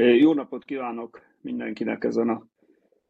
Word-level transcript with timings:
Jó 0.00 0.32
napot 0.32 0.64
kívánok 0.64 1.20
mindenkinek 1.40 2.04
ezen 2.04 2.28
a 2.28 2.46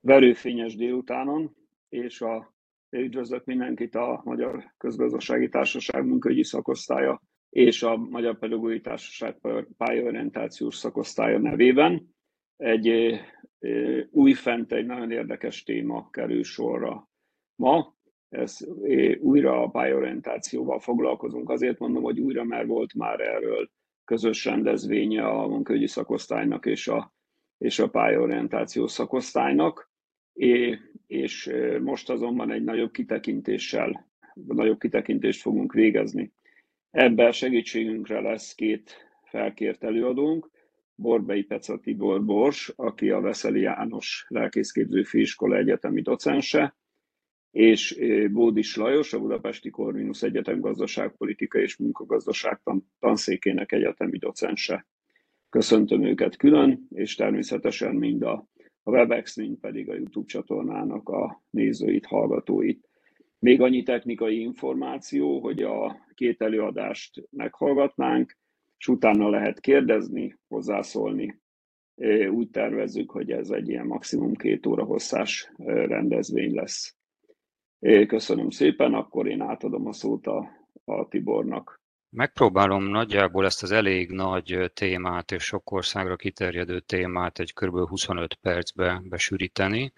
verőfényes 0.00 0.76
délutánon, 0.76 1.56
és 1.88 2.20
a, 2.20 2.54
üdvözlök 2.90 3.44
mindenkit 3.44 3.94
a 3.94 4.20
Magyar 4.24 4.72
Közgazdasági 4.78 5.48
Társaság 5.48 6.06
munkaügyi 6.06 6.44
szakosztálya 6.44 7.22
és 7.50 7.82
a 7.82 7.96
Magyar 7.96 8.38
Pedagógiai 8.38 8.80
Társaság 8.80 9.36
pályaorientációs 9.76 10.74
szakosztálya 10.74 11.38
nevében. 11.38 12.14
Egy 12.56 13.14
újfent 14.10 14.72
egy 14.72 14.86
nagyon 14.86 15.10
érdekes 15.10 15.62
téma 15.62 16.10
kerül 16.10 16.42
sorra 16.42 17.08
ma. 17.54 17.94
Ez 18.28 18.58
újra 19.20 19.62
a 19.62 19.68
pályaorientációval 19.68 20.78
foglalkozunk. 20.78 21.50
Azért 21.50 21.78
mondom, 21.78 22.02
hogy 22.02 22.20
újra, 22.20 22.44
mert 22.44 22.66
volt 22.66 22.94
már 22.94 23.20
erről 23.20 23.70
közös 24.10 24.44
rendezvénye 24.44 25.26
a 25.26 25.46
munkaügyi 25.48 25.86
szakosztálynak 25.86 26.66
és 26.66 26.88
a, 26.88 27.14
és 27.58 27.78
a 27.78 27.90
pályaorientáció 27.90 28.86
szakosztálynak, 28.86 29.90
é, 30.32 30.78
és 31.06 31.50
most 31.82 32.10
azonban 32.10 32.50
egy 32.50 32.64
nagyobb 32.64 32.90
kitekintéssel, 32.90 34.10
nagyobb 34.34 34.78
kitekintést 34.78 35.40
fogunk 35.40 35.72
végezni. 35.72 36.32
Ebben 36.90 37.32
segítségünkre 37.32 38.20
lesz 38.20 38.54
két 38.54 38.96
felkért 39.22 39.84
előadónk, 39.84 40.50
Borbei 40.94 41.42
Peca 41.42 41.78
Tibor 41.78 42.24
Bors, 42.24 42.72
aki 42.76 43.10
a 43.10 43.20
Veszeli 43.20 43.60
János 43.60 44.24
Lelkészképző 44.28 45.02
Főiskola 45.02 45.56
egyetemi 45.56 46.02
docense, 46.02 46.76
és 47.50 47.98
Bódis 48.30 48.76
Lajos, 48.76 49.12
a 49.12 49.20
Budapesti 49.20 49.70
Corvinus 49.70 50.22
Egyetem 50.22 50.60
gazdaságpolitika 50.60 51.58
és 51.58 51.76
munkagazdaság 51.76 52.60
tanszékének 52.98 53.72
egyetemi 53.72 54.18
docense. 54.18 54.86
Köszöntöm 55.48 56.04
őket 56.04 56.36
külön, 56.36 56.86
és 56.90 57.14
természetesen 57.14 57.94
mind 57.94 58.22
a, 58.22 58.46
a 58.82 58.90
Webex, 58.90 59.36
mind 59.36 59.58
pedig 59.58 59.90
a 59.90 59.94
YouTube 59.94 60.26
csatornának 60.26 61.08
a 61.08 61.42
nézőit, 61.50 62.06
hallgatóit. 62.06 62.88
Még 63.38 63.60
annyi 63.60 63.82
technikai 63.82 64.40
információ, 64.40 65.40
hogy 65.40 65.62
a 65.62 66.06
két 66.14 66.42
előadást 66.42 67.22
meghallgatnánk, 67.30 68.36
és 68.78 68.88
utána 68.88 69.28
lehet 69.28 69.60
kérdezni, 69.60 70.38
hozzászólni. 70.48 71.40
Úgy 72.30 72.50
tervezzük, 72.50 73.10
hogy 73.10 73.30
ez 73.30 73.50
egy 73.50 73.68
ilyen 73.68 73.86
maximum 73.86 74.34
két 74.34 74.66
óra 74.66 74.84
hosszás 74.84 75.52
rendezvény 75.66 76.54
lesz. 76.54 76.99
Köszönöm 78.06 78.50
szépen, 78.50 78.94
akkor 78.94 79.28
én 79.28 79.40
átadom 79.40 79.86
a 79.86 79.92
szót 79.92 80.26
a, 80.26 80.50
a 80.84 81.08
Tibornak. 81.08 81.80
Megpróbálom 82.10 82.84
nagyjából 82.84 83.44
ezt 83.44 83.62
az 83.62 83.70
elég 83.70 84.10
nagy 84.10 84.70
témát 84.74 85.32
és 85.32 85.42
sok 85.42 85.72
országra 85.72 86.16
kiterjedő 86.16 86.80
témát 86.80 87.38
egy 87.38 87.54
kb. 87.54 87.88
25 87.88 88.34
percbe 88.34 89.02
besűríteni. 89.04 89.92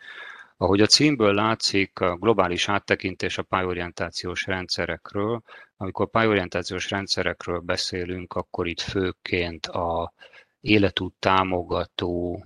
Ahogy 0.56 0.80
a 0.80 0.86
címből 0.86 1.34
látszik, 1.34 2.00
a 2.00 2.16
globális 2.16 2.68
áttekintés 2.68 3.38
a 3.38 3.42
pályorientációs 3.42 4.46
rendszerekről. 4.46 5.42
Amikor 5.76 6.10
pályorientációs 6.10 6.90
rendszerekről 6.90 7.58
beszélünk, 7.58 8.32
akkor 8.32 8.66
itt 8.66 8.80
főként 8.80 9.66
a 9.66 10.12
életút 10.60 11.14
támogató 11.18 12.44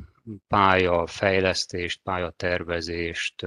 pályafejlesztést, 0.49 2.01
pályatervezést, 2.03 3.47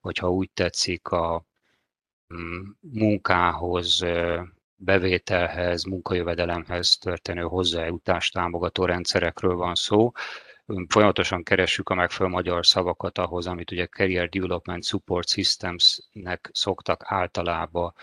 vagy 0.00 0.18
ha 0.18 0.30
úgy 0.30 0.50
tetszik, 0.54 1.08
a 1.08 1.44
mm, 2.34 2.62
munkához, 2.80 4.04
bevételhez, 4.76 5.84
munkajövedelemhez 5.84 6.98
történő 6.98 7.42
hozzájutást 7.42 8.32
támogató 8.32 8.84
rendszerekről 8.84 9.54
van 9.54 9.74
szó. 9.74 10.12
Folyamatosan 10.88 11.42
keressük 11.42 11.88
a 11.88 11.94
megfelelő 11.94 12.34
magyar 12.34 12.66
szavakat 12.66 13.18
ahhoz, 13.18 13.46
amit 13.46 13.70
ugye 13.70 13.86
Career 13.86 14.28
Development 14.28 14.84
Support 14.84 15.28
Systems-nek 15.28 16.50
szoktak 16.52 17.02
általában 17.04 17.94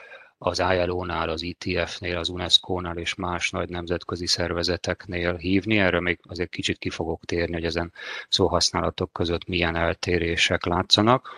az 0.46 0.59
ILO-nál, 0.59 1.30
az 1.30 1.44
ETF-nél, 1.44 2.18
az 2.18 2.30
UNESCO-nál 2.30 2.98
és 2.98 3.16
más 3.16 3.50
nagy 3.50 3.70
nemzetközi 3.70 4.28
szervezeteknél 4.28 5.36
hívni. 5.36 5.80
Erről 5.80 6.00
még 6.02 6.20
azért 6.24 6.50
kicsit 6.50 6.78
ki 6.78 6.90
fogok 6.90 7.26
térni, 7.26 7.54
hogy 7.54 7.66
ezen 7.66 7.94
szóhasználatok 8.30 9.14
között 9.14 9.48
milyen 9.48 9.76
eltérések 9.76 10.66
látszanak. 10.66 11.30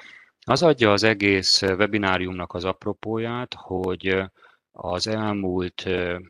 Az 0.46 0.64
adja 0.64 0.92
az 0.92 1.04
egész 1.04 1.62
webináriumnak 1.62 2.54
az 2.54 2.66
apropóját, 2.66 3.54
hogy 3.58 4.24
az 4.72 5.08
elmúlt 5.08 5.88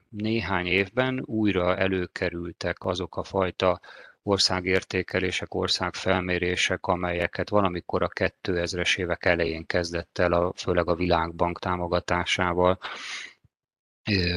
néhány 0.10 0.66
évben 0.66 1.22
újra 1.26 1.78
előkerültek 1.78 2.86
azok 2.86 3.18
a 3.18 3.24
fajta 3.24 3.80
országértékelések, 4.28 5.54
országfelmérések, 5.54 6.86
amelyeket 6.86 7.50
valamikor 7.50 8.04
a 8.04 8.10
2000-es 8.10 8.98
évek 8.98 9.26
elején 9.26 9.66
kezdett 9.66 10.18
el, 10.18 10.32
a, 10.32 10.54
főleg 10.56 10.90
a 10.90 10.96
Világbank 10.96 11.60
támogatásával 11.60 12.80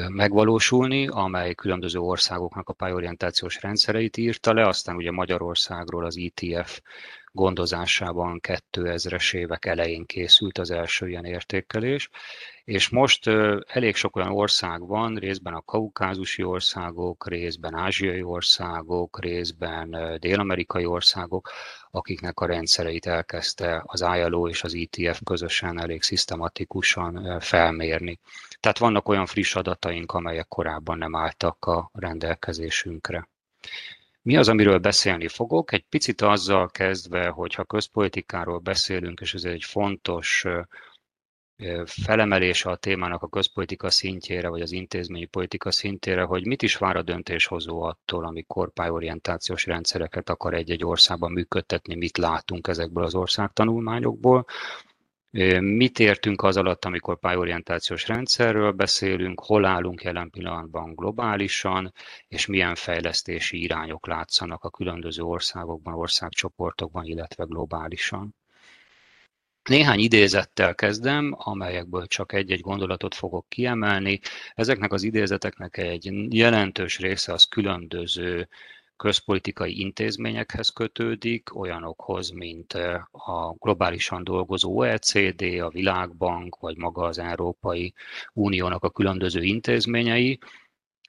megvalósulni, 0.08 1.06
amely 1.08 1.54
különböző 1.54 1.98
országoknak 1.98 2.68
a 2.68 2.72
pályorientációs 2.72 3.60
rendszereit 3.62 4.16
írta 4.16 4.52
le, 4.52 4.66
aztán 4.66 4.96
ugye 4.96 5.10
Magyarországról 5.10 6.04
az 6.04 6.16
ETF 6.18 6.80
gondozásában 7.38 8.40
2000-es 8.42 9.34
évek 9.34 9.64
elején 9.64 10.04
készült 10.06 10.58
az 10.58 10.70
első 10.70 11.08
ilyen 11.08 11.24
értékelés, 11.24 12.10
és 12.64 12.88
most 12.88 13.26
elég 13.66 13.94
sok 13.94 14.16
olyan 14.16 14.32
ország 14.32 14.86
van, 14.86 15.14
részben 15.14 15.54
a 15.54 15.60
kaukázusi 15.60 16.42
országok, 16.42 17.28
részben 17.28 17.74
ázsiai 17.74 18.22
országok, 18.22 19.20
részben 19.20 20.16
dél-amerikai 20.20 20.84
országok, 20.84 21.50
akiknek 21.90 22.40
a 22.40 22.46
rendszereit 22.46 23.06
elkezdte 23.06 23.82
az 23.86 24.00
ILO 24.00 24.48
és 24.48 24.62
az 24.62 24.74
ETF 24.74 25.20
közösen 25.24 25.80
elég 25.80 26.02
szisztematikusan 26.02 27.40
felmérni. 27.40 28.18
Tehát 28.60 28.78
vannak 28.78 29.08
olyan 29.08 29.26
friss 29.26 29.54
adataink, 29.54 30.12
amelyek 30.12 30.48
korábban 30.48 30.98
nem 30.98 31.16
álltak 31.16 31.64
a 31.64 31.90
rendelkezésünkre. 31.92 33.28
Mi 34.22 34.36
az, 34.36 34.48
amiről 34.48 34.78
beszélni 34.78 35.28
fogok? 35.28 35.72
Egy 35.72 35.84
picit 35.88 36.20
azzal 36.20 36.68
kezdve, 36.68 37.28
hogyha 37.28 37.64
közpolitikáról 37.64 38.58
beszélünk, 38.58 39.20
és 39.20 39.34
ez 39.34 39.44
egy 39.44 39.64
fontos 39.64 40.44
felemelése 41.84 42.70
a 42.70 42.76
témának 42.76 43.22
a 43.22 43.28
közpolitika 43.28 43.90
szintjére, 43.90 44.48
vagy 44.48 44.60
az 44.60 44.72
intézményi 44.72 45.24
politika 45.24 45.70
szintjére, 45.70 46.22
hogy 46.22 46.46
mit 46.46 46.62
is 46.62 46.76
vár 46.76 46.96
a 46.96 47.02
döntéshozó 47.02 47.82
attól, 47.82 48.24
amikor 48.24 48.72
pályorientációs 48.72 49.66
rendszereket 49.66 50.28
akar 50.28 50.54
egy-egy 50.54 50.84
országban 50.84 51.32
működtetni, 51.32 51.94
mit 51.94 52.16
látunk 52.16 52.68
ezekből 52.68 53.04
az 53.04 53.14
országtanulmányokból. 53.14 54.44
Mit 55.60 55.98
értünk 55.98 56.42
az 56.42 56.56
alatt, 56.56 56.84
amikor 56.84 57.18
pályorientációs 57.18 58.06
rendszerről 58.06 58.72
beszélünk, 58.72 59.40
hol 59.40 59.64
állunk 59.64 60.02
jelen 60.02 60.30
pillanatban 60.30 60.94
globálisan, 60.94 61.92
és 62.28 62.46
milyen 62.46 62.74
fejlesztési 62.74 63.62
irányok 63.62 64.06
látszanak 64.06 64.64
a 64.64 64.70
különböző 64.70 65.22
országokban, 65.22 65.94
országcsoportokban, 65.94 67.04
illetve 67.04 67.44
globálisan. 67.44 68.34
Néhány 69.62 69.98
idézettel 69.98 70.74
kezdem, 70.74 71.34
amelyekből 71.36 72.06
csak 72.06 72.32
egy-egy 72.32 72.60
gondolatot 72.60 73.14
fogok 73.14 73.48
kiemelni. 73.48 74.20
Ezeknek 74.54 74.92
az 74.92 75.02
idézeteknek 75.02 75.76
egy 75.76 76.34
jelentős 76.34 76.98
része 76.98 77.32
az 77.32 77.44
különböző 77.44 78.48
közpolitikai 78.98 79.80
intézményekhez 79.80 80.68
kötődik, 80.68 81.56
olyanokhoz, 81.56 82.30
mint 82.30 82.72
a 83.12 83.54
globálisan 83.58 84.24
dolgozó 84.24 84.76
OECD, 84.78 85.42
a 85.42 85.68
Világbank, 85.68 86.56
vagy 86.60 86.76
maga 86.76 87.02
az 87.02 87.18
Európai 87.18 87.94
Uniónak 88.32 88.84
a 88.84 88.90
különböző 88.90 89.42
intézményei, 89.42 90.38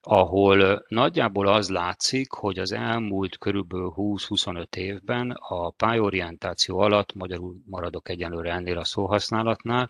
ahol 0.02 0.86
nagyjából 0.88 1.48
az 1.48 1.70
látszik, 1.70 2.32
hogy 2.32 2.60
az 2.60 2.72
elmúlt 2.72 3.38
körülbelül 3.38 3.94
20-25 3.96 4.76
évben 4.76 5.32
a 5.32 5.70
pályorientáció 5.70 6.80
alatt, 6.80 7.14
magyarul 7.14 7.56
maradok 7.66 8.10
egyenlőre 8.10 8.52
ennél 8.52 8.78
a 8.78 8.84
szóhasználatnál, 8.84 9.90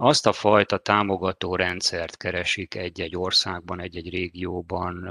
azt 0.00 0.26
a 0.26 0.32
fajta 0.32 0.78
támogató 0.78 1.56
rendszert 1.56 2.16
keresik 2.16 2.74
egy-egy 2.74 3.16
országban, 3.16 3.80
egy-egy 3.80 4.10
régióban, 4.10 5.08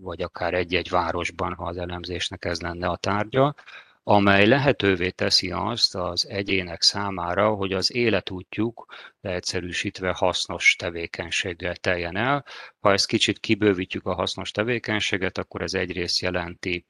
vagy 0.00 0.22
akár 0.22 0.54
egy-egy 0.54 0.90
városban, 0.90 1.54
ha 1.54 1.64
az 1.64 1.76
elemzésnek 1.76 2.44
ez 2.44 2.60
lenne 2.60 2.88
a 2.88 2.96
tárgya, 2.96 3.54
amely 4.02 4.46
lehetővé 4.46 5.10
teszi 5.10 5.50
azt 5.50 5.94
az 5.94 6.28
egyének 6.28 6.82
számára, 6.82 7.54
hogy 7.54 7.72
az 7.72 7.94
életútjuk 7.94 8.86
leegyszerűsítve 9.20 10.12
hasznos 10.12 10.76
tevékenységgel 10.78 11.76
teljen 11.76 12.16
el. 12.16 12.44
Ha 12.80 12.92
ezt 12.92 13.06
kicsit 13.06 13.38
kibővítjük 13.38 14.06
a 14.06 14.14
hasznos 14.14 14.50
tevékenységet, 14.50 15.38
akkor 15.38 15.62
ez 15.62 15.74
egyrészt 15.74 16.20
jelenti 16.20 16.86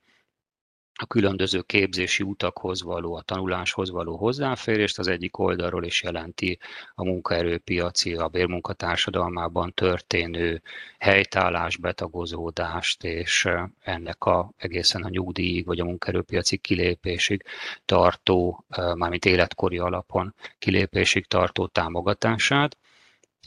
a 0.99 1.07
különböző 1.07 1.61
képzési 1.61 2.23
utakhoz 2.23 2.83
való, 2.83 3.15
a 3.15 3.23
tanuláshoz 3.23 3.91
való 3.91 4.17
hozzáférést 4.17 4.99
az 4.99 5.09
egyik 5.09 5.39
oldalról 5.39 5.85
is 5.85 6.03
jelenti 6.03 6.59
a 6.95 7.05
munkaerőpiaci, 7.05 8.15
a 8.15 8.29
bérmunkatársadalmában 8.29 9.73
történő 9.75 10.63
helytállás, 10.99 11.77
betagozódást, 11.77 13.05
és 13.05 13.49
ennek 13.81 14.25
a 14.25 14.51
egészen 14.57 15.03
a 15.03 15.09
nyugdíjig 15.09 15.67
vagy 15.67 15.81
a 15.81 15.85
munkaerőpiaci 15.85 16.57
kilépésig 16.57 17.45
tartó, 17.85 18.65
mármint 18.95 19.25
életkori 19.25 19.79
alapon 19.79 20.35
kilépésig 20.59 21.27
tartó 21.27 21.67
támogatását. 21.67 22.77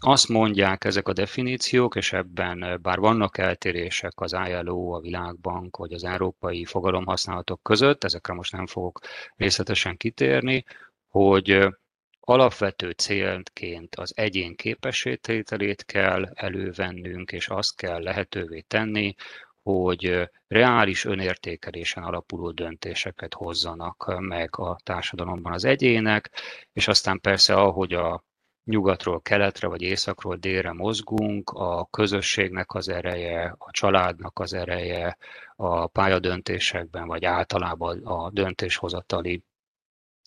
Azt 0.01 0.27
mondják 0.27 0.83
ezek 0.83 1.07
a 1.07 1.13
definíciók, 1.13 1.95
és 1.95 2.13
ebben 2.13 2.79
bár 2.81 2.99
vannak 2.99 3.37
eltérések 3.37 4.13
az 4.15 4.35
ILO, 4.47 4.91
a 4.91 4.99
Világbank 4.99 5.77
vagy 5.77 5.93
az 5.93 6.03
európai 6.03 6.65
fogalomhasználatok 6.65 7.63
között, 7.63 8.03
ezekre 8.03 8.33
most 8.33 8.51
nem 8.51 8.67
fogok 8.67 8.99
részletesen 9.35 9.97
kitérni, 9.97 10.63
hogy 11.07 11.67
alapvető 12.19 12.91
célként 12.91 13.95
az 13.95 14.13
egyén 14.15 14.55
képességtételét 14.55 15.85
kell 15.85 16.25
elővennünk, 16.33 17.31
és 17.31 17.47
azt 17.47 17.75
kell 17.75 18.01
lehetővé 18.01 18.59
tenni, 18.59 19.15
hogy 19.61 20.29
reális 20.47 21.05
önértékelésen 21.05 22.03
alapuló 22.03 22.51
döntéseket 22.51 23.33
hozzanak 23.33 24.15
meg 24.19 24.57
a 24.57 24.77
társadalomban 24.83 25.53
az 25.53 25.65
egyének, 25.65 26.31
és 26.73 26.87
aztán 26.87 27.19
persze 27.19 27.53
ahogy 27.53 27.93
a 27.93 28.27
nyugatról 28.69 29.21
keletre 29.21 29.67
vagy 29.67 29.81
északról 29.81 30.35
délre 30.35 30.71
mozgunk, 30.73 31.49
a 31.49 31.85
közösségnek 31.85 32.73
az 32.73 32.89
ereje, 32.89 33.55
a 33.57 33.71
családnak 33.71 34.39
az 34.39 34.53
ereje, 34.53 35.17
a 35.55 35.87
pályadöntésekben 35.87 37.07
vagy 37.07 37.25
általában 37.25 38.05
a 38.05 38.29
döntéshozatali 38.29 39.43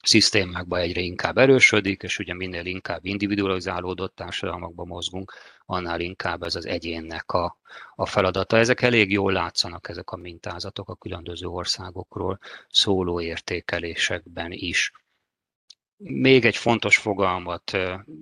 szisztémákban 0.03 0.81
egyre 0.81 1.01
inkább 1.01 1.39
erősödik, 1.39 2.03
és 2.03 2.19
ugye 2.19 2.35
minél 2.35 2.67
inkább 2.67 3.05
individualizálódott 3.05 4.15
társadalmakban 4.15 4.87
mozgunk, 4.87 5.33
annál 5.67 6.01
inkább 6.01 6.43
ez 6.43 6.55
az 6.55 6.67
egyénnek 6.67 7.33
a, 7.33 7.59
a 7.95 8.07
feladata. 8.07 8.57
Ezek 8.57 8.83
elég 8.83 9.13
jól 9.13 9.33
látszanak, 9.33 9.89
ezek 9.89 10.11
a 10.11 10.17
mintázatok 10.17 10.89
a 10.89 10.95
különböző 10.95 11.47
országokról 11.47 12.39
szóló 12.69 13.21
értékelésekben 13.21 14.53
is. 14.53 14.93
Még 16.05 16.45
egy 16.45 16.57
fontos 16.57 16.97
fogalmat 16.97 17.79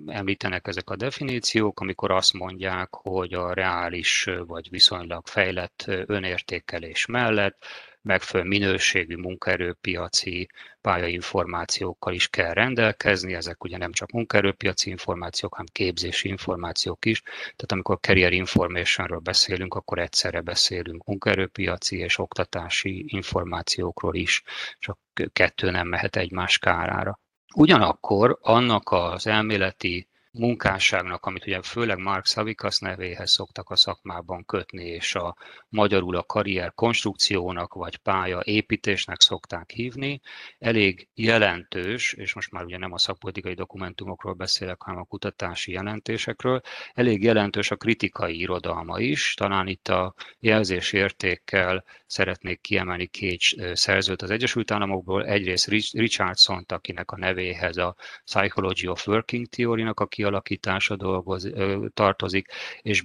említenek 0.07 0.67
ezek 0.67 0.91
a 0.91 0.97
definíciók, 0.97 1.81
amikor 1.81 2.11
azt 2.11 2.33
mondják, 2.33 2.89
hogy 2.91 3.33
a 3.35 3.53
reális 3.53 4.29
vagy 4.47 4.71
viszonylag 4.71 5.27
fejlett 5.27 5.85
önértékelés 5.87 7.07
mellett 7.07 7.65
megfelelő 8.03 8.49
minőségű 8.49 9.17
munkaerőpiaci 9.17 10.49
pályainformációkkal 10.81 12.15
is 12.15 12.29
kell 12.29 12.53
rendelkezni. 12.53 13.35
Ezek 13.35 13.65
ugye 13.65 13.77
nem 13.77 13.93
csak 13.93 14.11
munkaerőpiaci 14.11 14.91
információk, 14.91 15.53
hanem 15.53 15.69
képzési 15.73 16.29
információk 16.29 17.05
is. 17.05 17.23
Tehát 17.23 17.73
amikor 17.73 17.99
career 18.01 18.33
informationről 18.33 19.19
beszélünk, 19.19 19.75
akkor 19.75 19.99
egyszerre 19.99 20.41
beszélünk 20.41 21.05
munkaerőpiaci 21.05 21.97
és 21.99 22.19
oktatási 22.19 23.05
információkról 23.07 24.15
is, 24.15 24.43
csak 24.79 24.99
kettő 25.33 25.71
nem 25.71 25.89
mehet 25.89 26.17
egymás 26.17 26.59
kárára. 26.59 27.21
Ugyanakkor 27.55 28.39
annak 28.43 28.91
az 28.93 29.27
elméleti 29.27 30.10
munkásságnak, 30.33 31.27
amit 31.27 31.47
ugye 31.47 31.63
főleg 31.63 31.99
Mark 31.99 32.27
Savikas 32.27 32.79
nevéhez 32.79 33.31
szoktak 33.31 33.71
a 33.71 33.77
szakmában 33.77 34.45
kötni, 34.45 34.85
és 34.85 35.15
a 35.15 35.37
magyarul 35.69 36.17
a 36.17 36.23
karrier 36.23 36.75
konstrukciónak 36.75 37.75
vagy 37.75 37.97
pálya 37.97 38.41
építésnek 38.45 39.21
szokták 39.21 39.71
hívni, 39.71 40.21
elég 40.59 41.09
jelentős, 41.15 42.13
és 42.13 42.35
most 42.35 42.51
már 42.51 42.65
ugye 42.65 42.79
nem 42.79 42.93
a 42.93 42.99
szakpolitikai 42.99 43.55
dokumentumokról 43.55 44.35
beszélek, 44.35 44.83
hanem 44.83 45.01
a 45.01 45.05
kutatási 45.05 45.73
jelentésekről, 45.73 46.61
elég 46.93 47.23
jelentős 47.23 47.71
a 47.71 47.77
kritikai 47.77 48.39
irodalma 48.39 49.01
is, 49.01 49.35
talán 49.35 49.67
itt 49.67 49.89
a 49.89 50.15
jelzésértékkel 50.39 51.85
szeretnék 52.07 52.61
kiemelni 52.61 53.07
két 53.07 53.41
szerzőt 53.73 54.23
az 54.23 54.31
Egyesült 54.31 54.71
Államokból, 54.71 55.27
egyrészt 55.27 55.69
Richardson, 55.93 56.65
akinek 56.69 57.11
a 57.11 57.17
nevéhez 57.17 57.77
a 57.77 57.97
Psychology 58.25 58.87
of 58.87 59.07
Working 59.07 59.47
Theory-nak 59.47 60.01
a 60.01 60.07
kialakítása 60.21 60.97
dolgoz, 60.97 61.51
tartozik, 61.95 62.47
és 62.83 63.03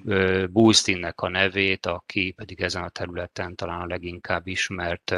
Bulstinnek 0.49 1.21
a 1.21 1.29
nevét, 1.29 1.85
aki 1.85 2.31
pedig 2.31 2.61
ezen 2.61 2.83
a 2.83 2.89
területen 2.89 3.55
talán 3.55 3.81
a 3.81 3.85
leginkább 3.85 4.47
ismert 4.47 5.15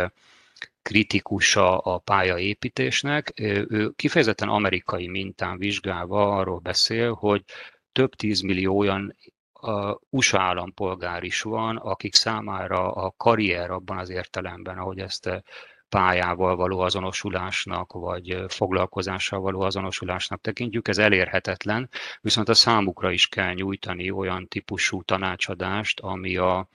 kritikusa 0.82 1.78
a 1.78 1.98
pályaépítésnek. 1.98 3.32
Ő 3.36 3.90
kifejezetten 3.96 4.50
amerikai 4.50 5.08
mintán 5.08 5.58
vizsgálva 5.58 6.38
arról 6.38 6.60
beszél, 6.60 7.14
hogy 7.14 7.44
több 7.92 8.16
tízmillió 8.16 8.78
olyan 8.78 9.16
a 9.54 10.00
USA 10.10 10.40
állampolgár 10.40 11.24
is 11.24 11.42
van, 11.42 11.78
akik 11.78 12.16
számára 12.16 12.92
a 12.92 13.14
karrier 13.18 13.72
abban 13.72 13.98
az 13.98 14.10
értelemben, 14.10 14.78
ahogy 14.78 15.00
ezt 15.00 15.44
pályával 15.90 16.56
való 16.56 16.80
azonosulásnak, 16.80 17.94
vagy 17.94 18.44
foglalkozással 18.48 19.40
való 19.40 19.62
azonosulásnak 19.62 20.42
tekintjük, 20.42 20.88
ez 20.88 20.98
elérhetetlen, 20.98 21.90
viszont 22.22 22.50
a 22.50 22.54
számukra 22.54 23.12
is 23.12 23.28
kell 23.28 23.54
nyújtani 23.54 24.12
olyan 24.12 24.48
típusú 24.48 25.04
tanácsadást, 25.04 26.00
ami 26.00 26.38
a, 26.38 26.68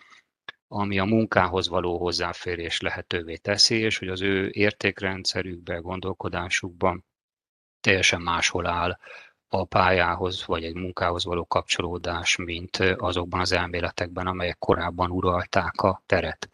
ami 0.69 0.99
a 0.99 1.05
munkához 1.05 1.69
való 1.69 1.99
hozzáférés 1.99 2.81
lehetővé 2.81 3.37
teszi, 3.37 3.76
és 3.76 3.99
hogy 3.99 4.09
az 4.09 4.20
ő 4.20 4.50
értékrendszerükben, 4.53 5.82
gondolkodásukban 5.82 7.05
teljesen 7.81 8.20
máshol 8.20 8.67
áll 8.67 8.99
a 9.49 9.65
pályához 9.65 10.47
vagy 10.47 10.65
egy 10.65 10.75
munkához 10.75 11.25
való 11.25 11.47
kapcsolódás, 11.47 12.37
mint 12.37 12.76
azokban 12.76 13.41
az 13.41 13.53
elméletekben, 13.53 14.26
amelyek 14.26 14.58
korábban 14.58 15.11
uralták 15.11 15.82
a 15.82 16.03
teret. 16.06 16.49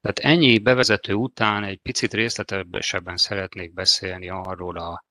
Tehát 0.00 0.18
ennyi 0.18 0.58
bevezető 0.58 1.14
után 1.14 1.64
egy 1.64 1.78
picit 1.78 2.12
részletesebben 2.12 3.16
szeretnék 3.16 3.72
beszélni 3.72 4.28
arról 4.28 4.78
a 4.78 5.04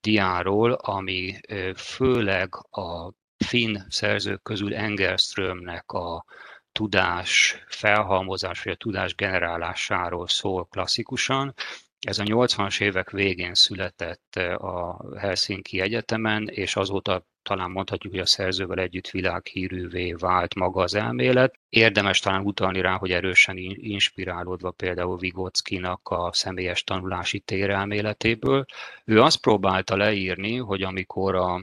diáról, 0.00 0.72
ami 0.72 1.40
főleg 1.76 2.54
a 2.70 3.12
finn 3.44 3.76
szerzők 3.88 4.42
közül 4.42 4.74
Engelströmnek 4.74 5.90
a 5.90 6.24
tudás 6.72 7.62
felhalmozás 7.68 8.62
vagy 8.62 8.72
a 8.72 8.76
tudás 8.76 9.14
generálásáról 9.14 10.28
szól 10.28 10.66
klasszikusan. 10.66 11.54
Ez 12.00 12.18
a 12.18 12.22
80-as 12.22 12.80
évek 12.80 13.10
végén 13.10 13.54
született 13.54 14.36
a 14.56 15.04
Helsinki 15.18 15.80
Egyetemen, 15.80 16.48
és 16.48 16.76
azóta 16.76 17.26
talán 17.46 17.70
mondhatjuk, 17.70 18.12
hogy 18.12 18.22
a 18.22 18.26
szerzővel 18.26 18.78
együtt 18.78 19.08
világhírűvé 19.08 20.12
vált 20.12 20.54
maga 20.54 20.82
az 20.82 20.94
elmélet. 20.94 21.58
Érdemes 21.68 22.20
talán 22.20 22.44
utalni 22.44 22.80
rá, 22.80 22.96
hogy 22.96 23.10
erősen 23.10 23.56
inspirálódva 23.74 24.70
például 24.70 25.18
Vigockinak 25.18 26.08
a 26.08 26.30
személyes 26.32 26.84
tanulási 26.84 27.38
térelméletéből. 27.38 28.64
Ő 29.04 29.22
azt 29.22 29.40
próbálta 29.40 29.96
leírni, 29.96 30.56
hogy 30.56 30.82
amikor 30.82 31.34
a 31.34 31.62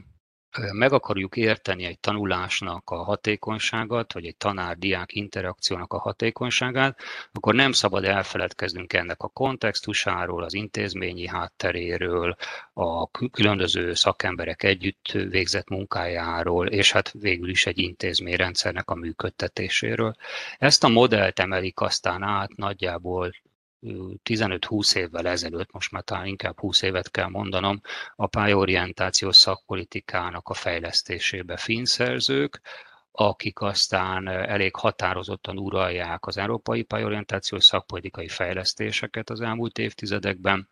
meg 0.72 0.94
akarjuk 0.94 1.36
érteni 1.36 1.84
egy 1.84 2.00
tanulásnak 2.00 2.90
a 2.90 3.04
hatékonyságát, 3.04 4.14
vagy 4.14 4.26
egy 4.26 4.38
tanár-diák 4.38 5.16
interakciónak 5.16 5.94
a 5.94 6.00
hatékonyságát, 6.00 7.00
akkor 7.32 7.54
nem 7.54 7.72
szabad 7.72 8.04
elfeledkeznünk 8.04 8.94
ennek 8.94 9.24
a 9.24 9.28
kontextusáról, 9.28 10.44
az 10.44 10.54
intézményi 10.54 11.28
hátteréről, 11.28 12.36
a 12.74 13.10
különböző 13.10 13.94
szakemberek 13.94 14.64
együtt 14.64 15.12
végzett 15.12 15.70
munkájáról, 15.70 16.68
és 16.68 16.92
hát 16.92 17.12
végül 17.12 17.50
is 17.50 17.66
egy 17.66 17.80
intézményrendszernek 17.80 18.90
a 18.90 18.96
működtetéséről. 18.96 20.16
Ezt 20.58 20.84
a 20.84 20.88
modellt 20.88 21.40
emelik 21.40 21.80
aztán 21.80 22.24
át 22.24 22.56
nagyjából 22.56 23.32
15-20 24.24 24.96
évvel 24.96 25.28
ezelőtt, 25.28 25.72
most 25.72 25.92
már 25.92 26.04
talán 26.04 26.26
inkább 26.26 26.60
20 26.60 26.82
évet 26.82 27.12
kell 27.12 27.28
mondanom, 27.28 27.82
a 28.16 28.28
pályorientációs 28.28 29.36
szakpolitikának 29.36 30.50
a 30.50 30.54
fejlesztésébe 30.54 31.58
finszerzők, 31.58 32.62
akik 33.12 33.62
aztán 33.62 34.28
elég 34.28 34.76
határozottan 34.76 35.58
uralják 35.58 36.26
az 36.26 36.38
európai 36.38 36.84
pályorientációs 36.84 37.64
szakpolitikai 37.64 38.28
fejlesztéseket 38.28 39.30
az 39.30 39.42
elmúlt 39.42 39.78
évtizedekben, 39.78 40.70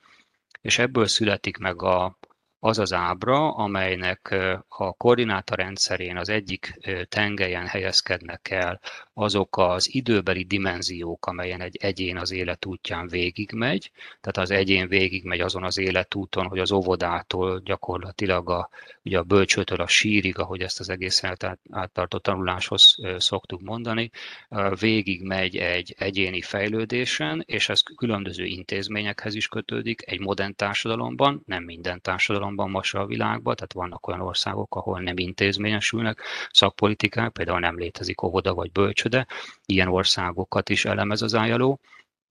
és 0.62 0.80
ebből 0.80 1.08
születik 1.08 1.58
meg 1.58 1.82
a 1.82 2.18
az 2.64 2.80
az 2.80 2.94
ábra, 2.94 3.52
amelynek 3.56 4.36
a 4.68 4.94
koordináta 4.94 5.56
rendszerén 5.56 6.18
az 6.18 6.30
egyik 6.30 6.74
tengelyen 7.10 7.68
helyezkednek 7.68 8.50
el 8.50 8.80
azok 9.14 9.58
az 9.58 9.94
időbeli 9.94 10.44
dimenziók, 10.44 11.26
amelyen 11.26 11.62
egy 11.62 11.78
egyén 11.82 12.18
az 12.18 12.32
életútján 12.32 13.08
végigmegy, 13.08 13.92
tehát 14.22 14.38
az 14.38 14.52
egyén 14.52 14.88
végigmegy 14.88 15.40
azon 15.40 15.64
az 15.64 15.78
életúton, 15.78 16.48
hogy 16.48 16.60
az 16.60 16.72
óvodától 16.72 17.60
gyakorlatilag 17.60 18.50
a, 18.50 18.70
ugye 19.04 19.18
a 19.18 19.24
bölcsőtől 19.24 19.82
a 19.82 19.88
sírig, 19.88 20.38
ahogy 20.38 20.62
ezt 20.62 20.80
az 20.80 20.90
egész 20.90 21.24
áttartó 21.72 22.18
tanuláshoz 22.18 22.98
szoktuk 23.18 23.62
mondani, 23.62 24.10
végigmegy 24.80 25.56
egy 25.56 25.96
egyéni 25.98 26.42
fejlődésen, 26.42 27.44
és 27.46 27.70
ez 27.70 27.82
különböző 27.96 28.46
intézményekhez 28.46 29.36
is 29.36 29.48
kötődik. 29.48 30.02
Egy 30.06 30.20
modern 30.20 30.56
társadalomban, 30.56 31.42
nem 31.46 31.64
minden 31.64 32.02
társadalomban 32.02 32.70
most 32.70 32.96
a 32.96 33.06
világban, 33.06 33.56
tehát 33.56 33.74
vannak 33.74 34.08
olyan 34.08 34.22
országok, 34.22 34.76
ahol 34.76 35.00
nem 35.00 35.18
intézményesülnek 35.18 36.22
szakpolitikák, 36.52 37.32
például 37.32 37.60
nem 37.60 37.78
létezik 37.78 38.22
óvoda 38.22 38.54
vagy 38.54 38.72
bölcsöde, 39.02 39.28
ilyen 39.66 39.88
országokat 39.88 40.70
is 40.70 40.86
elemez 40.86 41.22
az 41.22 41.34
ILO, 41.34 41.78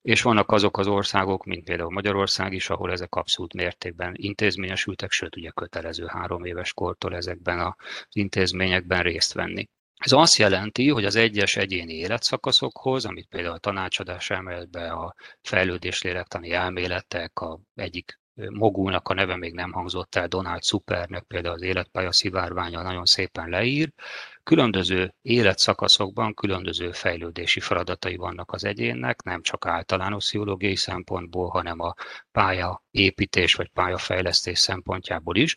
és 0.03 0.23
vannak 0.23 0.53
azok 0.53 0.79
az 0.79 0.87
országok, 0.87 1.45
mint 1.45 1.65
például 1.65 1.91
Magyarország 1.91 2.53
is, 2.53 2.71
ahol 2.71 2.91
ezek 2.91 3.15
abszolút 3.15 3.55
mértékben 3.55 4.15
intézményesültek, 4.17 5.11
sőt 5.11 5.37
ugye 5.37 5.51
kötelező 5.51 6.07
három 6.07 6.45
éves 6.45 6.73
kortól 6.73 7.15
ezekben 7.17 7.59
az 7.59 7.75
intézményekben 8.17 9.03
részt 9.03 9.33
venni. 9.33 9.69
Ez 9.97 10.13
azt 10.13 10.37
jelenti, 10.37 10.89
hogy 10.89 11.05
az 11.05 11.17
egyes 11.17 11.57
egyéni 11.57 11.93
életszakaszokhoz, 11.93 13.05
amit 13.05 13.29
például 13.29 13.55
a 13.55 13.59
tanácsadás 13.59 14.31
elméletbe 14.31 14.91
a 14.91 15.15
fejlődés 15.43 16.03
lélektani 16.03 16.53
elméletek, 16.53 17.41
a 17.41 17.61
egyik 17.75 18.21
mogulnak 18.49 19.09
a 19.09 19.15
neve 19.15 19.37
még 19.37 19.55
nem 19.55 19.73
hangzott 19.73 20.15
el, 20.15 20.29
Donald 20.29 20.65
Supernek 20.65 21.23
például 21.23 21.55
az 21.55 21.63
életpálya 21.63 22.13
szivárványa 22.13 22.83
nagyon 22.83 23.05
szépen 23.05 23.49
leír. 23.49 23.93
Különböző 24.43 25.15
életszakaszokban 25.23 26.35
különböző 26.35 26.93
fejlődési 26.93 27.61
feladatai 27.61 28.17
vannak 28.17 28.53
az 28.53 28.65
egyénnek, 28.65 29.23
nem 29.23 29.43
csak 29.43 29.67
általános 29.67 30.25
pszichológiai 30.25 30.77
szempontból, 30.77 31.49
hanem 31.49 31.81
a 31.81 31.95
pályaépítés 32.33 33.55
vagy 33.55 33.69
pályafejlesztés 33.69 34.59
szempontjából 34.59 35.37
is. 35.37 35.57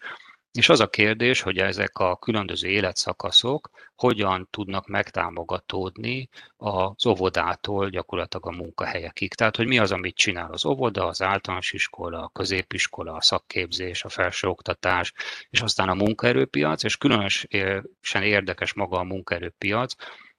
És 0.54 0.70
az 0.70 0.80
a 0.80 0.90
kérdés, 0.90 1.42
hogy 1.42 1.58
ezek 1.58 1.98
a 1.98 2.18
különböző 2.18 2.68
életszakaszok 2.68 3.70
hogyan 3.96 4.48
tudnak 4.52 4.88
megtámogatódni 4.88 6.30
az 6.58 7.06
óvodától 7.06 7.90
gyakorlatilag 7.90 8.46
a 8.46 8.52
munkahelyekig. 8.52 9.34
Tehát, 9.34 9.56
hogy 9.56 9.68
mi 9.68 9.80
az, 9.80 9.92
amit 9.92 10.16
csinál 10.16 10.52
az 10.52 10.66
óvoda, 10.66 11.08
az 11.08 11.22
általános 11.22 11.72
iskola, 11.72 12.24
a 12.24 12.30
középiskola, 12.34 13.14
a 13.14 13.22
szakképzés, 13.22 14.04
a 14.04 14.10
felsőoktatás, 14.10 15.14
és 15.50 15.62
aztán 15.62 15.90
a 15.90 15.94
munkaerőpiac, 15.94 16.84
és 16.84 16.98
különösen 16.98 18.24
érdekes 18.24 18.74
maga 18.74 18.98
a 18.98 19.04
munkaerőpiac, 19.04 19.94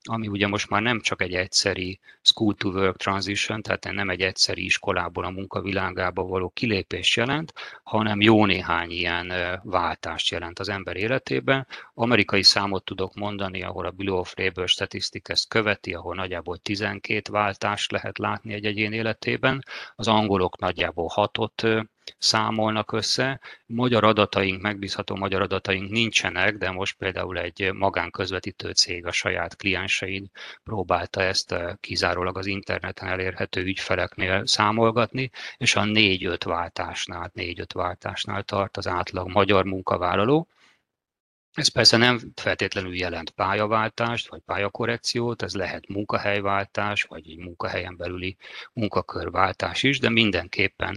ami 0.08 0.26
ugye 0.28 0.46
most 0.46 0.70
már 0.70 0.82
nem 0.82 1.00
csak 1.00 1.22
egy 1.22 1.34
egyszeri 1.34 2.00
school 2.22 2.54
to 2.54 2.68
work 2.68 2.96
transition, 2.96 3.62
tehát 3.62 3.92
nem 3.92 4.10
egy 4.10 4.20
egyszeri 4.20 4.64
iskolából 4.64 5.24
a 5.24 5.30
munkavilágába 5.30 6.22
való 6.22 6.48
kilépés 6.48 7.16
jelent, 7.16 7.52
hanem 7.82 8.20
jó 8.20 8.46
néhány 8.46 8.90
ilyen 8.90 9.32
váltást 9.62 10.30
jelent 10.30 10.58
az 10.58 10.68
ember 10.68 10.96
életében. 10.96 11.66
Amerikai 11.94 12.42
számot 12.42 12.84
tudok 12.84 13.14
mondani, 13.14 13.62
ahol 13.62 13.86
a 13.86 13.90
Bureau 13.90 14.18
of 14.18 14.34
Labor 14.36 14.68
Statistics 14.68 15.28
ezt 15.28 15.48
követi, 15.48 15.94
ahol 15.94 16.14
nagyjából 16.14 16.58
12 16.58 17.32
váltást 17.32 17.90
lehet 17.90 18.18
látni 18.18 18.52
egy 18.52 18.64
egyén 18.64 18.92
életében. 18.92 19.64
Az 19.96 20.08
angolok 20.08 20.58
nagyjából 20.58 21.08
hatot 21.08 21.62
számolnak 22.18 22.92
össze. 22.92 23.40
Magyar 23.66 24.04
adataink, 24.04 24.62
megbízható 24.62 25.16
magyar 25.16 25.40
adataink 25.40 25.90
nincsenek, 25.90 26.56
de 26.56 26.70
most 26.70 26.96
például 26.96 27.38
egy 27.38 27.72
magánközvetítő 27.72 28.70
cég 28.70 29.06
a 29.06 29.12
saját 29.12 29.56
kliensein 29.56 30.30
próbálta 30.64 31.22
ezt 31.22 31.52
eh, 31.52 31.74
kizárólag 31.80 32.38
az 32.38 32.46
interneten 32.46 33.08
elérhető 33.08 33.62
ügyfeleknél 33.62 34.46
számolgatni, 34.46 35.30
és 35.56 35.76
a 35.76 35.84
négy-öt 35.84 36.44
váltásnál, 36.44 37.30
négy-öt 37.34 37.72
váltásnál 37.72 38.42
tart 38.42 38.76
az 38.76 38.86
átlag 38.86 39.28
magyar 39.28 39.64
munkavállaló. 39.64 40.48
Ez 41.54 41.68
persze 41.68 41.96
nem 41.96 42.20
feltétlenül 42.34 42.96
jelent 42.96 43.30
pályaváltást, 43.30 44.28
vagy 44.28 44.40
pályakorrekciót, 44.40 45.42
ez 45.42 45.54
lehet 45.54 45.88
munkahelyváltás, 45.88 47.02
vagy 47.02 47.30
egy 47.30 47.38
munkahelyen 47.38 47.96
belüli 47.96 48.36
munkakörváltás 48.72 49.82
is, 49.82 49.98
de 49.98 50.08
mindenképpen 50.08 50.96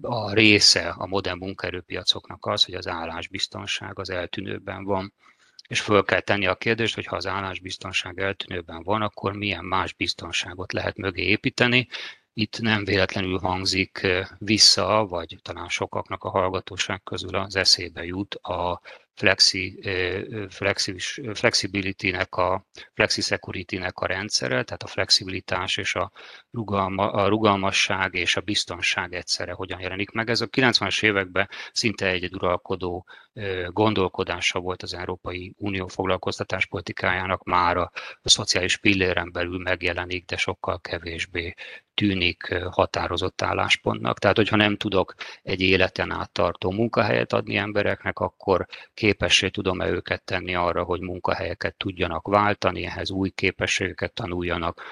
a 0.00 0.32
része 0.32 0.88
a 0.88 1.06
modern 1.06 1.38
munkaerőpiacoknak 1.38 2.46
az, 2.46 2.64
hogy 2.64 2.74
az 2.74 2.88
állásbiztonság 2.88 3.98
az 3.98 4.10
eltűnőben 4.10 4.84
van. 4.84 5.14
És 5.68 5.80
föl 5.80 6.04
kell 6.04 6.20
tenni 6.20 6.46
a 6.46 6.54
kérdést, 6.54 6.94
hogy 6.94 7.06
ha 7.06 7.16
az 7.16 7.26
állásbiztonság 7.26 8.18
eltűnőben 8.18 8.82
van, 8.82 9.02
akkor 9.02 9.32
milyen 9.32 9.64
más 9.64 9.92
biztonságot 9.92 10.72
lehet 10.72 10.96
mögé 10.96 11.22
építeni, 11.22 11.88
itt 12.36 12.60
nem 12.60 12.84
véletlenül 12.84 13.38
hangzik 13.38 14.06
vissza, 14.38 15.06
vagy 15.06 15.38
talán 15.42 15.68
sokaknak 15.68 16.24
a 16.24 16.30
hallgatóság 16.30 17.02
közül 17.02 17.34
az 17.34 17.56
eszébe 17.56 18.04
jut 18.04 18.34
a 18.34 18.80
flexi, 19.14 19.80
flexi, 20.48 20.94
flexibility-nek, 21.34 22.34
a 22.34 22.66
flexi 22.94 23.20
security-nek 23.20 23.98
a 23.98 24.06
rendszere, 24.06 24.62
tehát 24.62 24.82
a 24.82 24.86
flexibilitás 24.86 25.76
és 25.76 25.94
a, 25.94 26.12
rugalma, 26.50 27.10
a 27.10 27.28
rugalmasság 27.28 28.14
és 28.14 28.36
a 28.36 28.40
biztonság 28.40 29.14
egyszerre 29.14 29.52
hogyan 29.52 29.80
jelenik 29.80 30.10
meg. 30.10 30.30
Ez 30.30 30.40
a 30.40 30.46
90-es 30.48 31.02
években 31.02 31.48
szinte 31.72 32.06
egy 32.06 32.34
uralkodó 32.34 33.06
gondolkodása 33.68 34.58
volt 34.58 34.82
az 34.82 34.94
Európai 34.94 35.54
Unió 35.56 35.86
foglalkoztatáspolitikájának, 35.86 37.44
már 37.44 37.76
a, 37.76 37.90
szociális 38.22 38.76
pilléren 38.76 39.32
belül 39.32 39.58
megjelenik, 39.58 40.24
de 40.24 40.36
sokkal 40.36 40.80
kevésbé 40.80 41.54
tűnik 41.94 42.54
határozott 42.70 43.42
álláspontnak. 43.42 44.18
Tehát, 44.18 44.36
hogyha 44.36 44.56
nem 44.56 44.76
tudok 44.76 45.14
egy 45.42 45.60
életen 45.60 46.10
át 46.10 46.32
tartó 46.32 46.70
munkahelyet 46.70 47.32
adni 47.32 47.56
embereknek, 47.56 48.18
akkor 48.18 48.66
képessé 48.94 49.48
tudom-e 49.48 49.88
őket 49.88 50.24
tenni 50.24 50.54
arra, 50.54 50.82
hogy 50.82 51.00
munkahelyeket 51.00 51.76
tudjanak 51.76 52.28
váltani, 52.28 52.84
ehhez 52.84 53.10
új 53.10 53.30
képességeket 53.30 54.12
tanuljanak, 54.12 54.82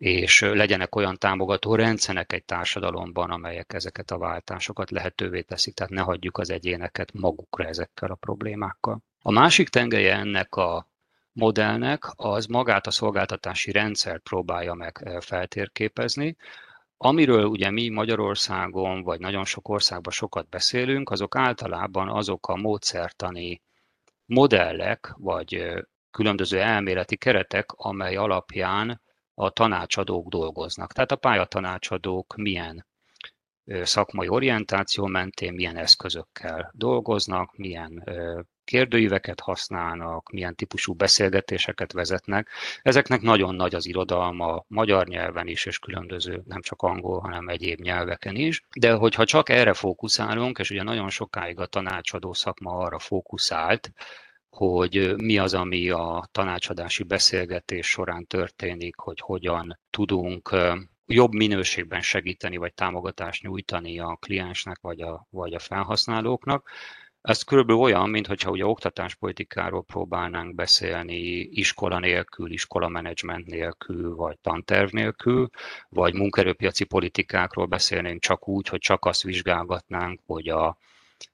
és 0.00 0.40
legyenek 0.40 0.94
olyan 0.94 1.16
támogató 1.16 1.74
rendszerek 1.74 2.32
egy 2.32 2.44
társadalomban, 2.44 3.30
amelyek 3.30 3.72
ezeket 3.72 4.10
a 4.10 4.18
váltásokat 4.18 4.90
lehetővé 4.90 5.40
teszik, 5.40 5.74
tehát 5.74 5.92
ne 5.92 6.00
hagyjuk 6.00 6.38
az 6.38 6.50
egyéneket 6.50 7.12
magukra 7.12 7.64
ezekkel 7.64 8.10
a 8.10 8.14
problémákkal. 8.14 8.98
A 9.22 9.30
másik 9.30 9.68
tengelye 9.68 10.16
ennek 10.16 10.54
a 10.54 10.86
modellnek 11.32 12.04
az 12.16 12.46
magát 12.46 12.86
a 12.86 12.90
szolgáltatási 12.90 13.72
rendszert 13.72 14.22
próbálja 14.22 14.74
meg 14.74 15.18
feltérképezni, 15.20 16.36
Amiről 17.02 17.44
ugye 17.44 17.70
mi 17.70 17.88
Magyarországon, 17.88 19.02
vagy 19.02 19.20
nagyon 19.20 19.44
sok 19.44 19.68
országban 19.68 20.12
sokat 20.12 20.48
beszélünk, 20.48 21.10
azok 21.10 21.36
általában 21.36 22.08
azok 22.08 22.48
a 22.48 22.56
módszertani 22.56 23.62
modellek, 24.26 25.14
vagy 25.16 25.72
különböző 26.10 26.60
elméleti 26.60 27.16
keretek, 27.16 27.72
amely 27.72 28.16
alapján 28.16 29.00
a 29.40 29.50
tanácsadók 29.50 30.28
dolgoznak. 30.28 30.92
Tehát 30.92 31.12
a 31.12 31.16
pályatanácsadók 31.16 32.34
milyen 32.36 32.86
szakmai 33.82 34.28
orientáció 34.28 35.06
mentén 35.06 35.52
milyen 35.52 35.76
eszközökkel 35.76 36.70
dolgoznak, 36.74 37.56
milyen 37.56 38.04
kérdőíveket 38.64 39.40
használnak, 39.40 40.30
milyen 40.30 40.54
típusú 40.54 40.94
beszélgetéseket 40.94 41.92
vezetnek. 41.92 42.48
Ezeknek 42.82 43.20
nagyon 43.20 43.54
nagy 43.54 43.74
az 43.74 43.86
irodalma 43.86 44.64
magyar 44.68 45.06
nyelven 45.06 45.46
is, 45.46 45.66
és 45.66 45.78
különböző 45.78 46.42
nem 46.46 46.60
csak 46.60 46.82
angol, 46.82 47.20
hanem 47.20 47.48
egyéb 47.48 47.80
nyelveken 47.80 48.36
is. 48.36 48.64
De 48.76 48.92
hogyha 48.92 49.24
csak 49.24 49.48
erre 49.48 49.72
fókuszálunk, 49.72 50.58
és 50.58 50.70
ugye 50.70 50.82
nagyon 50.82 51.10
sokáig 51.10 51.58
a 51.58 51.66
tanácsadó 51.66 52.32
szakma 52.32 52.70
arra 52.70 52.98
fókuszált, 52.98 53.92
hogy 54.50 55.14
mi 55.16 55.38
az, 55.38 55.54
ami 55.54 55.90
a 55.90 56.28
tanácsadási 56.32 57.02
beszélgetés 57.02 57.86
során 57.86 58.26
történik, 58.26 58.96
hogy 58.96 59.20
hogyan 59.20 59.78
tudunk 59.90 60.56
jobb 61.06 61.32
minőségben 61.32 62.00
segíteni 62.00 62.56
vagy 62.56 62.74
támogatást 62.74 63.42
nyújtani 63.42 63.98
a 63.98 64.16
kliensnek 64.20 64.78
vagy 64.80 65.00
a, 65.00 65.26
vagy 65.30 65.54
a 65.54 65.58
felhasználóknak. 65.58 66.70
Ez 67.22 67.42
körülbelül 67.42 67.82
olyan, 67.82 68.10
mintha 68.10 68.50
ugye 68.50 68.64
oktatáspolitikáról 68.64 69.84
próbálnánk 69.84 70.54
beszélni 70.54 71.20
iskola 71.40 71.98
nélkül, 71.98 72.52
iskola 72.52 72.88
menedzsment 72.88 73.46
nélkül, 73.46 74.14
vagy 74.14 74.38
tanterv 74.38 74.92
nélkül, 74.92 75.48
vagy 75.88 76.14
munkerőpiaci 76.14 76.84
politikákról 76.84 77.66
beszélnénk 77.66 78.20
csak 78.20 78.48
úgy, 78.48 78.68
hogy 78.68 78.80
csak 78.80 79.04
azt 79.04 79.22
vizsgálgatnánk, 79.22 80.20
hogy 80.26 80.48
a 80.48 80.78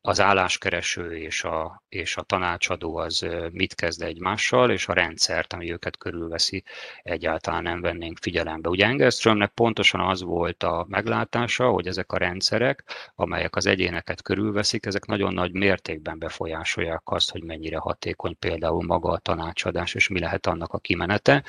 az 0.01 0.21
álláskereső 0.21 1.17
és 1.17 1.45
a, 1.45 1.83
és 1.89 2.17
a 2.17 2.23
tanácsadó 2.23 2.97
az 2.97 3.27
mit 3.53 3.75
kezd 3.75 4.03
egymással, 4.03 4.71
és 4.71 4.89
a 4.89 4.93
rendszert, 4.93 5.53
ami 5.53 5.73
őket 5.73 5.97
körülveszi, 5.97 6.65
egyáltalán 7.03 7.63
nem 7.63 7.81
vennénk 7.81 8.19
figyelembe. 8.19 8.69
Ugye 8.69 8.87
Engelströmnek 8.87 9.51
pontosan 9.51 10.01
az 10.01 10.23
volt 10.23 10.63
a 10.63 10.87
meglátása, 10.89 11.69
hogy 11.69 11.87
ezek 11.87 12.13
a 12.13 12.19
rendszerek, 12.19 12.85
amelyek 13.15 13.57
az 13.57 13.67
egyéneket 13.67 14.23
körülveszik, 14.23 14.87
ezek 14.87 15.07
nagyon 15.07 15.35
nagy 15.35 15.53
mértékben 15.53 16.19
befolyásolják 16.19 17.03
azt, 17.05 17.31
hogy 17.31 17.43
mennyire 17.43 17.79
hatékony 17.79 18.39
például 18.39 18.85
maga 18.85 19.11
a 19.11 19.19
tanácsadás, 19.19 19.95
és 19.95 20.09
mi 20.09 20.21
lehet 20.21 20.47
annak 20.47 20.73
a 20.73 20.79
kimenete. 20.79 21.45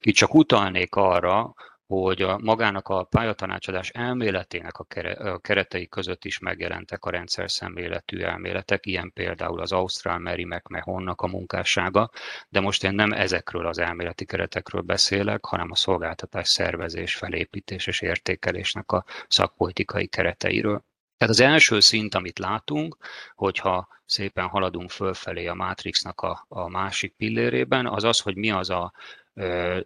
Itt 0.00 0.14
csak 0.14 0.34
utalnék 0.34 0.94
arra, 0.94 1.54
hogy 1.86 2.22
a, 2.22 2.38
magának 2.38 2.88
a 2.88 3.02
pályatanácsadás 3.02 3.90
elméletének 3.90 4.78
a, 4.78 4.84
kere, 4.84 5.12
a 5.12 5.38
keretei 5.38 5.88
között 5.88 6.24
is 6.24 6.38
megjelentek 6.38 7.04
a 7.04 7.10
rendszer 7.10 7.50
szemléletű 7.50 8.20
elméletek, 8.20 8.86
ilyen 8.86 9.12
például 9.12 9.60
az 9.60 9.72
Ausztrál 9.72 10.18
Mary 10.18 10.44
McMahonnak 10.44 11.20
a 11.20 11.26
munkássága, 11.26 12.10
de 12.48 12.60
most 12.60 12.84
én 12.84 12.94
nem 12.94 13.12
ezekről 13.12 13.66
az 13.66 13.78
elméleti 13.78 14.24
keretekről 14.24 14.82
beszélek, 14.82 15.44
hanem 15.44 15.70
a 15.70 15.76
szolgáltatás 15.76 16.48
szervezés, 16.48 17.14
felépítés 17.14 17.86
és 17.86 18.00
értékelésnek 18.00 18.92
a 18.92 19.04
szakpolitikai 19.28 20.06
kereteiről. 20.06 20.84
Tehát 21.16 21.34
az 21.34 21.40
első 21.40 21.80
szint, 21.80 22.14
amit 22.14 22.38
látunk, 22.38 22.96
hogyha 23.34 23.88
szépen 24.04 24.46
haladunk 24.46 24.90
fölfelé 24.90 25.46
a 25.46 25.54
Matrixnak 25.54 26.20
a, 26.20 26.44
a 26.48 26.68
másik 26.68 27.14
pillérében, 27.16 27.86
az 27.86 28.04
az, 28.04 28.20
hogy 28.20 28.36
mi 28.36 28.50
az 28.50 28.70
a 28.70 28.92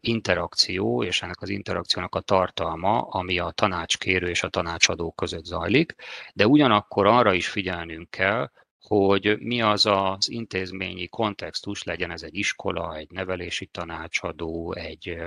interakció, 0.01 1.03
és 1.05 1.23
ennek 1.23 1.41
az 1.41 1.49
interakciónak 1.49 2.15
a 2.15 2.21
tartalma, 2.21 3.01
ami 3.01 3.39
a 3.39 3.51
tanácskérő 3.51 4.29
és 4.29 4.43
a 4.43 4.49
tanácsadó 4.49 5.13
között 5.13 5.45
zajlik, 5.45 5.95
de 6.35 6.47
ugyanakkor 6.47 7.07
arra 7.07 7.33
is 7.33 7.49
figyelnünk 7.49 8.11
kell, 8.11 8.51
hogy 8.81 9.39
mi 9.39 9.63
az 9.63 9.87
az 9.87 10.31
intézményi 10.31 11.09
kontextus, 11.09 11.83
legyen 11.83 12.11
ez 12.11 12.23
egy 12.23 12.35
iskola, 12.35 12.97
egy 12.97 13.11
nevelési 13.11 13.67
tanácsadó, 13.67 14.75
egy 14.75 15.19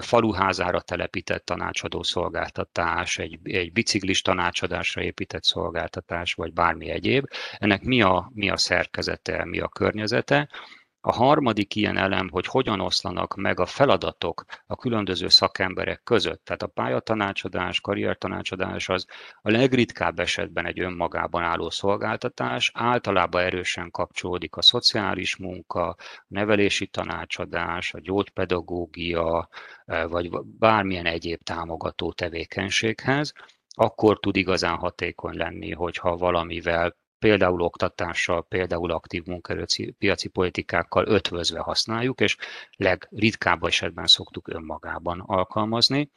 faluházára 0.00 0.80
telepített 0.80 1.44
tanácsadó 1.44 2.02
szolgáltatás, 2.02 3.18
egy, 3.18 3.38
egy 3.42 3.72
biciklis 3.72 4.22
tanácsadásra 4.22 5.02
épített 5.02 5.44
szolgáltatás, 5.44 6.34
vagy 6.34 6.52
bármi 6.52 6.90
egyéb. 6.90 7.26
Ennek 7.58 7.82
mi 7.82 8.02
a, 8.02 8.30
mi 8.34 8.50
a 8.50 8.56
szerkezete, 8.56 9.44
mi 9.44 9.60
a 9.60 9.68
környezete, 9.68 10.48
a 11.08 11.12
harmadik 11.12 11.74
ilyen 11.74 11.96
elem, 11.96 12.28
hogy 12.30 12.46
hogyan 12.46 12.80
oszlanak 12.80 13.34
meg 13.34 13.60
a 13.60 13.66
feladatok 13.66 14.44
a 14.66 14.76
különböző 14.76 15.28
szakemberek 15.28 16.02
között. 16.02 16.44
Tehát 16.44 16.62
a 16.62 16.66
pályatanácsadás, 16.66 17.80
karriertanácsadás 17.80 18.88
az 18.88 19.06
a 19.42 19.50
legritkább 19.50 20.18
esetben 20.18 20.66
egy 20.66 20.80
önmagában 20.80 21.42
álló 21.42 21.70
szolgáltatás, 21.70 22.70
általában 22.74 23.42
erősen 23.42 23.90
kapcsolódik 23.90 24.56
a 24.56 24.62
szociális 24.62 25.36
munka, 25.36 25.88
a 25.88 25.96
nevelési 26.26 26.86
tanácsadás, 26.86 27.94
a 27.94 28.00
gyógypedagógia, 28.00 29.48
e, 29.86 30.06
vagy 30.06 30.30
bármilyen 30.58 31.06
egyéb 31.06 31.42
támogató 31.42 32.12
tevékenységhez 32.12 33.32
akkor 33.70 34.18
tud 34.18 34.36
igazán 34.36 34.76
hatékony 34.76 35.36
lenni, 35.36 35.72
hogyha 35.72 36.16
valamivel 36.16 36.96
például 37.18 37.60
oktatással, 37.60 38.46
például 38.48 38.90
aktív 38.90 39.24
munkaerőpiaci 39.24 40.28
politikákkal 40.28 41.06
ötvözve 41.06 41.60
használjuk, 41.60 42.20
és 42.20 42.36
legritkább 42.76 43.62
esetben 43.64 44.06
szoktuk 44.06 44.48
önmagában 44.48 45.20
alkalmazni. 45.20 46.10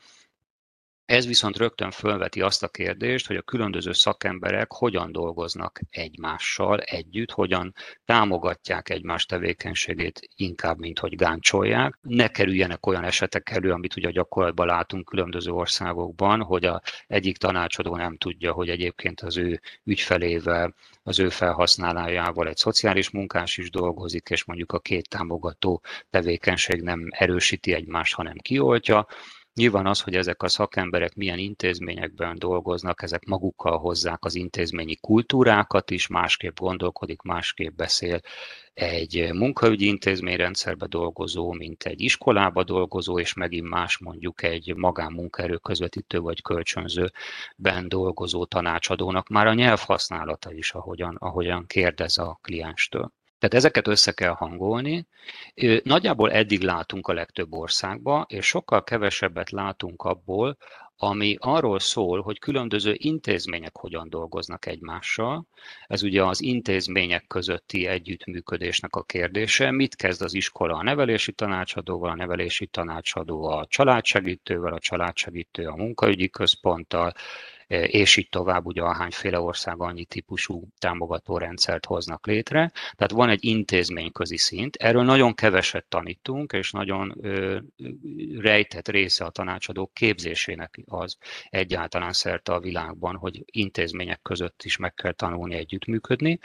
Ez 1.06 1.28
viszont 1.28 1.58
rögtön 1.58 1.92
fölveti 1.92 2.42
azt 2.42 2.64
a 2.64 2.68
kérdést, 2.68 3.28
hogy 3.28 3.36
a 3.36 3.42
különböző 3.42 3.92
szakemberek 3.92 4.72
hogyan 4.72 5.12
dolgoznak 5.12 5.80
egymással 5.90 6.80
együtt, 6.80 7.32
hogyan 7.32 7.74
támogatják 8.06 8.90
egymás 8.90 9.26
tevékenységét 9.26 10.20
inkább, 10.36 10.78
mint 10.78 11.00
hogy 11.00 11.16
gáncsolják. 11.16 11.98
Ne 12.02 12.28
kerüljenek 12.28 12.86
olyan 12.86 13.04
esetek 13.04 13.50
elő, 13.50 13.72
amit 13.72 13.96
ugye 13.96 14.08
a 14.08 14.12
gyakorlatban 14.12 14.68
látunk 14.68 15.06
különböző 15.06 15.52
országokban, 15.52 16.42
hogy 16.42 16.66
a 16.66 16.82
egyik 17.08 17.38
tanácsadó 17.38 17.96
nem 17.96 18.18
tudja, 18.18 18.52
hogy 18.52 18.70
egyébként 18.70 19.22
az 19.22 19.38
ő 19.38 19.62
ügyfelével, 19.84 20.74
az 21.04 21.20
ő 21.20 21.30
felhasználójával 21.30 22.48
egy 22.48 22.58
szociális 22.58 23.10
munkás 23.10 23.58
is 23.58 23.70
dolgozik, 23.70 24.30
és 24.30 24.44
mondjuk 24.44 24.72
a 24.72 24.80
két 24.80 25.10
támogató 25.10 25.82
tevékenység 26.10 26.82
nem 26.82 27.08
erősíti 27.10 27.74
egymást, 27.74 28.14
hanem 28.14 28.36
kioltja 28.38 29.08
Nyilván 29.54 29.86
az, 29.86 30.02
hogy 30.02 30.16
ezek 30.16 30.44
a 30.44 30.48
szakemberek 30.48 31.16
milyen 31.16 31.38
intézményekben 31.38 32.40
dolgoznak, 32.40 33.02
ezek 33.02 33.26
magukkal 33.26 33.78
hozzák 33.78 34.26
az 34.26 34.36
intézményi 34.36 34.96
kultúrákat 34.96 35.92
is, 35.92 36.08
másképp 36.08 36.58
gondolkodik, 36.58 37.22
másképp 37.22 37.76
beszél 37.76 38.20
egy 38.74 39.30
munkaügyi 39.34 39.86
intézményrendszerbe 39.86 40.88
dolgozó, 40.88 41.52
mint 41.52 41.84
egy 41.84 42.02
iskolába 42.02 42.64
dolgozó, 42.64 43.20
és 43.20 43.34
megint 43.34 43.70
más 43.70 43.98
mondjuk 43.98 44.44
egy 44.44 44.76
magánmunkaerő 44.76 45.58
közvetítő 45.58 46.20
vagy 46.20 46.42
kölcsönzőben 46.42 47.88
dolgozó 47.88 48.46
tanácsadónak 48.46 49.28
már 49.28 49.48
a 49.48 49.54
nyelvhasználata 49.54 50.54
is, 50.54 50.72
ahogyan, 50.72 51.16
ahogyan 51.16 51.66
kérdez 51.66 52.18
a 52.18 52.40
klienstől. 52.42 53.12
Tehát 53.42 53.56
ezeket 53.56 53.88
össze 53.88 54.12
kell 54.12 54.32
hangolni. 54.34 55.08
Nagyjából 55.84 56.32
eddig 56.32 56.62
látunk 56.62 57.08
a 57.08 57.14
legtöbb 57.14 57.54
országba, 57.54 58.26
és 58.30 58.46
sokkal 58.46 58.84
kevesebbet 58.84 59.50
látunk 59.50 60.04
abból, 60.04 60.58
ami 60.96 61.36
arról 61.40 61.80
szól, 61.80 62.22
hogy 62.22 62.40
különböző 62.40 62.96
intézmények 62.98 63.78
hogyan 63.78 64.10
dolgoznak 64.10 64.66
egymással. 64.66 65.46
Ez 65.88 66.04
ugye 66.04 66.24
az 66.24 66.42
intézmények 66.42 67.28
közötti 67.28 67.88
együttműködésnek 67.88 68.96
a 68.96 69.04
kérdése. 69.04 69.72
Mit 69.72 69.96
kezd 69.96 70.22
az 70.22 70.34
iskola 70.34 70.76
a 70.76 70.84
nevelési 70.84 71.32
tanácsadóval, 71.32 72.10
a 72.10 72.16
nevelési 72.16 72.68
tanácsadó 72.68 73.44
a 73.44 73.66
családsegítővel, 73.70 74.74
a 74.74 74.80
családsegítő 74.80 75.66
a 75.68 75.76
munkaügyi 75.76 76.30
központtal, 76.30 77.14
és 77.72 78.18
így 78.18 78.30
tovább, 78.30 78.66
ugye 78.66 78.82
ahányféle 78.82 79.40
ország 79.40 79.82
annyi 79.82 80.06
típusú 80.06 80.68
támogató 80.78 81.38
rendszert 81.38 81.86
hoznak 81.86 82.28
létre. 82.28 82.72
Tehát 82.96 83.12
van 83.12 83.30
egy 83.30 83.46
intézményközi 83.46 84.38
szint, 84.38 84.76
erről 84.76 85.04
nagyon 85.04 85.34
keveset 85.34 85.86
tanítunk, 85.86 86.52
és 86.52 86.72
nagyon 86.72 87.16
rejtett 88.38 88.88
része 88.88 89.26
a 89.26 89.30
tanácsadók 89.30 89.94
képzésének 89.94 90.80
az 90.86 91.18
egyáltalán 91.50 92.14
szerte 92.14 92.54
a 92.54 92.60
világban, 92.60 93.16
hogy 93.16 93.44
intézmények 93.46 94.22
között 94.22 94.64
is 94.64 94.78
meg 94.78 94.94
kell 94.94 95.14
tanulni 95.14 95.56
együttműködni. 95.56 96.40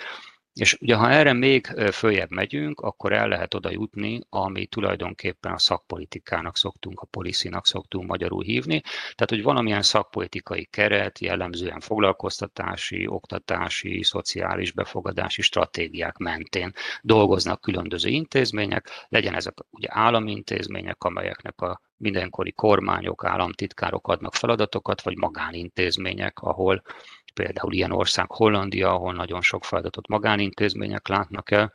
És 0.60 0.76
ugye 0.80 0.94
ha 0.94 1.10
erre 1.10 1.32
még 1.32 1.66
följebb 1.92 2.30
megyünk, 2.30 2.80
akkor 2.80 3.12
el 3.12 3.28
lehet 3.28 3.54
oda 3.54 3.70
jutni, 3.70 4.20
ami 4.28 4.66
tulajdonképpen 4.66 5.52
a 5.52 5.58
szakpolitikának 5.58 6.56
szoktunk, 6.56 7.00
a 7.00 7.06
policynak 7.06 7.66
szoktunk 7.66 8.08
magyarul 8.08 8.42
hívni. 8.42 8.80
Tehát, 8.80 9.28
hogy 9.28 9.42
valamilyen 9.42 9.82
szakpolitikai 9.82 10.64
keret, 10.64 11.18
jellemzően 11.18 11.80
foglalkoztatási, 11.80 13.06
oktatási, 13.06 14.02
szociális 14.02 14.72
befogadási 14.72 15.42
stratégiák 15.42 16.16
mentén 16.16 16.72
dolgoznak 17.02 17.60
különböző 17.60 18.08
intézmények, 18.08 18.88
legyen 19.08 19.34
ezek 19.34 19.54
ugye 19.70 19.88
állami 19.90 20.30
intézmények, 20.30 21.04
amelyeknek 21.04 21.60
a 21.60 21.80
mindenkori 21.96 22.52
kormányok, 22.52 23.24
államtitkárok 23.24 24.08
adnak 24.08 24.34
feladatokat, 24.34 25.02
vagy 25.02 25.16
magánintézmények, 25.16 26.38
ahol 26.38 26.82
például 27.36 27.72
ilyen 27.72 27.92
ország 27.92 28.30
Hollandia, 28.30 28.92
ahol 28.92 29.14
nagyon 29.14 29.42
sok 29.42 29.64
feladatot 29.64 30.08
magánintézmények 30.08 31.08
látnak 31.08 31.50
el, 31.50 31.72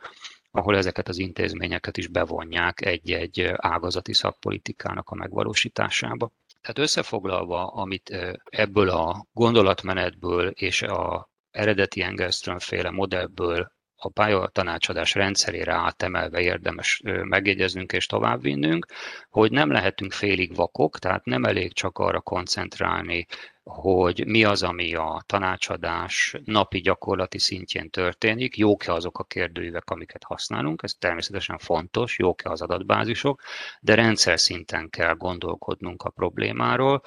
ahol 0.52 0.78
ezeket 0.78 1.08
az 1.08 1.18
intézményeket 1.18 1.98
is 1.98 2.08
bevonják 2.08 2.86
egy-egy 2.86 3.52
ágazati 3.56 4.14
szakpolitikának 4.14 5.10
a 5.10 5.16
megvalósításába. 5.16 6.32
Tehát 6.62 6.80
összefoglalva, 6.80 7.68
amit 7.68 8.10
ebből 8.44 8.90
a 8.90 9.26
gondolatmenetből 9.34 10.48
és 10.48 10.82
a 10.82 11.30
eredeti 11.52 12.02
Engelström 12.02 12.60
féle 12.60 12.90
modellből 12.90 13.72
a 14.04 14.10
pályatanácsadás 14.10 15.16
rendszerére 15.16 15.74
átemelve 15.74 16.42
érdemes 16.42 17.02
megjegyeznünk 17.04 17.92
és 17.92 18.06
továbbvinnünk, 18.06 18.86
hogy 19.30 19.52
nem 19.52 19.72
lehetünk 19.72 20.12
félig 20.12 20.56
vakok, 20.56 21.00
tehát 21.00 21.26
nem 21.26 21.44
elég 21.44 21.74
csak 21.74 21.98
arra 21.98 22.22
koncentrálni, 22.22 23.26
hogy 23.64 24.26
mi 24.28 24.44
az, 24.44 24.64
ami 24.64 24.96
a 24.96 25.24
tanácsadás 25.26 26.36
napi 26.46 26.80
gyakorlati 26.80 27.40
szintjén 27.40 27.90
történik, 27.90 28.58
jók-e 28.58 28.94
azok 28.94 29.20
a 29.20 29.24
kérdőívek, 29.24 29.90
amiket 29.90 30.24
használunk, 30.24 30.84
ez 30.84 30.94
természetesen 30.94 31.58
fontos, 31.58 32.18
jók-e 32.18 32.50
az 32.50 32.62
adatbázisok, 32.62 33.42
de 33.80 33.96
rendszer 33.96 34.40
szinten 34.40 34.90
kell 34.90 35.14
gondolkodnunk 35.14 36.04
a 36.04 36.10
problémáról, 36.10 37.02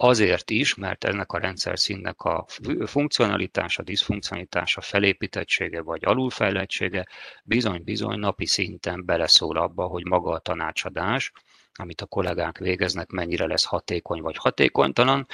Azért 0.00 0.50
is, 0.50 0.74
mert 0.74 1.04
ennek 1.04 1.32
a 1.32 1.38
rendszer 1.38 1.78
színnek 1.78 2.20
a 2.20 2.46
funkcionalitása, 2.84 3.82
diszfunkcionalitása, 3.82 4.80
felépítettsége 4.80 5.82
vagy 5.82 6.04
alulfejlettsége 6.04 7.06
bizony-bizony 7.44 8.18
napi 8.18 8.46
szinten 8.46 9.04
beleszól 9.04 9.56
abba, 9.56 9.86
hogy 9.86 10.06
maga 10.06 10.30
a 10.30 10.38
tanácsadás, 10.38 11.32
amit 11.72 12.00
a 12.00 12.06
kollégák 12.06 12.58
végeznek, 12.58 13.10
mennyire 13.10 13.46
lesz 13.46 13.64
hatékony 13.64 14.20
vagy 14.20 14.36
hatékonytalan. 14.36 15.26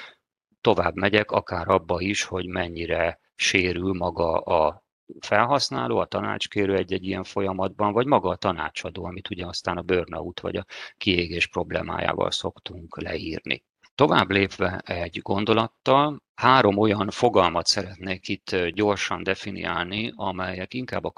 Tovább 0.60 0.94
megyek 0.94 1.30
akár 1.30 1.68
abba 1.68 2.00
is, 2.00 2.22
hogy 2.22 2.46
mennyire 2.46 3.20
sérül 3.34 3.92
maga 3.92 4.38
a 4.38 4.84
felhasználó, 5.20 5.98
a 5.98 6.06
tanácskérő 6.06 6.76
egy-egy 6.76 7.04
ilyen 7.06 7.24
folyamatban, 7.24 7.92
vagy 7.92 8.06
maga 8.06 8.28
a 8.28 8.36
tanácsadó, 8.36 9.04
amit 9.04 9.30
ugye 9.30 9.46
aztán 9.46 9.76
a 9.76 9.82
burnout 9.82 10.40
vagy 10.40 10.56
a 10.56 10.66
kiégés 10.96 11.46
problémájával 11.46 12.30
szoktunk 12.30 13.00
leírni. 13.00 13.64
Tovább 13.94 14.30
lépve 14.30 14.78
egy 14.78 15.18
gondolattal, 15.22 16.22
három 16.34 16.76
olyan 16.76 17.10
fogalmat 17.10 17.66
szeretnék 17.66 18.28
itt 18.28 18.56
gyorsan 18.56 19.22
definiálni, 19.22 20.12
amelyek 20.16 20.74
inkább 20.74 21.04
a 21.04 21.10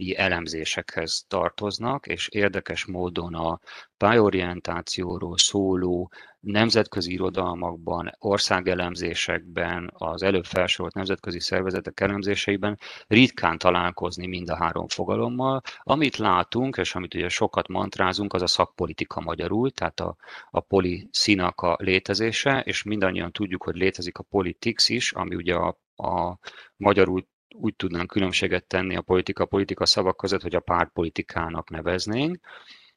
közpolitikai 0.00 0.16
elemzésekhez 0.16 1.24
tartoznak, 1.28 2.06
és 2.06 2.28
érdekes 2.28 2.86
módon 2.86 3.34
a 3.34 3.60
pályorientációról 3.96 5.38
szóló 5.38 6.10
nemzetközi 6.40 7.12
irodalmakban, 7.12 8.10
országelemzésekben, 8.18 9.90
az 9.94 10.22
előbb 10.22 10.44
felsorolt 10.44 10.94
nemzetközi 10.94 11.40
szervezetek 11.40 12.00
elemzéseiben 12.00 12.78
ritkán 13.06 13.58
találkozni 13.58 14.26
mind 14.26 14.48
a 14.50 14.56
három 14.56 14.88
fogalommal. 14.88 15.60
Amit 15.82 16.16
látunk, 16.16 16.76
és 16.76 16.94
amit 16.94 17.14
ugye 17.14 17.28
sokat 17.28 17.68
mantrázunk, 17.68 18.32
az 18.32 18.42
a 18.42 18.46
szakpolitika 18.46 19.20
magyarul, 19.20 19.70
tehát 19.70 20.00
a, 20.00 20.16
a 20.50 20.60
poliszínak 20.60 21.60
a 21.60 21.76
létezése, 21.78 22.60
és 22.60 22.82
mindannyian 22.82 23.32
tudjuk, 23.32 23.62
hogy 23.62 23.76
létezik 23.76 24.18
a 24.18 24.22
politics 24.30 24.88
is, 24.88 25.12
ami 25.12 25.34
ugye 25.34 25.54
a, 25.54 25.78
a 25.96 26.38
magyarul 26.76 27.26
úgy 27.54 27.76
tudnánk 27.76 28.08
különbséget 28.08 28.66
tenni 28.66 28.96
a 28.96 29.02
politika-politika 29.02 29.86
szavak 29.86 30.16
között, 30.16 30.42
hogy 30.42 30.54
a 30.54 30.60
pártpolitikának 30.60 31.70
neveznénk. 31.70 32.38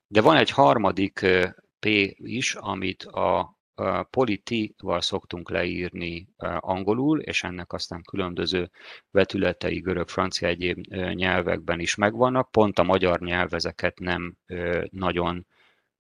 De 0.08 0.22
van 0.22 0.36
egy 0.36 0.50
harmadik 0.50 1.26
P 1.80 1.86
is, 2.16 2.56
amit 2.56 3.04
a 3.04 3.58
politival 4.10 5.02
szoktunk 5.02 5.50
leírni 5.50 6.28
angolul, 6.60 7.20
és 7.20 7.44
ennek 7.44 7.74
aztán 7.74 8.02
különböző 8.02 8.70
vetületei 9.12 9.80
görög, 9.80 10.08
francia, 10.10 10.48
egyéb 10.48 10.94
nyelvekben 11.14 11.80
is 11.80 11.96
megvannak. 11.96 12.52
Pont 12.52 12.80
a 12.80 12.84
magyar 12.84 13.20
nyelv 13.20 13.54
ezeket 13.54 14.00
nem 14.00 14.36
nagyon 14.90 15.48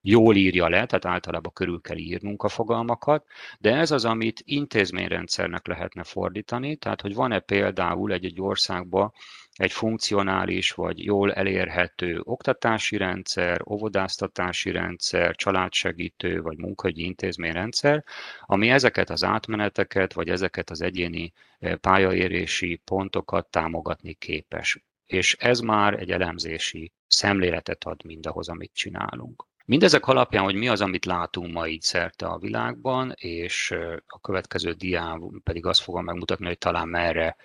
jól 0.05 0.35
írja 0.35 0.67
le, 0.67 0.85
tehát 0.85 1.05
általában 1.05 1.53
körül 1.53 1.81
kell 1.81 1.97
írnunk 1.97 2.43
a 2.43 2.49
fogalmakat, 2.49 3.25
de 3.59 3.75
ez 3.75 3.91
az, 3.91 4.05
amit 4.05 4.41
intézményrendszernek 4.45 5.67
lehetne 5.67 6.03
fordítani, 6.03 6.75
tehát 6.75 7.01
hogy 7.01 7.13
van-e 7.13 7.39
például 7.39 8.13
egy-egy 8.13 8.41
országban 8.41 9.13
egy 9.53 9.71
funkcionális 9.71 10.71
vagy 10.71 11.03
jól 11.03 11.33
elérhető 11.33 12.19
oktatási 12.23 12.97
rendszer, 12.97 13.61
óvodáztatási 13.69 14.71
rendszer, 14.71 15.35
családsegítő 15.35 16.41
vagy 16.41 16.57
munkahogyi 16.57 17.03
intézményrendszer, 17.03 18.03
ami 18.41 18.69
ezeket 18.69 19.09
az 19.09 19.23
átmeneteket 19.23 20.13
vagy 20.13 20.29
ezeket 20.29 20.69
az 20.69 20.81
egyéni 20.81 21.33
eh, 21.59 21.75
pályaérési 21.75 22.81
pontokat 22.85 23.47
támogatni 23.47 24.13
képes. 24.13 24.83
És 25.05 25.35
ez 25.39 25.59
már 25.59 25.93
egy 25.93 26.11
elemzési 26.11 26.91
szemléletet 27.07 27.83
ad 27.83 28.05
mindahhoz, 28.05 28.49
amit 28.49 28.73
csinálunk. 28.73 29.45
Mindezek 29.65 30.07
alapján, 30.07 30.43
hogy 30.43 30.55
mi 30.55 30.67
az, 30.67 30.81
amit 30.81 31.05
látunk 31.05 31.53
ma 31.53 31.67
így 31.67 31.81
szerte 31.81 32.25
a 32.25 32.37
világban, 32.37 33.11
és 33.15 33.75
a 34.07 34.19
következő 34.19 34.71
dián 34.71 35.41
pedig 35.43 35.65
azt 35.65 35.81
fogom 35.81 36.03
megmutatni, 36.03 36.45
hogy 36.45 36.57
talán 36.57 36.87
merre, 36.87 37.35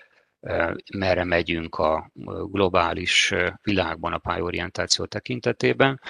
merre 0.94 1.24
megyünk 1.24 1.74
a 1.74 2.10
globális 2.50 3.34
világban 3.62 4.12
a 4.12 4.18
pályorientáció 4.18 5.04
tekintetében. 5.04 6.00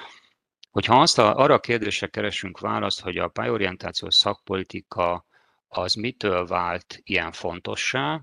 Hogyha 0.70 1.00
azt 1.00 1.18
a, 1.18 1.36
arra 1.36 1.54
a 1.54 1.60
kérdésre 1.60 2.06
keresünk 2.06 2.60
választ, 2.60 3.00
hogy 3.00 3.18
a 3.18 3.28
pályorientációs 3.28 4.14
szakpolitika 4.14 5.26
az 5.68 5.94
mitől 5.94 6.46
vált 6.46 7.00
ilyen 7.02 7.32
fontossá, 7.32 8.22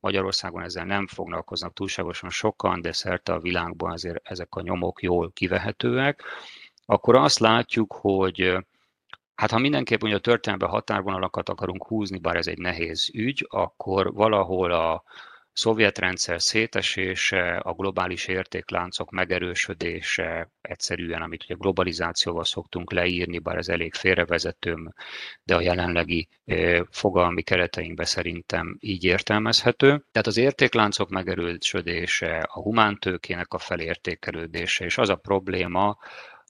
Magyarországon 0.00 0.62
ezzel 0.62 0.84
nem 0.84 1.06
foglalkoznak 1.06 1.72
túlságosan 1.72 2.30
sokan, 2.30 2.80
de 2.80 2.92
szerte 2.92 3.32
a 3.32 3.40
világban 3.40 3.92
azért 3.92 4.28
ezek 4.28 4.54
a 4.54 4.62
nyomok 4.62 5.02
jól 5.02 5.32
kivehetőek 5.32 6.22
akkor 6.86 7.16
azt 7.16 7.38
látjuk, 7.38 7.92
hogy 7.92 8.56
hát 9.34 9.50
ha 9.50 9.58
mindenképp 9.58 10.00
mondja 10.00 10.18
a 10.18 10.22
történelemben 10.22 10.74
határvonalakat 10.74 11.48
akarunk 11.48 11.86
húzni, 11.86 12.18
bár 12.18 12.36
ez 12.36 12.46
egy 12.46 12.58
nehéz 12.58 13.10
ügy, 13.14 13.46
akkor 13.50 14.12
valahol 14.12 14.72
a 14.72 15.02
szovjet 15.52 15.98
rendszer 15.98 16.42
szétesése, 16.42 17.56
a 17.56 17.72
globális 17.72 18.26
értékláncok 18.26 19.10
megerősödése, 19.10 20.50
egyszerűen, 20.60 21.22
amit 21.22 21.44
ugye 21.44 21.54
globalizációval 21.54 22.44
szoktunk 22.44 22.92
leírni, 22.92 23.38
bár 23.38 23.56
ez 23.56 23.68
elég 23.68 23.94
félrevezetőm, 23.94 24.92
de 25.44 25.54
a 25.54 25.60
jelenlegi 25.60 26.28
fogalmi 26.90 27.42
kereteinkben 27.42 28.06
szerintem 28.06 28.76
így 28.80 29.04
értelmezhető. 29.04 29.88
Tehát 30.12 30.26
az 30.26 30.36
értékláncok 30.36 31.08
megerősödése, 31.08 32.38
a 32.38 32.60
humántőkének 32.60 33.52
a 33.52 33.58
felértékelődése, 33.58 34.84
és 34.84 34.98
az 34.98 35.08
a 35.08 35.16
probléma, 35.16 35.98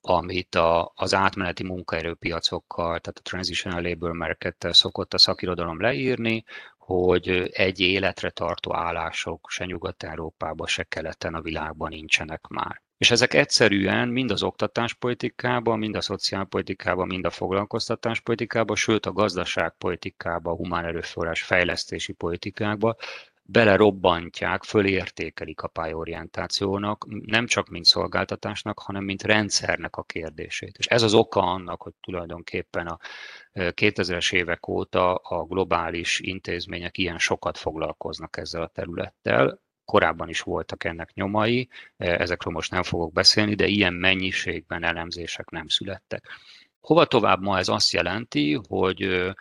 amit 0.03 0.55
a, 0.55 0.93
az 0.95 1.15
átmeneti 1.15 1.62
munkaerőpiacokkal, 1.62 3.01
tehát 3.01 3.19
a 3.19 3.23
transitional 3.23 3.83
labor 3.83 4.12
market 4.12 4.67
szokott 4.71 5.15
a 5.15 5.19
szakirodalom 5.19 5.81
leírni, 5.81 6.45
hogy 6.79 7.29
egy 7.53 7.81
életre 7.81 8.31
tartó 8.31 8.75
állások 8.75 9.51
se 9.51 9.65
Nyugat-Európában, 9.65 10.67
se 10.67 10.83
keleten 10.83 11.35
a 11.35 11.41
világban 11.41 11.88
nincsenek 11.88 12.47
már. 12.47 12.83
És 12.99 13.11
ezek 13.11 13.35
egyszerűen 13.35 14.09
mind 14.09 14.31
az 14.31 14.43
oktatáspolitikában, 14.43 15.79
mind 15.79 15.97
a 15.97 16.01
szociálpolitikában, 16.01 17.07
mind 17.07 17.25
a 17.25 17.31
foglalkoztatáspolitikában, 17.31 18.77
sőt 18.77 19.07
a 19.07 19.12
gazdaságpolitikában, 19.12 20.53
a 20.53 20.57
humán 20.57 20.85
erőforrás 20.85 21.43
fejlesztési 21.43 22.12
politikákban 22.12 22.97
belerobbantják, 23.53 24.62
fölértékelik 24.62 25.61
a 25.61 25.69
pályorientációnak, 25.69 27.07
nem 27.27 27.47
csak 27.47 27.69
mint 27.69 27.85
szolgáltatásnak, 27.85 28.79
hanem 28.79 29.05
mint 29.05 29.23
rendszernek 29.23 29.97
a 29.97 30.03
kérdését. 30.03 30.79
És 30.79 30.87
ez 30.87 31.03
az 31.03 31.15
oka 31.15 31.41
annak, 31.41 31.83
hogy 31.83 31.93
tulajdonképpen 32.01 32.87
a 32.87 32.99
2000-es 33.55 34.33
évek 34.33 34.69
óta 34.69 35.15
a 35.15 35.45
globális 35.45 36.21
intézmények 36.21 36.99
ilyen 36.99 37.19
sokat 37.19 37.59
foglalkoznak 37.59 38.37
ezzel 38.37 38.62
a 38.62 38.71
területtel, 38.75 39.61
korábban 39.85 40.29
is 40.29 40.41
voltak 40.41 40.85
ennek 40.85 41.15
nyomai, 41.15 41.69
ezekről 41.97 42.53
most 42.53 42.71
nem 42.71 42.83
fogok 42.83 43.12
beszélni, 43.12 43.55
de 43.55 43.67
ilyen 43.67 43.95
mennyiségben 43.95 44.85
elemzések 44.85 45.51
nem 45.51 45.69
születtek. 45.69 46.25
Hova 46.81 47.05
tovább 47.05 47.41
ma 47.41 47.59
ez 47.59 47.69
azt 47.69 47.93
jelenti, 47.93 48.61
hogy 48.69 49.33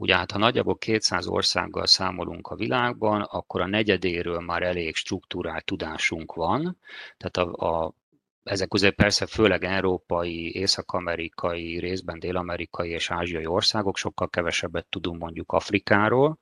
Ugye 0.00 0.16
hát 0.16 0.30
ha 0.30 0.38
nagyjából 0.38 0.78
200 0.78 1.26
országgal 1.26 1.86
számolunk 1.86 2.48
a 2.48 2.54
világban, 2.54 3.20
akkor 3.20 3.60
a 3.60 3.66
negyedéről 3.66 4.40
már 4.40 4.62
elég 4.62 4.94
struktúrált 4.94 5.64
tudásunk 5.64 6.34
van. 6.34 6.78
Tehát 7.16 7.36
a, 7.36 7.84
a 7.84 7.94
ezek 8.42 8.68
közé 8.68 8.90
persze 8.90 9.26
főleg 9.26 9.64
európai, 9.64 10.54
észak-amerikai, 10.54 11.78
részben 11.78 12.18
dél-amerikai 12.18 12.90
és 12.90 13.10
ázsiai 13.10 13.46
országok, 13.46 13.96
sokkal 13.96 14.28
kevesebbet 14.28 14.86
tudunk 14.86 15.20
mondjuk 15.20 15.52
Afrikáról, 15.52 16.38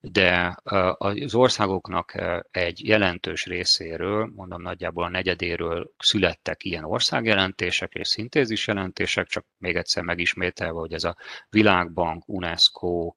de 0.00 0.56
az 0.98 1.34
országoknak 1.34 2.14
egy 2.50 2.86
jelentős 2.86 3.46
részéről, 3.46 4.30
mondom 4.34 4.62
nagyjából 4.62 5.04
a 5.04 5.08
negyedéről 5.08 5.92
születtek 5.98 6.64
ilyen 6.64 6.84
országjelentések 6.84 7.94
és 7.94 8.08
szintézis 8.08 8.66
jelentések, 8.66 9.26
csak 9.26 9.46
még 9.58 9.76
egyszer 9.76 10.02
megismételve, 10.02 10.78
hogy 10.78 10.92
ez 10.92 11.04
a 11.04 11.16
Világbank, 11.50 12.22
UNESCO, 12.26 13.14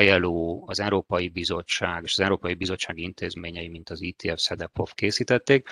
ILO, 0.00 0.64
az 0.66 0.80
Európai 0.80 1.28
Bizottság 1.28 2.02
és 2.04 2.12
az 2.12 2.20
Európai 2.20 2.54
Bizottság 2.54 2.98
intézményei, 2.98 3.68
mint 3.68 3.90
az 3.90 4.02
ITF, 4.02 4.40
SZEDEPOV 4.40 4.92
készítették, 4.94 5.68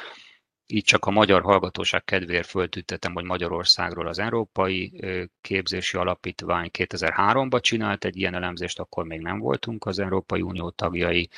így 0.66 0.84
csak 0.84 1.04
a 1.04 1.10
magyar 1.10 1.42
hallgatóság 1.42 2.04
kedvéért 2.04 2.46
föltűntetem, 2.46 3.12
hogy 3.14 3.24
Magyarországról 3.24 4.06
az 4.06 4.18
Európai 4.18 5.00
Képzési 5.40 5.96
Alapítvány 5.96 6.70
2003-ban 6.78 7.60
csinált 7.60 8.04
egy 8.04 8.16
ilyen 8.16 8.34
elemzést, 8.34 8.78
akkor 8.78 9.04
még 9.04 9.20
nem 9.20 9.38
voltunk 9.38 9.86
az 9.86 9.98
Európai 9.98 10.40
Unió 10.40 10.70
tagjai. 10.70 11.28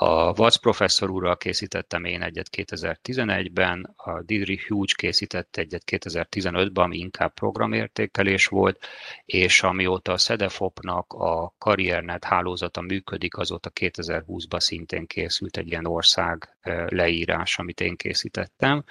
A 0.00 0.32
Vac 0.32 0.56
professzor 0.56 1.10
úrral 1.10 1.36
készítettem 1.36 2.04
én 2.04 2.22
egyet 2.22 2.48
2011-ben, 2.56 3.94
a 3.96 4.22
Didri 4.22 4.60
Hughes 4.68 4.94
készített 4.94 5.56
egyet 5.56 5.82
2015-ben, 5.86 6.84
ami 6.84 6.98
inkább 6.98 7.34
programértékelés 7.34 8.46
volt, 8.46 8.86
és 9.24 9.62
amióta 9.62 10.12
a 10.12 10.18
SEDEFOP-nak 10.18 11.12
a 11.12 11.54
karriernet 11.58 12.24
hálózata 12.24 12.80
működik, 12.80 13.36
azóta 13.36 13.70
2020-ban 13.80 14.60
szintén 14.60 15.06
készült 15.06 15.56
egy 15.56 15.66
ilyen 15.66 15.86
ország 15.86 16.56
leírás, 16.88 17.58
amit 17.58 17.80
én 17.80 17.96
készítettem. 17.96 18.84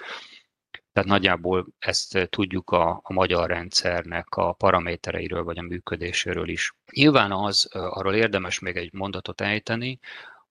Tehát 0.93 1.09
nagyjából 1.09 1.67
ezt 1.79 2.27
tudjuk 2.29 2.69
a, 2.69 2.99
a 3.03 3.13
magyar 3.13 3.49
rendszernek 3.49 4.27
a 4.35 4.53
paramétereiről 4.53 5.43
vagy 5.43 5.57
a 5.57 5.61
működéséről 5.61 6.49
is. 6.49 6.73
Nyilván 6.91 7.31
az, 7.31 7.69
arról 7.71 8.15
érdemes 8.15 8.59
még 8.59 8.75
egy 8.75 8.93
mondatot 8.93 9.41
ejteni, 9.41 9.99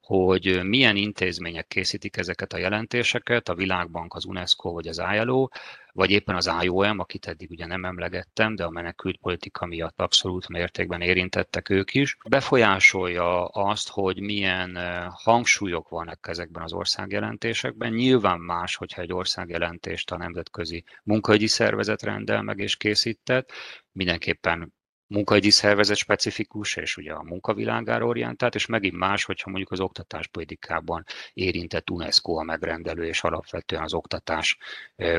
hogy 0.06 0.60
milyen 0.62 0.96
intézmények 0.96 1.66
készítik 1.66 2.16
ezeket 2.16 2.52
a 2.52 2.58
jelentéseket, 2.58 3.48
a 3.48 3.54
Világbank, 3.54 4.14
az 4.14 4.24
UNESCO 4.24 4.72
vagy 4.72 4.86
az 4.86 5.02
ILO, 5.14 5.48
vagy 5.92 6.10
éppen 6.10 6.36
az 6.36 6.50
IOM, 6.62 6.98
akit 6.98 7.26
eddig 7.26 7.50
ugye 7.50 7.66
nem 7.66 7.84
emlegettem, 7.84 8.54
de 8.54 8.64
a 8.64 8.70
menekült 8.70 9.16
politika 9.16 9.66
miatt 9.66 10.00
abszolút 10.00 10.48
mértékben 10.48 11.00
érintettek 11.00 11.68
ők 11.68 11.94
is, 11.94 12.16
befolyásolja 12.28 13.44
azt, 13.44 13.88
hogy 13.88 14.20
milyen 14.20 14.78
hangsúlyok 15.10 15.88
vannak 15.88 16.28
ezekben 16.28 16.62
az 16.62 16.72
országjelentésekben. 16.72 17.92
Nyilván 17.92 18.40
más, 18.40 18.76
hogyha 18.76 19.02
egy 19.02 19.12
országjelentést 19.12 20.10
a 20.10 20.16
Nemzetközi 20.16 20.84
Munkahogyi 21.02 21.46
Szervezet 21.46 22.02
rendel 22.02 22.42
meg 22.42 22.58
és 22.58 22.76
készített, 22.76 23.52
mindenképpen 23.92 24.74
munkahogyi 25.06 25.50
szervezet 25.50 25.96
specifikus, 25.96 26.76
és 26.76 26.96
ugye 26.96 27.12
a 27.12 27.22
munkavilágára 27.22 28.06
orientált, 28.06 28.54
és 28.54 28.66
megint 28.66 28.96
más, 28.96 29.24
hogyha 29.24 29.50
mondjuk 29.50 29.72
az 29.72 29.80
oktatáspolitikában 29.80 31.04
érintett 31.32 31.90
UNESCO 31.90 32.32
a 32.32 32.42
megrendelő, 32.42 33.06
és 33.06 33.22
alapvetően 33.22 33.82
az 33.82 33.94
oktatás 33.94 34.58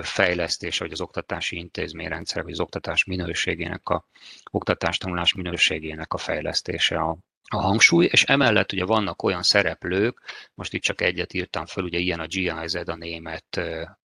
fejlesztése, 0.02 0.84
vagy 0.84 0.94
az 0.94 1.02
oktatási 1.02 1.58
intézményrendszer, 1.58 2.44
vagy 2.44 2.52
az 2.52 2.60
oktatás 2.60 3.04
minőségének, 3.04 3.90
a 3.90 4.06
oktatás 4.52 4.98
tanulás 4.98 5.34
minőségének 5.34 6.14
a 6.14 6.18
fejlesztése 6.18 6.98
a 6.98 7.18
a 7.50 7.62
hangsúly, 7.62 8.06
és 8.06 8.24
emellett 8.24 8.72
ugye 8.72 8.86
vannak 8.86 9.24
olyan 9.24 9.44
szereplők, 9.44 10.22
most 10.54 10.74
itt 10.74 10.82
csak 10.82 11.02
egyet 11.02 11.34
írtam 11.34 11.66
föl, 11.66 11.84
ugye 11.84 11.98
ilyen 11.98 12.20
a 12.20 12.26
GIZ, 12.26 12.76
a 12.76 12.96
német 12.96 13.62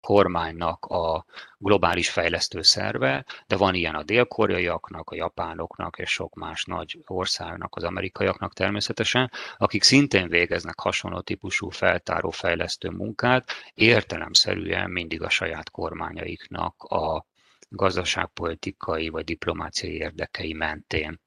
kormánynak 0.09 0.85
a 0.85 1.25
globális 1.59 2.11
fejlesztő 2.11 2.62
szerve, 2.62 3.25
de 3.47 3.57
van 3.57 3.75
ilyen 3.75 3.94
a 3.94 4.03
dél-koreaiaknak, 4.03 5.11
a 5.11 5.14
japánoknak 5.14 5.99
és 5.99 6.11
sok 6.11 6.35
más 6.35 6.64
nagy 6.64 6.99
országnak, 7.07 7.77
az 7.77 7.85
amerikaiaknak 7.85 8.55
természetesen, 8.55 9.31
akik 9.57 9.83
szintén 9.83 10.29
végeznek 10.29 10.79
hasonló 10.81 11.21
típusú 11.21 11.68
feltáró 11.68 12.31
fejlesztő 12.31 12.88
munkát, 12.90 13.51
értelemszerűen 13.75 14.90
mindig 14.90 15.23
a 15.23 15.31
saját 15.31 15.71
kormányaiknak 15.71 16.83
a 16.83 17.27
gazdaságpolitikai 17.68 19.09
vagy 19.09 19.25
diplomáciai 19.25 19.94
érdekei 19.94 20.53
mentén 20.53 21.21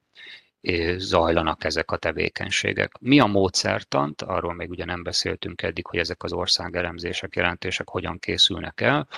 zajlanak 0.96 1.64
ezek 1.64 1.90
a 1.90 1.96
tevékenységek. 1.96 2.92
Mi 3.00 3.20
a 3.20 3.26
módszertant? 3.26 4.22
Arról 4.22 4.54
még 4.54 4.70
ugye 4.70 4.84
nem 4.84 5.02
beszéltünk 5.02 5.62
eddig, 5.62 5.86
hogy 5.86 5.98
ezek 5.98 6.22
az 6.22 6.32
országelemzések, 6.32 7.36
jelentések 7.36 7.88
hogyan 7.88 8.18
készülnek 8.18 8.80
el. 8.80 9.08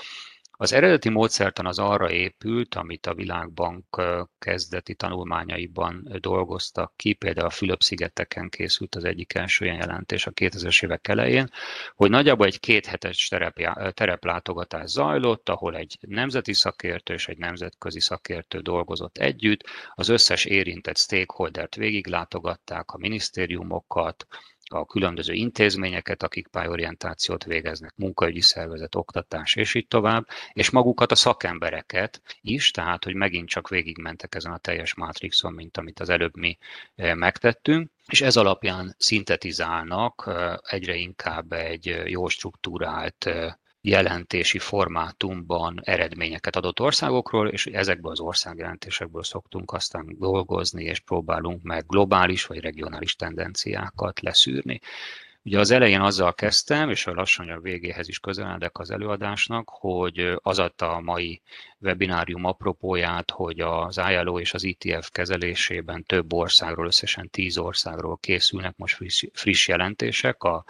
Az 0.57 0.73
eredeti 0.73 1.09
módszertan 1.09 1.67
az 1.67 1.79
arra 1.79 2.11
épült, 2.11 2.75
amit 2.75 3.07
a 3.07 3.15
Világbank 3.15 4.03
kezdeti 4.39 4.95
tanulmányaiban 4.95 6.09
dolgoztak 6.21 6.93
ki, 6.97 7.13
például 7.13 7.47
a 7.47 7.51
Fülöp-szigeteken 7.51 8.49
készült 8.49 8.95
az 8.95 9.05
egyik 9.05 9.35
első 9.35 9.65
ilyen 9.65 9.77
jelentés 9.77 10.27
a 10.27 10.31
2000-es 10.31 10.85
évek 10.85 11.09
elején, 11.09 11.51
hogy 11.95 12.11
nagyjából 12.11 12.47
egy 12.47 12.61
kéthetes 12.61 13.29
terep, 13.29 13.57
tereplátogatás 13.95 14.91
zajlott, 14.91 15.49
ahol 15.49 15.77
egy 15.77 15.97
nemzeti 16.01 16.53
szakértő 16.53 17.15
és 17.15 17.29
egy 17.29 17.39
nemzetközi 17.39 18.01
szakértő 18.01 18.61
dolgozott 18.61 19.19
együtt, 19.19 19.65
az 19.95 20.09
összes 20.09 20.45
érintett 20.45 20.99
stakeholdert 20.99 21.75
végiglátogatták, 21.75 22.91
a 22.91 22.99
minisztériumokat, 22.99 24.27
a 24.75 24.85
különböző 24.85 25.33
intézményeket, 25.33 26.23
akik 26.23 26.49
pályorientációt 26.49 27.45
végeznek, 27.45 27.93
munkaügyi 27.97 28.41
szervezet, 28.41 28.95
oktatás, 28.95 29.55
és 29.55 29.75
így 29.75 29.87
tovább, 29.87 30.27
és 30.53 30.71
magukat 30.71 31.13
a 31.13 31.15
szakembereket 31.15 32.23
is, 32.41 32.71
tehát, 32.71 33.05
hogy 33.05 33.15
megint 33.15 33.49
csak 33.49 33.69
végigmentek 33.69 34.35
ezen 34.35 34.53
a 34.53 34.59
teljes 34.59 34.95
mátrixon, 34.95 35.53
mint 35.53 35.77
amit 35.77 36.01
az 36.01 36.09
előbb 36.09 36.37
mi 36.37 36.59
eh, 36.95 37.15
megtettünk, 37.15 37.91
és 38.07 38.21
ez 38.21 38.37
alapján 38.37 38.95
szintetizálnak 38.99 40.25
eh, 40.27 40.55
egyre 40.63 40.95
inkább 40.95 41.53
egy 41.53 42.03
jó 42.05 42.29
struktúrált 42.29 43.27
eh, 43.27 43.53
jelentési 43.87 44.59
formátumban 44.59 45.81
eredményeket 45.83 46.57
adott 46.57 46.81
országokról, 46.81 47.49
és 47.49 47.67
ezekből 47.67 48.11
az 48.11 48.21
országjelentésekből 48.21 49.23
szoktunk 49.23 49.73
aztán 49.73 50.17
dolgozni, 50.19 50.85
és 50.85 51.01
próbálunk 51.01 51.63
meg 51.63 51.87
globális 51.87 52.47
vagy 52.47 52.61
regionális 52.61 53.17
tendenciákat 53.17 54.21
leszűrni. 54.21 54.81
Ugye 55.43 55.59
az 55.59 55.71
elején 55.71 56.01
azzal 56.01 56.35
kezdtem, 56.35 56.91
és 56.91 57.07
a 57.07 57.15
lassan 57.15 57.49
a 57.49 57.61
végéhez 57.61 58.09
is 58.09 58.19
közeledek 58.19 58.79
az 58.79 58.91
előadásnak, 58.91 59.69
hogy 59.69 60.35
az 60.43 60.59
adta 60.59 60.91
a 60.91 61.01
mai 61.01 61.43
webinárium 61.81 62.45
apropóját, 62.45 63.31
hogy 63.31 63.61
az 63.61 64.01
ILO 64.11 64.39
és 64.41 64.55
az 64.55 64.65
ITF 64.65 65.11
kezelésében 65.11 66.05
több 66.05 66.33
országról, 66.33 66.87
összesen 66.87 67.31
tíz 67.31 67.59
országról 67.59 68.17
készülnek 68.17 68.77
most 68.77 68.95
friss, 68.95 69.25
friss 69.33 69.69
jelentések 69.69 70.43
a 70.43 70.65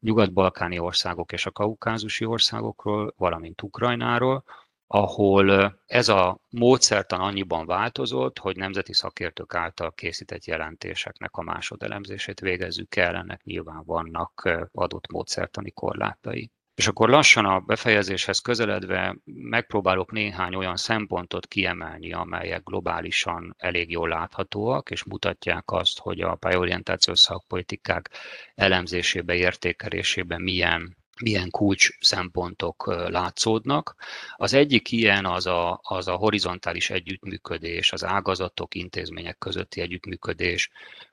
nyugat-balkáni 0.00 0.78
országok 0.78 1.32
és 1.32 1.46
a 1.46 1.50
kaukázusi 1.50 2.24
országokról, 2.24 3.14
valamint 3.16 3.62
Ukrajnáról, 3.62 4.44
ahol 4.86 5.78
ez 5.86 6.08
a 6.08 6.38
módszertan 6.50 7.20
annyiban 7.20 7.66
változott, 7.66 8.38
hogy 8.38 8.56
nemzeti 8.56 8.92
szakértők 8.92 9.54
által 9.54 9.92
készített 9.92 10.44
jelentéseknek 10.44 11.36
a 11.36 11.42
másodelemzését 11.42 12.40
végezzük 12.40 12.96
el, 12.96 13.14
ennek 13.16 13.42
nyilván 13.44 13.82
vannak 13.84 14.48
adott 14.72 15.10
módszertani 15.10 15.70
korlátai. 15.70 16.50
És 16.78 16.86
akkor 16.86 17.08
lassan 17.08 17.44
a 17.44 17.60
befejezéshez 17.60 18.38
közeledve 18.38 19.16
megpróbálok 19.24 20.12
néhány 20.12 20.54
olyan 20.54 20.76
szempontot 20.76 21.46
kiemelni, 21.46 22.12
amelyek 22.12 22.62
globálisan 22.64 23.54
elég 23.58 23.90
jól 23.90 24.08
láthatóak, 24.08 24.90
és 24.90 25.04
mutatják 25.04 25.70
azt, 25.70 25.98
hogy 25.98 26.20
a 26.20 26.34
pályorientációs 26.34 27.18
szakpolitikák 27.18 28.10
elemzésében, 28.54 29.36
értékelésében 29.36 30.42
milyen 30.42 30.96
milyen 31.22 31.50
kulcs 31.50 31.88
szempontok 32.00 32.86
látszódnak. 33.08 33.94
Az 34.36 34.54
egyik 34.54 34.92
ilyen 34.92 35.26
az 35.26 35.46
a, 35.46 35.80
az 35.82 36.08
a 36.08 36.14
horizontális 36.14 36.90
együttműködés, 36.90 37.92
az 37.92 38.04
ágazatok, 38.04 38.74
intézmények 38.74 39.38
közötti 39.38 39.80
együttműködés, 39.80 40.70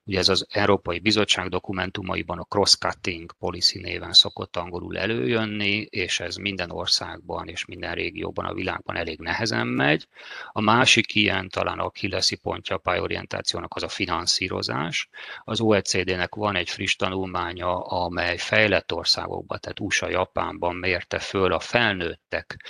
Ugye 0.08 0.20
ez 0.20 0.30
az 0.30 0.46
Európai 0.50 1.00
Bizottság 1.00 1.50
dokumentumaiban 1.50 2.40
a 2.40 2.44
cross-cutting 2.44 3.32
policy 3.40 3.80
néven 3.80 4.14
szokott 4.14 4.56
angolul 4.56 4.98
előjönni, 4.98 5.88
és 5.90 6.20
ez 6.20 6.36
minden 6.36 6.72
országban 6.72 7.48
és 7.48 7.66
minden 7.66 7.94
régióban 7.94 8.46
a 8.46 8.54
világban 8.54 8.96
elég 8.96 9.20
nehezen 9.20 9.68
megy. 9.68 10.08
A 10.52 10.62
másik 10.62 11.16
ilyen 11.16 11.50
talán 11.50 11.80
a 11.80 11.90
kileszi 11.90 12.36
pontja 12.36 12.76
a 12.76 12.80
pályorientációnak 12.80 13.76
az 13.76 13.84
a 13.84 13.88
finanszírozás. 13.88 15.10
Az 15.44 15.60
OECD-nek 15.60 16.36
van 16.36 16.56
egy 16.56 16.70
friss 16.70 16.96
tanulmánya, 16.96 17.80
amely 17.80 18.38
fejlett 18.38 18.94
országokban, 18.94 19.60
tehát 19.60 19.80
USA, 19.80 20.10
Japánban 20.10 20.76
mérte 20.76 21.20
föl 21.20 21.54
a 21.54 21.60
felnőttek 21.60 22.66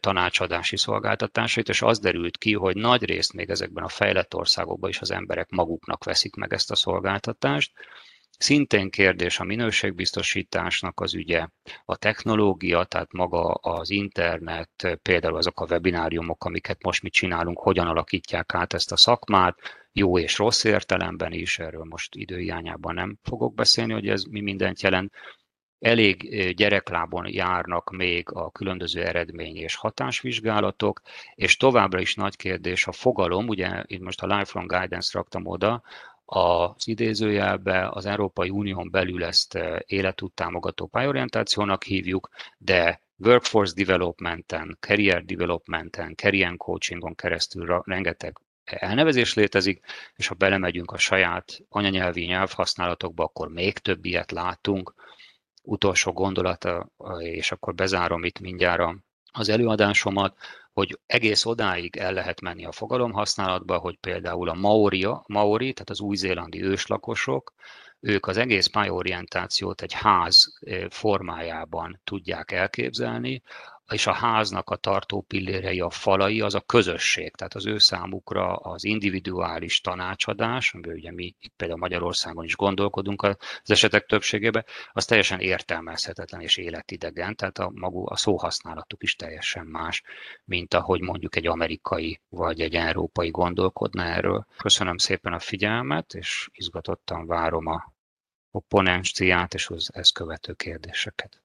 tanácsadási 0.00 0.76
szolgáltatásait, 0.76 1.68
és 1.68 1.82
az 1.82 1.98
derült 1.98 2.38
ki, 2.38 2.54
hogy 2.54 2.76
nagy 2.76 3.04
részt 3.04 3.32
még 3.32 3.50
ezekben 3.50 3.84
a 3.84 3.88
fejlett 3.88 4.34
országokban 4.34 4.90
is 4.90 5.00
az 5.00 5.10
emberek 5.10 5.50
maguknak 5.50 6.04
veszik 6.04 6.34
meg 6.34 6.52
ezt 6.52 6.67
a 6.70 6.74
szolgáltatást. 6.76 7.72
Szintén 8.38 8.90
kérdés 8.90 9.40
a 9.40 9.44
minőségbiztosításnak 9.44 11.00
az 11.00 11.14
ügye, 11.14 11.46
a 11.84 11.96
technológia, 11.96 12.84
tehát 12.84 13.12
maga 13.12 13.50
az 13.50 13.90
internet, 13.90 14.98
például 15.02 15.36
azok 15.36 15.60
a 15.60 15.66
webináriumok, 15.70 16.44
amiket 16.44 16.82
most 16.82 17.02
mi 17.02 17.10
csinálunk, 17.10 17.58
hogyan 17.58 17.86
alakítják 17.86 18.54
át 18.54 18.72
ezt 18.72 18.92
a 18.92 18.96
szakmát, 18.96 19.58
jó 19.92 20.18
és 20.18 20.38
rossz 20.38 20.64
értelemben 20.64 21.32
is, 21.32 21.58
erről 21.58 21.84
most 21.84 22.14
időhiányában 22.14 22.94
nem 22.94 23.18
fogok 23.22 23.54
beszélni, 23.54 23.92
hogy 23.92 24.08
ez 24.08 24.22
mi 24.22 24.40
mindent 24.40 24.82
jelent, 24.82 25.12
elég 25.78 26.54
gyereklábon 26.56 27.32
járnak 27.32 27.90
még 27.90 28.30
a 28.32 28.50
különböző 28.50 29.04
eredmény 29.04 29.56
és 29.56 29.74
hatásvizsgálatok, 29.74 31.00
és 31.34 31.56
továbbra 31.56 32.00
is 32.00 32.14
nagy 32.14 32.36
kérdés 32.36 32.86
a 32.86 32.92
fogalom, 32.92 33.48
ugye 33.48 33.82
itt 33.86 34.00
most 34.00 34.22
a 34.22 34.36
Lifelong 34.36 34.70
Guidance 34.70 35.10
raktam 35.12 35.46
oda, 35.46 35.82
az 36.30 36.88
idézőjelbe 36.88 37.88
az 37.88 38.06
Európai 38.06 38.50
Unión 38.50 38.90
belül 38.90 39.24
ezt 39.24 39.58
életút 39.86 40.32
támogató 40.34 40.86
pályorientációnak 40.86 41.82
hívjuk, 41.82 42.28
de 42.58 43.00
workforce 43.16 43.74
developmenten, 43.74 44.76
career 44.80 45.24
developmenten, 45.24 46.14
career 46.14 46.56
coachingon 46.56 47.14
keresztül 47.14 47.82
rengeteg 47.84 48.38
elnevezés 48.64 49.34
létezik, 49.34 49.84
és 50.16 50.26
ha 50.26 50.34
belemegyünk 50.34 50.90
a 50.90 50.98
saját 50.98 51.58
anyanyelvi 51.68 52.24
nyelvhasználatokba, 52.24 53.24
akkor 53.24 53.48
még 53.48 53.78
több 53.78 54.04
ilyet 54.04 54.30
látunk, 54.30 54.94
utolsó 55.62 56.12
gondolata, 56.12 56.88
és 57.18 57.52
akkor 57.52 57.74
bezárom 57.74 58.24
itt 58.24 58.40
mindjárt 58.40 58.94
az 59.32 59.48
előadásomat, 59.48 60.36
hogy 60.78 60.98
egész 61.06 61.44
odáig 61.44 61.96
el 61.96 62.12
lehet 62.12 62.40
menni 62.40 62.64
a 62.64 62.72
fogalomhasználatba, 62.72 63.78
hogy 63.78 63.96
például 63.96 64.48
a 64.48 64.54
Maori, 64.54 65.06
Maori 65.26 65.72
tehát 65.72 65.90
az 65.90 66.00
új-zélandi 66.00 66.62
őslakosok, 66.62 67.54
ők 68.00 68.26
az 68.26 68.36
egész 68.36 68.66
pályorientációt 68.66 69.82
egy 69.82 69.92
ház 69.92 70.58
formájában 70.90 72.00
tudják 72.04 72.52
elképzelni, 72.52 73.42
és 73.92 74.06
a 74.06 74.12
háznak 74.12 74.70
a 74.70 74.76
tartó 74.76 75.20
pillérei, 75.20 75.80
a 75.80 75.90
falai, 75.90 76.40
az 76.40 76.54
a 76.54 76.60
közösség. 76.60 77.34
Tehát 77.34 77.54
az 77.54 77.66
ő 77.66 77.78
számukra 77.78 78.56
az 78.56 78.84
individuális 78.84 79.80
tanácsadás, 79.80 80.74
amiben 80.74 80.94
ugye 80.94 81.12
mi 81.12 81.34
itt 81.40 81.52
például 81.56 81.80
Magyarországon 81.80 82.44
is 82.44 82.56
gondolkodunk 82.56 83.22
az 83.22 83.70
esetek 83.70 84.06
többségében, 84.06 84.64
az 84.92 85.04
teljesen 85.04 85.40
értelmezhetetlen 85.40 86.40
és 86.40 86.56
életidegen, 86.56 87.36
tehát 87.36 87.58
a 87.58 87.70
magu 87.74 88.10
a 88.10 88.16
szóhasználatuk 88.16 89.02
is 89.02 89.14
teljesen 89.14 89.66
más, 89.66 90.02
mint 90.44 90.74
ahogy 90.74 91.00
mondjuk 91.00 91.36
egy 91.36 91.46
amerikai 91.46 92.20
vagy 92.28 92.60
egy 92.60 92.74
európai 92.74 93.30
gondolkodna 93.30 94.02
erről. 94.02 94.46
Köszönöm 94.56 94.96
szépen 94.96 95.32
a 95.32 95.38
figyelmet, 95.38 96.14
és 96.14 96.48
izgatottan 96.52 97.26
várom 97.26 97.66
a 97.66 97.92
opponenciát 98.50 99.54
és 99.54 99.68
az 99.68 99.90
ezt 99.94 100.12
követő 100.12 100.52
kérdéseket. 100.52 101.42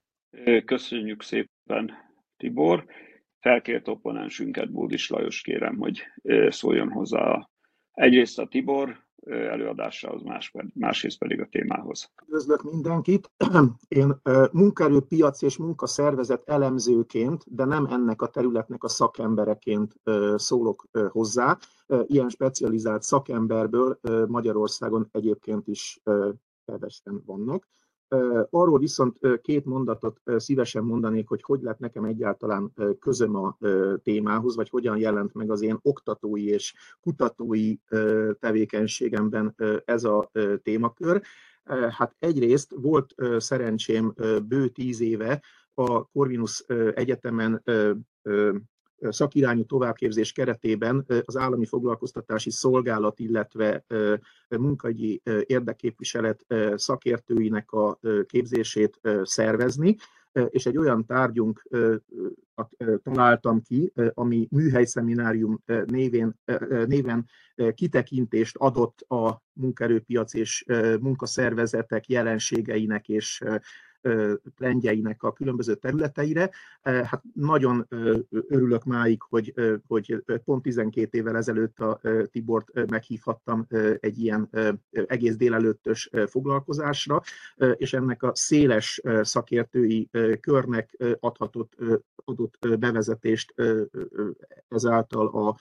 Köszönjük 0.66 1.24
szépen 1.24 2.12
Tibor. 2.38 2.86
Felkért 3.40 3.88
opponensünket, 3.88 4.72
Bódis 4.72 5.10
Lajos 5.10 5.42
kérem, 5.42 5.78
hogy 5.78 6.02
szóljon 6.50 6.92
hozzá 6.92 7.50
egyrészt 7.92 8.40
a 8.40 8.48
Tibor 8.48 9.04
előadásához, 9.26 10.22
más, 10.22 10.54
másrészt 10.74 11.18
pedig 11.18 11.42
a 11.42 11.48
témához. 11.52 12.12
Üdvözlök 12.26 12.64
mindenkit! 12.64 13.32
Én 13.88 14.22
munkaerőpiac 14.52 15.42
és 15.42 15.58
munkaszervezet 15.58 16.50
elemzőként, 16.50 17.44
de 17.56 17.66
nem 17.66 17.86
ennek 17.86 18.22
a 18.22 18.28
területnek 18.28 18.84
a 18.84 18.88
szakembereként 18.88 19.94
szólok 20.36 20.88
hozzá. 21.10 21.58
Ilyen 22.06 22.30
specializált 22.30 23.02
szakemberből 23.02 24.00
Magyarországon 24.28 25.08
egyébként 25.12 25.68
is 25.68 26.00
kevesen 26.66 27.22
vannak. 27.26 27.68
Arról 28.50 28.80
viszont 28.80 29.18
két 29.42 29.66
mondatot 29.66 30.22
szívesen 30.38 30.84
mondanék, 30.84 31.28
hogy 31.28 31.44
hogy 31.44 31.62
lett 31.62 31.80
nekem 31.80 32.04
egyáltalán 32.04 32.74
közöm 33.00 33.36
a 33.36 33.58
témához, 34.04 34.56
vagy 34.56 34.70
hogyan 34.70 34.98
jelent 34.98 35.34
meg 35.34 35.52
az 35.52 35.62
én 35.62 35.80
oktatói 35.82 36.48
és 36.48 36.74
kutatói 37.02 37.76
tevékenységemben 38.40 39.56
ez 39.86 40.04
a 40.04 40.32
témakör. 40.64 41.22
Hát 41.90 42.16
egyrészt 42.20 42.74
volt 42.76 43.16
szerencsém 43.38 44.14
bő 44.48 44.68
tíz 44.68 45.02
éve 45.02 45.42
a 45.74 46.06
Corvinus 46.06 46.60
Egyetemen 46.94 47.64
szakirányú 49.10 49.66
továbbképzés 49.66 50.32
keretében 50.32 51.06
az 51.26 51.38
állami 51.38 51.66
foglalkoztatási 51.66 52.52
szolgálat, 52.52 53.20
illetve 53.20 53.86
munkagyi 54.50 55.22
érdekképviselet 55.46 56.46
szakértőinek 56.76 57.72
a 57.72 58.00
képzését 58.26 59.00
szervezni, 59.24 59.96
és 60.50 60.66
egy 60.66 60.78
olyan 60.78 61.06
tárgyunk 61.06 61.68
találtam 63.04 63.62
ki, 63.62 63.94
ami 64.14 64.48
műhelyszeminárium 64.52 65.64
névén, 65.86 66.40
néven 66.86 67.26
kitekintést 67.74 68.56
adott 68.58 69.02
a 69.02 69.44
munkerőpiac 69.54 70.34
és 70.34 70.66
munkaszervezetek 71.00 72.08
jelenségeinek 72.08 73.08
és 73.10 73.42
trendjeinek 74.56 75.24
a 75.24 75.34
különböző 75.34 75.76
területeire. 75.76 76.50
Hát 76.82 77.22
nagyon 77.34 77.88
örülök 78.30 78.84
máig, 78.84 79.22
hogy, 79.22 79.54
hogy 79.88 80.24
pont 80.46 80.62
12 80.62 81.18
évvel 81.18 81.38
ezelőtt 81.38 81.80
a 81.80 82.00
Tibort 82.32 82.90
meghívhattam 82.90 83.68
egy 84.00 84.20
ilyen 84.20 84.50
egész 84.92 85.36
délelőttös 85.36 86.10
foglalkozásra, 86.28 87.22
és 87.76 87.94
ennek 87.94 88.24
a 88.24 88.32
széles 88.36 89.02
szakértői 89.22 90.10
körnek 90.40 90.98
adhatott 91.20 91.76
adott 92.26 92.68
bevezetést 92.80 93.54
ezáltal 94.70 95.28
a, 95.28 95.58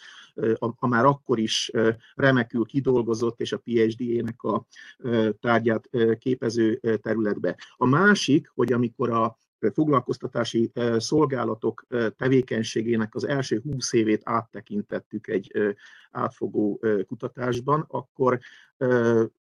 a, 0.58 0.74
a 0.78 0.86
már 0.86 1.04
akkor 1.04 1.38
is 1.38 1.70
remekül 2.14 2.64
kidolgozott 2.64 3.40
és 3.40 3.52
a 3.52 3.58
PhD-ének 3.58 4.42
a 4.42 4.66
tárgyát 5.40 5.90
képező 6.18 6.80
területbe. 7.02 7.56
A 7.76 7.86
másik, 7.86 8.31
hogy 8.54 8.72
amikor 8.72 9.10
a 9.10 9.36
foglalkoztatási 9.72 10.72
szolgálatok 10.96 11.86
tevékenységének 12.16 13.14
az 13.14 13.26
első 13.28 13.60
húsz 13.64 13.92
évét 13.92 14.20
áttekintettük 14.24 15.28
egy 15.28 15.74
átfogó 16.10 16.80
kutatásban, 17.06 17.84
akkor 17.88 18.38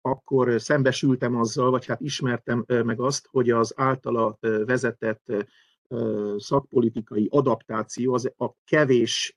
akkor 0.02 0.62
szembesültem 0.62 1.36
azzal, 1.36 1.70
vagy 1.72 1.86
hát 1.86 2.02
ismertem 2.02 2.66
meg 2.68 3.00
azt, 3.00 3.28
hogy 3.32 3.50
az 3.50 3.74
általa 3.76 4.38
vezetett 4.66 5.34
szakpolitikai 6.38 7.28
adaptáció 7.32 8.14
az 8.14 8.32
a 8.38 8.52
kevés 8.66 9.36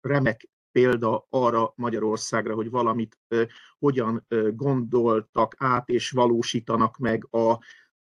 remek 0.00 0.48
példa 0.72 1.26
arra 1.30 1.72
Magyarországra, 1.76 2.54
hogy 2.54 2.70
valamit 2.70 3.18
hogyan 3.78 4.26
gondoltak 4.52 5.54
át 5.58 5.88
és 5.88 6.10
valósítanak 6.10 6.98
meg 6.98 7.26
a 7.30 7.58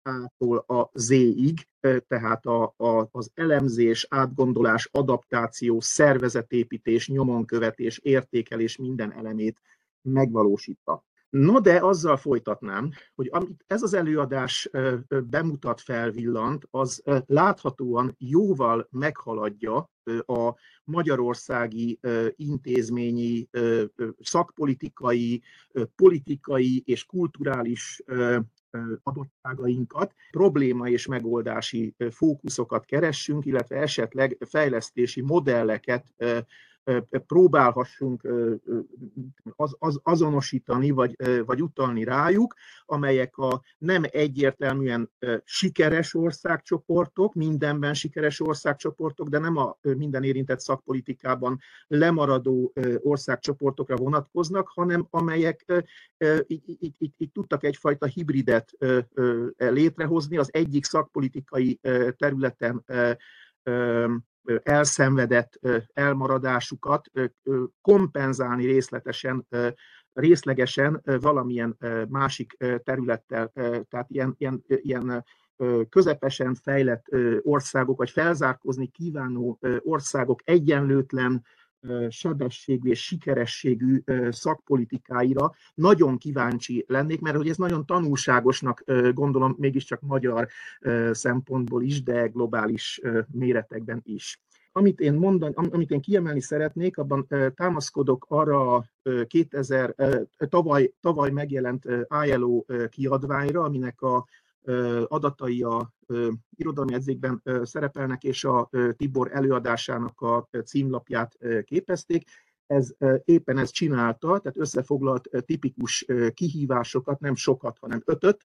A-tól 0.06 0.58
a 0.58 0.90
Z-ig, 0.94 1.66
tehát 2.08 2.46
a, 2.46 2.74
a, 2.76 3.08
az 3.10 3.30
elemzés, 3.34 4.06
átgondolás, 4.10 4.88
adaptáció, 4.92 5.80
szervezetépítés, 5.80 7.08
nyomonkövetés, 7.08 7.98
értékelés 7.98 8.76
minden 8.76 9.12
elemét 9.12 9.60
megvalósítta. 10.02 11.04
No, 11.30 11.60
de 11.60 11.78
azzal 11.84 12.16
folytatnám, 12.16 12.90
hogy 13.14 13.28
amit 13.32 13.64
ez 13.66 13.82
az 13.82 13.94
előadás 13.94 14.70
bemutat, 15.24 15.80
felvillant, 15.80 16.66
az 16.70 17.02
láthatóan 17.26 18.14
jóval 18.18 18.88
meghaladja 18.90 19.90
a 20.26 20.54
magyarországi 20.84 21.98
intézményi, 22.36 23.48
szakpolitikai, 24.20 25.42
politikai 25.96 26.82
és 26.84 27.04
kulturális 27.04 28.02
adottságainkat, 29.02 30.14
probléma 30.30 30.88
és 30.88 31.06
megoldási 31.06 31.94
fókuszokat 32.10 32.84
keressünk, 32.84 33.44
illetve 33.44 33.76
esetleg 33.76 34.36
fejlesztési 34.48 35.20
modelleket 35.20 36.14
próbálhassunk 37.26 38.28
az, 39.56 39.76
az, 39.78 40.00
azonosítani, 40.02 40.90
vagy, 40.90 41.16
vagy 41.44 41.62
utalni 41.62 42.04
rájuk, 42.04 42.54
amelyek 42.84 43.36
a 43.36 43.62
nem 43.78 44.02
egyértelműen 44.10 45.10
sikeres 45.44 46.14
országcsoportok, 46.14 47.34
mindenben 47.34 47.94
sikeres 47.94 48.40
országcsoportok, 48.40 49.28
de 49.28 49.38
nem 49.38 49.56
a 49.56 49.78
minden 49.82 50.22
érintett 50.22 50.60
szakpolitikában 50.60 51.58
lemaradó 51.86 52.72
országcsoportokra 52.98 53.96
vonatkoznak, 53.96 54.68
hanem 54.68 55.06
amelyek 55.10 55.84
itt, 56.46 56.94
itt, 56.98 57.14
itt 57.16 57.32
tudtak 57.32 57.64
egyfajta 57.64 58.06
hibridet 58.06 58.72
létrehozni 59.56 60.36
az 60.36 60.48
egyik 60.52 60.84
szakpolitikai 60.84 61.80
területen 62.16 62.84
elszenvedett 64.62 65.58
elmaradásukat 65.92 67.10
kompenzálni 67.80 68.66
részletesen, 68.66 69.46
részlegesen 70.12 71.02
valamilyen 71.20 71.76
másik 72.08 72.56
területtel, 72.84 73.52
tehát 73.88 74.06
ilyen, 74.08 74.34
ilyen, 74.38 74.62
ilyen 74.66 75.24
közepesen 75.88 76.54
fejlett 76.54 77.04
országok, 77.42 77.98
vagy 77.98 78.10
felzárkózni 78.10 78.86
kívánó 78.86 79.58
országok 79.78 80.40
egyenlőtlen 80.44 81.44
sebességű 82.08 82.90
és 82.90 83.04
sikerességű 83.04 84.02
szakpolitikáira 84.30 85.52
nagyon 85.74 86.18
kíváncsi 86.18 86.84
lennék, 86.88 87.20
mert 87.20 87.36
hogy 87.36 87.48
ez 87.48 87.56
nagyon 87.56 87.86
tanulságosnak 87.86 88.84
gondolom 89.12 89.54
mégiscsak 89.58 90.00
magyar 90.00 90.48
szempontból 91.10 91.82
is, 91.82 92.02
de 92.02 92.26
globális 92.26 93.00
méretekben 93.30 94.00
is. 94.04 94.40
Amit 94.72 95.00
én, 95.00 95.14
mondani, 95.14 95.54
amit 95.54 95.90
én 95.90 96.00
kiemelni 96.00 96.40
szeretnék, 96.40 96.96
abban 96.98 97.26
támaszkodok 97.54 98.26
arra 98.28 98.84
2000, 99.26 99.94
tavaly, 100.36 100.92
tavaly 101.00 101.30
megjelent 101.30 101.88
ILO 102.26 102.64
kiadványra, 102.88 103.62
aminek 103.62 104.02
a 104.02 104.26
adatai 105.06 105.62
a 105.62 105.92
irodalmi 106.56 106.94
edzékben 106.94 107.42
szerepelnek, 107.62 108.24
és 108.24 108.44
a 108.44 108.70
Tibor 108.96 109.30
előadásának 109.32 110.20
a 110.20 110.48
címlapját 110.64 111.38
képezték. 111.64 112.28
Ez 112.66 112.94
éppen 113.24 113.58
ezt 113.58 113.72
csinálta, 113.72 114.26
tehát 114.26 114.56
összefoglalt 114.58 115.28
tipikus 115.44 116.06
kihívásokat, 116.34 117.20
nem 117.20 117.34
sokat, 117.34 117.78
hanem 117.78 118.02
ötöt, 118.04 118.44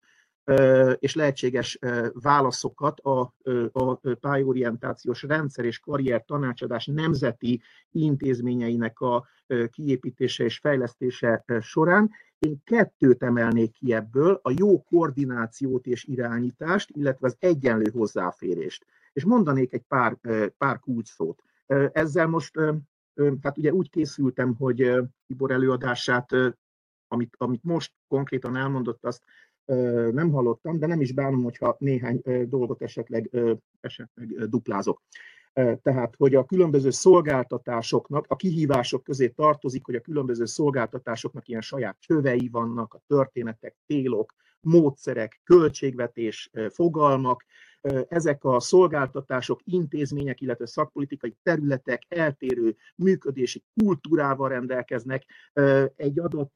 és 0.99 1.15
lehetséges 1.15 1.79
válaszokat 2.13 2.99
a, 2.99 3.33
a 3.71 3.95
pályorientációs 4.19 5.23
rendszer 5.23 5.65
és 5.65 5.79
karrier 5.79 6.23
tanácsadás 6.25 6.85
nemzeti 6.85 7.61
intézményeinek 7.91 8.99
a 8.99 9.27
kiépítése 9.71 10.43
és 10.43 10.57
fejlesztése 10.57 11.43
során. 11.59 12.11
Én 12.39 12.61
kettőt 12.63 13.23
emelnék 13.23 13.71
ki 13.71 13.93
ebből, 13.93 14.39
a 14.43 14.53
jó 14.57 14.83
koordinációt 14.83 15.85
és 15.85 16.03
irányítást, 16.03 16.89
illetve 16.89 17.27
az 17.27 17.35
egyenlő 17.39 17.89
hozzáférést. 17.93 18.85
És 19.13 19.25
mondanék 19.25 19.73
egy 19.73 19.83
pár, 19.87 20.17
pár 20.57 20.79
kulcsszót. 20.79 21.43
Ezzel 21.91 22.27
most, 22.27 22.59
hát 23.41 23.57
ugye 23.57 23.73
úgy 23.73 23.89
készültem, 23.89 24.55
hogy 24.55 24.93
Tibor 25.27 25.51
előadását, 25.51 26.31
amit, 27.07 27.35
amit 27.37 27.63
most 27.63 27.93
konkrétan 28.07 28.55
elmondott, 28.55 29.05
azt 29.05 29.23
nem 30.11 30.31
hallottam, 30.31 30.79
de 30.79 30.87
nem 30.87 31.01
is 31.01 31.11
bánom, 31.11 31.43
hogyha 31.43 31.75
néhány 31.79 32.21
dolgot 32.49 32.81
esetleg, 32.81 33.29
esetleg 33.81 34.49
duplázok. 34.49 35.01
Tehát, 35.81 36.13
hogy 36.17 36.35
a 36.35 36.45
különböző 36.45 36.89
szolgáltatásoknak, 36.89 38.25
a 38.27 38.35
kihívások 38.35 39.03
közé 39.03 39.27
tartozik, 39.27 39.85
hogy 39.85 39.95
a 39.95 40.01
különböző 40.01 40.45
szolgáltatásoknak 40.45 41.47
ilyen 41.47 41.61
saját 41.61 41.97
csövei 41.99 42.49
vannak, 42.51 42.93
a 42.93 43.01
történetek, 43.07 43.75
télok, 43.85 44.33
módszerek, 44.59 45.41
költségvetés, 45.43 46.51
fogalmak, 46.69 47.45
ezek 48.09 48.43
a 48.43 48.59
szolgáltatások, 48.59 49.59
intézmények, 49.63 50.41
illetve 50.41 50.65
szakpolitikai 50.65 51.35
területek 51.43 52.03
eltérő 52.07 52.75
működési 52.95 53.63
kultúrával 53.81 54.49
rendelkeznek. 54.49 55.25
Egy 55.95 56.19
adott 56.19 56.55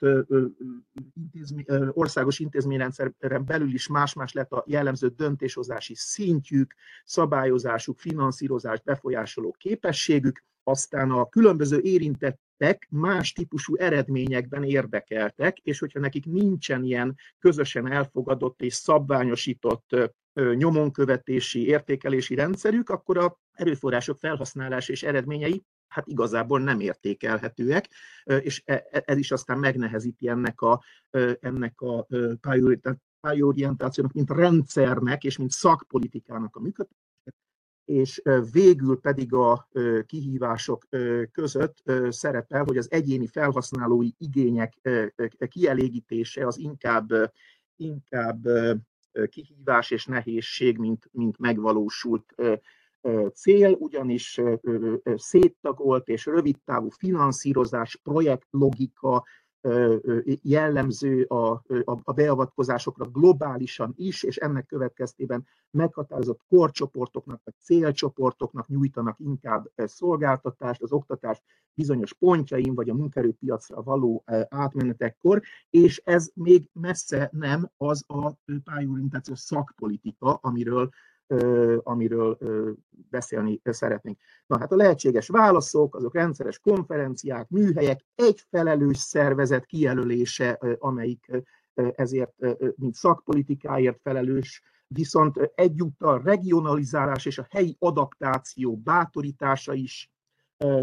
intézmény, 1.13 1.65
országos 1.91 2.39
intézményrendszeren 2.39 3.45
belül 3.45 3.73
is 3.73 3.87
más-más 3.87 4.33
lett 4.33 4.51
a 4.51 4.63
jellemző 4.67 5.07
döntéshozási 5.07 5.95
szintjük, 5.95 6.75
szabályozásuk, 7.05 7.99
finanszírozás, 7.99 8.81
befolyásoló 8.81 9.55
képességük, 9.59 10.43
aztán 10.63 11.11
a 11.11 11.29
különböző 11.29 11.79
érintettek 11.79 12.87
más 12.89 13.33
típusú 13.33 13.75
eredményekben 13.75 14.63
érdekeltek, 14.63 15.57
és 15.57 15.79
hogyha 15.79 15.99
nekik 15.99 16.25
nincsen 16.25 16.83
ilyen 16.83 17.15
közösen 17.39 17.91
elfogadott 17.91 18.61
és 18.61 18.73
szabványosított 18.73 19.95
nyomonkövetési, 20.55 21.67
értékelési 21.67 22.35
rendszerük, 22.35 22.89
akkor 22.89 23.17
a 23.17 23.39
erőforrások 23.51 24.19
felhasználása 24.19 24.91
és 24.91 25.03
eredményei 25.03 25.63
hát 25.87 26.07
igazából 26.07 26.59
nem 26.59 26.79
értékelhetőek, 26.79 27.89
és 28.23 28.61
e, 28.65 28.85
e, 28.91 29.03
ez 29.05 29.17
is 29.17 29.31
aztán 29.31 29.59
megnehezíti 29.59 30.27
ennek 30.27 30.61
a, 30.61 30.83
ennek 31.39 31.81
a 31.81 32.07
pályorientációnak, 33.19 34.13
mint 34.13 34.29
rendszernek 34.29 35.23
és 35.23 35.37
mint 35.37 35.51
szakpolitikának 35.51 36.55
a 36.55 36.59
működését 36.59 37.03
és 37.85 38.21
végül 38.51 38.99
pedig 38.99 39.33
a 39.33 39.67
kihívások 40.05 40.87
között 41.31 41.83
szerepel, 42.09 42.63
hogy 42.63 42.77
az 42.77 42.91
egyéni 42.91 43.27
felhasználói 43.27 44.09
igények 44.17 44.73
kielégítése 45.47 46.47
az 46.47 46.57
inkább, 46.57 47.09
inkább 47.75 48.47
kihívás 49.29 49.91
és 49.91 50.05
nehézség, 50.05 50.77
mint, 50.77 51.09
mint 51.11 51.37
megvalósult 51.37 52.35
cél, 53.33 53.71
ugyanis 53.79 54.41
széttagolt 55.15 56.07
és 56.07 56.25
rövidtávú 56.25 56.89
finanszírozás, 56.89 57.99
projektlogika, 58.03 59.25
jellemző 60.41 61.23
a, 61.23 61.63
a 62.03 62.13
beavatkozásokra 62.13 63.05
globálisan 63.05 63.93
is, 63.95 64.23
és 64.23 64.37
ennek 64.37 64.65
következtében 64.65 65.45
meghatározott 65.71 66.41
korcsoportoknak 66.49 67.41
vagy 67.43 67.53
célcsoportoknak 67.59 68.67
nyújtanak 68.67 69.19
inkább 69.19 69.71
szolgáltatást, 69.75 70.81
az 70.81 70.91
oktatás 70.91 71.41
bizonyos 71.73 72.13
pontjain, 72.13 72.75
vagy 72.75 72.89
a 72.89 72.93
munkerőpiacra 72.93 73.83
való 73.83 74.23
átmenetekkor, 74.49 75.41
és 75.69 76.01
ez 76.03 76.29
még 76.33 76.69
messze 76.73 77.29
nem 77.31 77.69
az 77.77 78.03
a 78.07 78.31
pályorientációs 78.63 79.39
szakpolitika, 79.39 80.33
amiről 80.33 80.89
amiről 81.83 82.37
beszélni 83.09 83.61
szeretnénk. 83.63 84.17
Na 84.45 84.59
hát 84.59 84.71
a 84.71 84.75
lehetséges 84.75 85.27
válaszok, 85.27 85.95
azok 85.95 86.13
rendszeres 86.13 86.59
konferenciák, 86.59 87.49
műhelyek, 87.49 88.05
egy 88.15 88.43
felelős 88.49 88.97
szervezet 88.97 89.65
kijelölése, 89.65 90.59
amelyik 90.79 91.31
ezért, 91.73 92.33
mint 92.75 92.93
szakpolitikáért 92.93 93.99
felelős, 94.01 94.61
viszont 94.87 95.51
egyúttal 95.55 96.21
regionalizálás 96.21 97.25
és 97.25 97.37
a 97.37 97.47
helyi 97.49 97.75
adaptáció 97.79 98.77
bátorítása 98.77 99.73
is, 99.73 100.09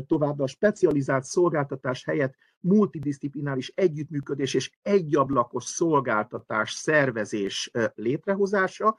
továbbá 0.06 0.44
a 0.44 0.46
specializált 0.46 1.24
szolgáltatás 1.24 2.04
helyett 2.04 2.34
multidisziplináris 2.60 3.72
együttműködés 3.74 4.54
és 4.54 4.70
egyablakos 4.82 5.64
szolgáltatás 5.64 6.72
szervezés 6.72 7.70
létrehozása, 7.94 8.96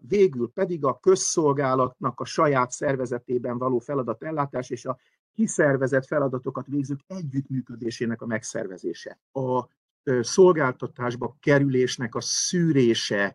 végül 0.00 0.50
pedig 0.54 0.84
a 0.84 0.98
közszolgálatnak 0.98 2.20
a 2.20 2.24
saját 2.24 2.70
szervezetében 2.70 3.58
való 3.58 3.78
feladatellátás 3.78 4.70
és 4.70 4.84
a 4.84 4.98
kiszervezett 5.32 6.06
feladatokat 6.06 6.66
végzők 6.66 7.00
együttműködésének 7.06 8.22
a 8.22 8.26
megszervezése. 8.26 9.18
A 9.32 9.66
szolgáltatásba 10.20 11.36
kerülésnek 11.40 12.14
a 12.14 12.20
szűrése 12.20 13.34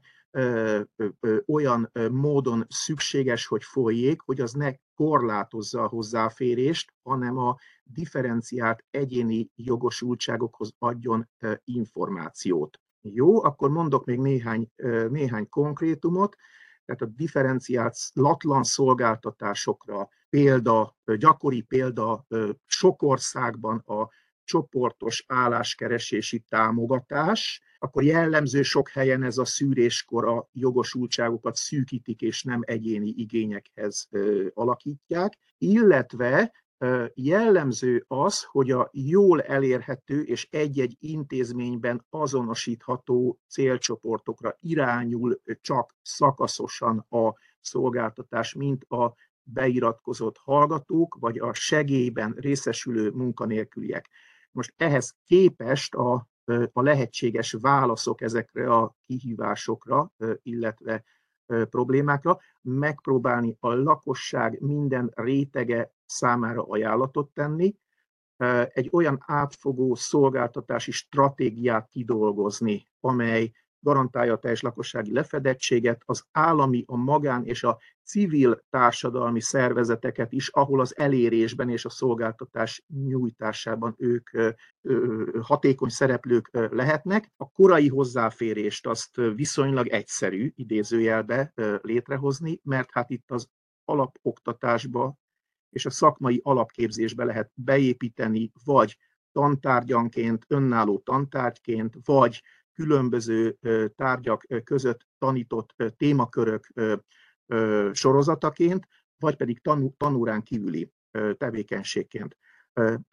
olyan 1.45 1.91
módon 2.11 2.65
szükséges, 2.69 3.47
hogy 3.47 3.63
folyjék, 3.63 4.21
hogy 4.21 4.41
az 4.41 4.53
ne 4.53 4.73
korlátozza 4.95 5.83
a 5.83 5.87
hozzáférést, 5.87 6.93
hanem 7.03 7.37
a 7.37 7.57
differenciált 7.83 8.83
egyéni 8.89 9.49
jogosultságokhoz 9.55 10.73
adjon 10.77 11.29
információt. 11.63 12.79
Jó, 13.13 13.43
akkor 13.43 13.69
mondok 13.69 14.05
még 14.05 14.19
néhány, 14.19 14.71
néhány 15.09 15.49
konkrétumot. 15.49 16.35
Tehát 16.85 17.01
a 17.01 17.15
differenciált 17.15 17.95
latlan 18.13 18.63
szolgáltatásokra 18.63 20.09
példa, 20.29 20.95
gyakori 21.17 21.61
példa 21.61 22.25
sok 22.65 23.01
országban 23.01 23.77
a 23.77 24.09
csoportos 24.43 25.23
álláskeresési 25.27 26.39
támogatás, 26.49 27.61
akkor 27.79 28.03
jellemző 28.03 28.61
sok 28.61 28.89
helyen 28.89 29.23
ez 29.23 29.37
a 29.37 29.45
szűréskor 29.45 30.27
a 30.27 30.49
jogosultságokat 30.51 31.55
szűkítik 31.55 32.21
és 32.21 32.43
nem 32.43 32.61
egyéni 32.65 33.13
igényekhez 33.17 34.09
alakítják, 34.53 35.37
illetve 35.57 36.51
jellemző 37.13 38.05
az, 38.07 38.43
hogy 38.43 38.71
a 38.71 38.89
jól 38.91 39.41
elérhető 39.41 40.21
és 40.21 40.47
egy-egy 40.51 40.95
intézményben 40.99 42.05
azonosítható 42.09 43.39
célcsoportokra 43.47 44.55
irányul 44.59 45.41
csak 45.61 45.95
szakaszosan 46.01 46.97
a 47.09 47.33
szolgáltatás, 47.61 48.53
mint 48.53 48.83
a 48.83 49.15
beiratkozott 49.43 50.37
hallgatók, 50.37 51.17
vagy 51.19 51.39
a 51.39 51.53
segélyben 51.53 52.35
részesülő 52.37 53.11
munkanélküliek. 53.11 54.09
Most 54.51 54.73
ehhez 54.77 55.15
képest 55.25 55.95
a, 55.95 56.27
a 56.71 56.81
lehetséges 56.81 57.51
válaszok 57.51 58.21
ezekre 58.21 58.73
a 58.73 58.95
kihívásokra, 59.05 60.11
illetve 60.41 61.03
problémákra, 61.69 62.39
megpróbálni 62.61 63.57
a 63.59 63.73
lakosság 63.73 64.59
minden 64.61 65.11
rétege 65.15 65.91
számára 66.05 66.63
ajánlatot 66.63 67.29
tenni, 67.33 67.75
egy 68.73 68.89
olyan 68.91 69.23
átfogó 69.25 69.95
szolgáltatási 69.95 70.91
stratégiát 70.91 71.87
kidolgozni, 71.87 72.87
amely 72.99 73.51
garantálja 73.87 74.33
a 74.33 74.37
teljes 74.37 74.61
lakossági 74.61 75.13
lefedettséget, 75.13 76.01
az 76.05 76.23
állami, 76.31 76.83
a 76.87 76.95
magán 76.95 77.45
és 77.45 77.63
a 77.63 77.79
civil 78.03 78.63
társadalmi 78.69 79.41
szervezeteket 79.41 80.31
is, 80.31 80.47
ahol 80.47 80.79
az 80.79 80.97
elérésben 80.97 81.69
és 81.69 81.85
a 81.85 81.89
szolgáltatás 81.89 82.83
nyújtásában 82.87 83.95
ők 83.97 84.29
hatékony 85.41 85.89
szereplők 85.89 86.49
lehetnek. 86.51 87.31
A 87.37 87.49
korai 87.49 87.87
hozzáférést 87.87 88.87
azt 88.87 89.15
viszonylag 89.35 89.87
egyszerű 89.87 90.51
idézőjelbe 90.55 91.53
létrehozni, 91.81 92.59
mert 92.63 92.89
hát 92.91 93.09
itt 93.09 93.31
az 93.31 93.47
alapoktatásba 93.85 95.17
és 95.69 95.85
a 95.85 95.89
szakmai 95.89 96.39
alapképzésbe 96.43 97.23
lehet 97.23 97.51
beépíteni, 97.53 98.51
vagy 98.65 98.97
tantárgyanként, 99.31 100.45
önálló 100.47 100.99
tantárgyként, 100.99 101.95
vagy 102.05 102.41
különböző 102.77 103.57
tárgyak 103.95 104.45
között 104.63 105.07
tanított 105.17 105.75
témakörök 105.97 106.73
sorozataként, 107.91 108.87
vagy 109.19 109.35
pedig 109.35 109.61
tanú, 109.61 109.93
tanúrán 109.97 110.43
kívüli 110.43 110.91
tevékenységként. 111.37 112.37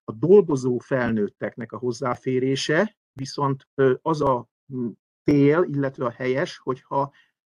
A 0.04 0.12
dolgozó 0.12 0.78
felnőtteknek 0.78 1.72
a 1.72 1.78
hozzáférése 1.78 2.96
viszont 3.12 3.68
az 4.02 4.20
a 4.20 4.48
tél, 5.22 5.62
illetve 5.62 6.04
a 6.04 6.10
helyes, 6.10 6.58
hogyha 6.58 7.12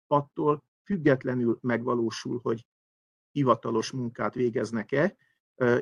attól 0.06 0.64
függetlenül 0.84 1.59
megvalósul, 1.61 2.40
hogy 2.42 2.66
hivatalos 3.30 3.90
munkát 3.90 4.34
végeznek-e, 4.34 5.16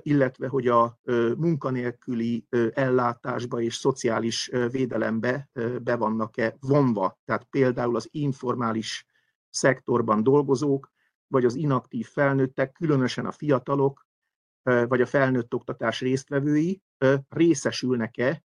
illetve 0.03 0.49
hogy 0.49 0.69
a 0.69 0.99
munkanélküli 1.37 2.47
ellátásba 2.73 3.61
és 3.61 3.75
szociális 3.75 4.51
védelembe 4.71 5.49
be 5.83 5.97
vannak-e 5.97 6.57
vonva. 6.61 7.19
Tehát 7.25 7.45
például 7.51 7.97
az 7.97 8.09
informális 8.11 9.07
szektorban 9.51 10.23
dolgozók 10.23 10.93
vagy 11.27 11.45
az 11.45 11.55
inaktív 11.55 12.07
felnőttek, 12.07 12.73
különösen 12.73 13.27
a 13.27 13.33
fiatalok, 13.33 14.07
vagy 14.63 15.01
a 15.01 15.07
felnőtt 15.07 15.55
oktatás 15.55 16.01
résztvevői 16.01 16.83
részesülnek-e 17.29 18.45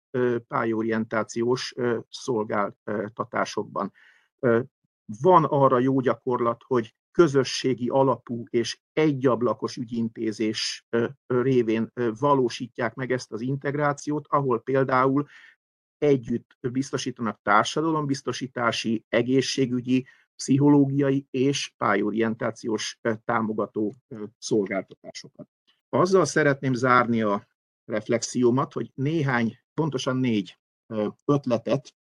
pályorientációs 0.48 1.74
szolgáltatásokban. 2.08 3.92
Van 5.20 5.44
arra 5.44 5.78
jó 5.78 6.00
gyakorlat, 6.00 6.62
hogy 6.66 6.94
közösségi 7.10 7.88
alapú 7.88 8.44
és 8.50 8.78
egyablakos 8.92 9.76
ügyintézés 9.76 10.86
révén 11.26 11.92
valósítják 12.18 12.94
meg 12.94 13.12
ezt 13.12 13.32
az 13.32 13.40
integrációt, 13.40 14.26
ahol 14.28 14.60
például 14.62 15.26
együtt 15.98 16.56
biztosítanak 16.60 17.40
társadalombiztosítási, 17.42 19.04
egészségügyi, 19.08 20.06
pszichológiai 20.36 21.26
és 21.30 21.72
pályorientációs 21.76 23.00
támogató 23.24 23.94
szolgáltatásokat. 24.38 25.48
Azzal 25.88 26.24
szeretném 26.24 26.74
zárni 26.74 27.22
a 27.22 27.46
reflexiómat, 27.84 28.72
hogy 28.72 28.90
néhány, 28.94 29.58
pontosan 29.74 30.16
négy 30.16 30.58
ötletet 31.24 31.94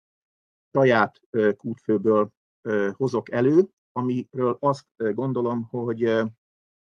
saját 0.71 1.21
kútfőből 1.57 2.31
hozok 2.91 3.31
elő, 3.31 3.69
amiről 3.97 4.57
azt 4.59 4.85
gondolom, 4.97 5.63
hogy, 5.63 6.01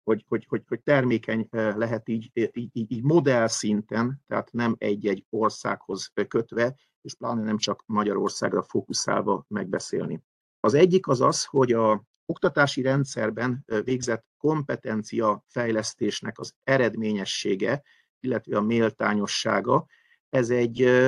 hogy, 0.02 0.24
hogy, 0.28 0.46
hogy, 0.48 0.62
hogy 0.68 0.82
termékeny 0.82 1.48
lehet 1.50 2.08
így, 2.08 2.30
így, 2.52 2.92
így 2.92 3.02
modell 3.02 3.46
szinten, 3.46 4.22
tehát 4.26 4.52
nem 4.52 4.74
egy-egy 4.78 5.26
országhoz 5.30 6.12
kötve, 6.28 6.74
és 7.00 7.14
pláne 7.14 7.42
nem 7.42 7.56
csak 7.56 7.82
Magyarországra 7.86 8.62
fókuszálva 8.62 9.44
megbeszélni. 9.48 10.22
Az 10.60 10.74
egyik 10.74 11.08
az 11.08 11.20
az, 11.20 11.44
hogy 11.44 11.72
a 11.72 12.04
oktatási 12.26 12.82
rendszerben 12.82 13.64
végzett 13.84 14.24
kompetencia 14.38 15.44
fejlesztésnek 15.46 16.38
az 16.38 16.54
eredményessége, 16.64 17.82
illetve 18.20 18.56
a 18.56 18.60
méltányossága, 18.62 19.86
ez 20.28 20.50
egy 20.50 21.06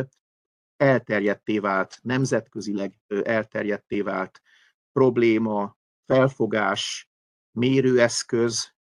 elterjedté 0.77 1.59
vált, 1.59 1.99
nemzetközileg 2.03 2.99
elterjedté 3.23 4.01
vált 4.01 4.43
probléma, 4.93 5.77
felfogás, 6.07 7.09
mérőeszköz, 7.53 8.75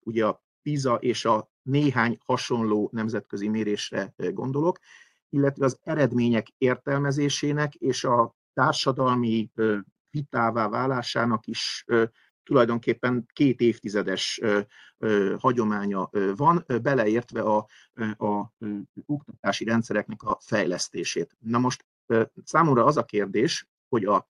ugye 0.00 0.26
a 0.26 0.44
PISA 0.62 0.94
és 0.94 1.24
a 1.24 1.50
néhány 1.62 2.18
hasonló 2.24 2.88
nemzetközi 2.92 3.48
mérésre 3.48 4.14
gondolok, 4.16 4.78
illetve 5.28 5.64
az 5.64 5.78
eredmények 5.82 6.46
értelmezésének 6.58 7.74
és 7.74 8.04
a 8.04 8.34
társadalmi 8.52 9.50
vitává 10.10 10.68
válásának 10.68 11.46
is 11.46 11.84
tulajdonképpen 12.42 13.26
két 13.32 13.60
évtizedes 13.60 14.40
hagyománya 15.38 16.10
van, 16.36 16.64
beleértve 16.82 17.40
a, 17.40 17.66
a, 18.16 18.52
oktatási 19.06 19.64
rendszereknek 19.64 20.22
a 20.22 20.38
fejlesztését. 20.40 21.36
Na 21.38 21.58
most 21.58 21.86
számomra 22.44 22.84
az 22.84 22.96
a 22.96 23.04
kérdés, 23.04 23.68
hogy 23.88 24.04
a 24.04 24.28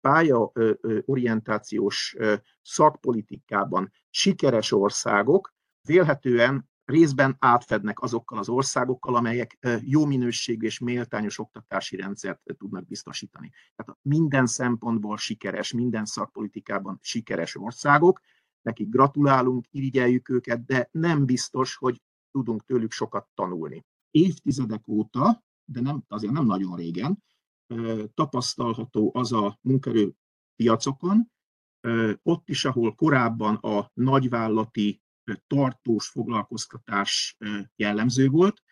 pályaorientációs 0.00 2.16
szakpolitikában 2.62 3.92
sikeres 4.10 4.72
országok 4.72 5.54
vélhetően 5.86 6.68
részben 6.84 7.36
átfednek 7.38 8.00
azokkal 8.00 8.38
az 8.38 8.48
országokkal, 8.48 9.14
amelyek 9.14 9.58
jó 9.80 10.06
minőségű 10.06 10.66
és 10.66 10.78
méltányos 10.78 11.38
oktatási 11.38 11.96
rendszert 11.96 12.40
tudnak 12.58 12.86
biztosítani. 12.86 13.52
Tehát 13.76 14.00
minden 14.02 14.46
szempontból 14.46 15.16
sikeres, 15.16 15.72
minden 15.72 16.04
szakpolitikában 16.04 16.98
sikeres 17.02 17.56
országok, 17.56 18.20
nekik 18.62 18.88
gratulálunk, 18.88 19.64
irigyeljük 19.70 20.28
őket, 20.28 20.64
de 20.64 20.88
nem 20.92 21.24
biztos, 21.24 21.76
hogy 21.76 22.02
tudunk 22.30 22.64
tőlük 22.64 22.92
sokat 22.92 23.28
tanulni. 23.34 23.84
Évtizedek 24.10 24.88
óta, 24.88 25.44
de 25.64 25.80
nem, 25.80 26.04
azért 26.08 26.32
nem 26.32 26.46
nagyon 26.46 26.76
régen, 26.76 27.24
tapasztalható 28.14 29.10
az 29.14 29.32
a 29.32 29.58
munkerőpiacokon, 29.60 31.30
ott 32.22 32.48
is, 32.48 32.64
ahol 32.64 32.94
korábban 32.94 33.54
a 33.54 33.90
nagyvállati 33.94 35.02
tartós 35.46 36.08
foglalkoztatás 36.08 37.36
jellemző 37.76 38.28
volt, 38.28 38.62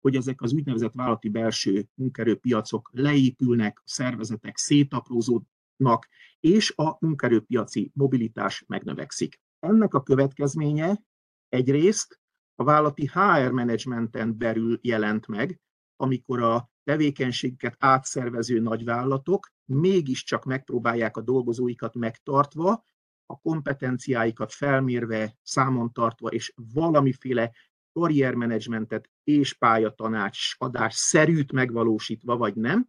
hogy 0.00 0.16
ezek 0.16 0.42
az 0.42 0.52
úgynevezett 0.52 0.92
vállalati 0.92 1.28
belső 1.28 1.88
munkerőpiacok 1.94 2.90
leépülnek, 2.92 3.82
szervezetek 3.84 4.56
szétaprózódnak, 4.56 6.08
és 6.40 6.72
a 6.76 6.96
munkerőpiaci 7.00 7.90
mobilitás 7.94 8.64
megnövekszik. 8.66 9.40
Ennek 9.58 9.94
a 9.94 10.02
következménye 10.02 11.02
egyrészt 11.48 12.20
a 12.54 12.64
vállalati 12.64 13.06
HR 13.06 13.50
menedzsmenten 13.50 14.38
belül 14.38 14.78
jelent 14.82 15.26
meg, 15.26 15.60
amikor 15.96 16.42
a 16.42 16.70
tevékenységeket 16.86 17.76
átszervező 17.78 18.60
nagyvállalatok 18.60 19.52
mégiscsak 19.64 20.44
megpróbálják 20.44 21.16
a 21.16 21.20
dolgozóikat 21.20 21.94
megtartva 21.94 22.84
a 23.26 23.38
kompetenciáikat 23.40 24.52
felmérve, 24.52 25.38
számon 25.42 25.92
tartva, 25.92 26.28
és 26.28 26.52
valamiféle 26.72 27.52
karriermenedzsmentet 27.92 29.10
és 29.24 29.54
pályatanács 29.54 30.54
adás 30.58 30.94
szerűt 30.94 31.52
megvalósítva, 31.52 32.36
vagy 32.36 32.54
nem, 32.54 32.88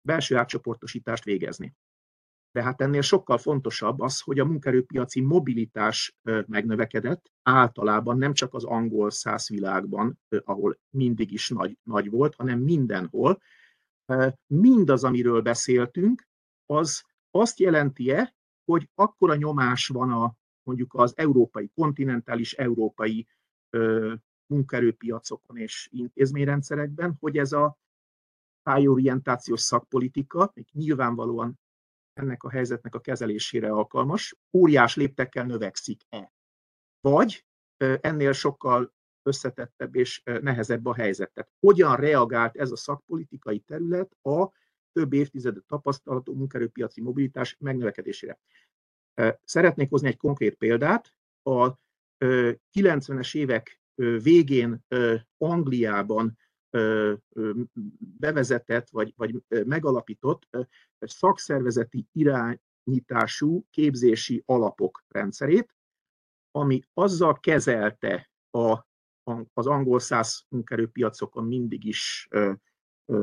belső 0.00 0.36
átcsoportosítást 0.36 1.24
végezni. 1.24 1.74
De 2.52 2.62
hát 2.62 2.80
ennél 2.80 3.00
sokkal 3.00 3.38
fontosabb 3.38 4.00
az, 4.00 4.20
hogy 4.20 4.38
a 4.38 4.44
munkerőpiaci 4.44 5.20
mobilitás 5.20 6.16
megnövekedett, 6.46 7.30
általában 7.42 8.18
nem 8.18 8.32
csak 8.32 8.54
az 8.54 8.64
angol 8.64 9.10
száz 9.10 9.48
világban, 9.48 10.20
ahol 10.44 10.78
mindig 10.90 11.32
is 11.32 11.48
nagy, 11.48 11.78
nagy 11.82 12.10
volt, 12.10 12.34
hanem 12.34 12.58
mindenhol. 12.60 13.42
Mindaz, 14.46 15.04
amiről 15.04 15.40
beszéltünk, 15.40 16.28
az 16.66 17.02
azt 17.30 17.58
jelenti-e, 17.58 18.34
hogy 18.64 18.90
akkora 18.94 19.34
nyomás 19.34 19.86
van 19.86 20.10
a 20.10 20.34
mondjuk 20.62 20.94
az 20.94 21.12
európai, 21.16 21.70
kontinentális 21.74 22.52
európai 22.52 23.26
ö, 23.70 24.14
munkaerőpiacokon 24.46 25.56
és 25.56 25.88
intézményrendszerekben, 25.92 27.16
hogy 27.20 27.36
ez 27.36 27.52
a 27.52 27.78
pályorientációs 28.62 29.60
szakpolitika, 29.60 30.50
még 30.54 30.66
nyilvánvalóan 30.72 31.58
ennek 32.18 32.42
a 32.42 32.50
helyzetnek 32.50 32.94
a 32.94 33.00
kezelésére 33.00 33.70
alkalmas, 33.70 34.36
óriás 34.52 34.96
léptekkel 34.96 35.44
növekszik-e. 35.44 36.32
Vagy 37.00 37.44
ennél 38.00 38.32
sokkal 38.32 38.94
összetettebb 39.22 39.94
és 39.94 40.22
nehezebb 40.24 40.86
a 40.86 40.94
helyzet. 40.94 41.32
Tehát 41.32 41.50
hogyan 41.60 41.96
reagált 41.96 42.56
ez 42.56 42.70
a 42.70 42.76
szakpolitikai 42.76 43.58
terület 43.58 44.16
a 44.22 44.50
több 44.92 45.12
évtizedet 45.12 45.64
tapasztalatú 45.66 46.34
munkerőpiaci 46.34 47.00
mobilitás 47.00 47.56
megnövekedésére. 47.58 48.38
Szeretnék 49.44 49.90
hozni 49.90 50.08
egy 50.08 50.16
konkrét 50.16 50.54
példát. 50.54 51.14
A 51.42 51.72
90-es 52.72 53.36
évek 53.36 53.80
végén 54.22 54.84
Angliában 55.36 56.38
bevezetett 58.18 58.88
vagy, 58.88 59.12
vagy 59.16 59.42
megalapított 59.48 60.48
szakszervezeti 60.98 62.06
irányítású 62.12 63.66
képzési 63.70 64.42
alapok 64.46 65.04
rendszerét, 65.08 65.74
ami 66.50 66.80
azzal 66.94 67.40
kezelte 67.40 68.30
a, 68.50 68.86
az 69.52 69.66
angol 69.66 69.98
száz 69.98 70.44
munkerőpiacokon 70.48 71.44
mindig 71.44 71.84
is 71.84 72.28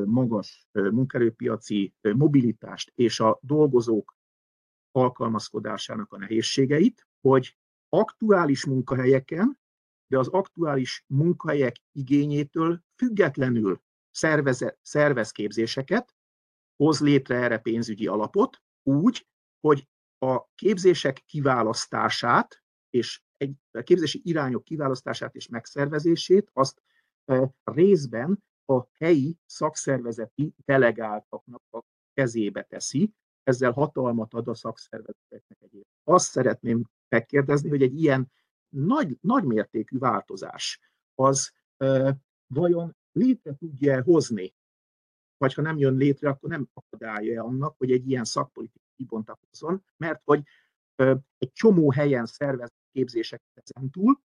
magas 0.06 0.68
munkerőpiaci 0.74 1.94
mobilitást 2.02 2.92
és 2.96 3.20
a 3.20 3.40
dolgozók 3.42 4.18
alkalmazkodásának 4.92 6.14
a 6.14 6.18
nehézségeit, 6.18 7.08
hogy 7.22 7.58
aktuális 7.90 8.66
munkahelyeken, 8.66 9.60
de 10.08 10.18
az 10.18 10.28
aktuális 10.28 11.04
munkahelyek 11.08 11.76
igényétől 11.92 12.82
függetlenül 12.96 13.82
szervez, 14.12 14.76
szervez 14.82 15.32
képzéseket, 15.32 16.16
hoz 16.76 17.00
létre 17.00 17.36
erre 17.36 17.58
pénzügyi 17.58 18.08
alapot, 18.08 18.62
úgy, 18.84 19.28
hogy 19.60 19.88
a 20.18 20.46
képzések 20.56 21.24
kiválasztását 21.26 22.64
és 22.90 23.22
egy 23.38 23.54
a 23.72 23.82
képzési 23.82 24.22
irányok 24.24 24.64
kiválasztását 24.64 25.36
és 25.36 25.48
megszervezését 25.48 26.50
azt 26.54 26.82
részben 27.64 28.44
a 28.66 28.84
helyi 28.94 29.38
szakszervezeti 29.46 30.54
delegáltaknak 30.66 31.62
a 31.70 31.82
kezébe 32.14 32.64
teszi, 32.64 33.14
ezzel 33.44 33.72
hatalmat 33.72 34.34
ad 34.34 34.48
a 34.48 34.54
szakszervezeteknek 34.54 35.58
egyébként. 35.60 35.88
Azt 36.04 36.30
szeretném 36.30 36.84
megkérdezni, 37.10 37.70
hogy 37.70 37.82
egy 37.82 38.02
ilyen 38.02 38.32
nagy, 38.76 39.18
mértékű 39.44 39.98
változás 39.98 40.80
az 41.16 41.52
vajon 42.48 42.96
létre 43.12 43.56
tudja 43.56 44.04
hozni, 44.04 44.54
vagy 45.38 45.54
ha 45.54 45.62
nem 45.62 45.78
jön 45.78 45.96
létre, 45.96 46.30
akkor 46.30 46.50
nem 46.50 46.70
akadályja 46.74 47.44
annak, 47.44 47.78
hogy 47.78 47.92
egy 47.92 48.10
ilyen 48.10 48.26
szakpolitika 48.26 48.86
kibontakozzon, 48.96 49.84
mert 49.98 50.22
hogy 50.24 50.44
egy 51.38 51.52
csomó 51.52 51.92
helyen 51.92 52.26
szervez 52.26 52.74
képzéseket 52.92 53.64
ezen 53.64 53.90
túl, 53.90 54.22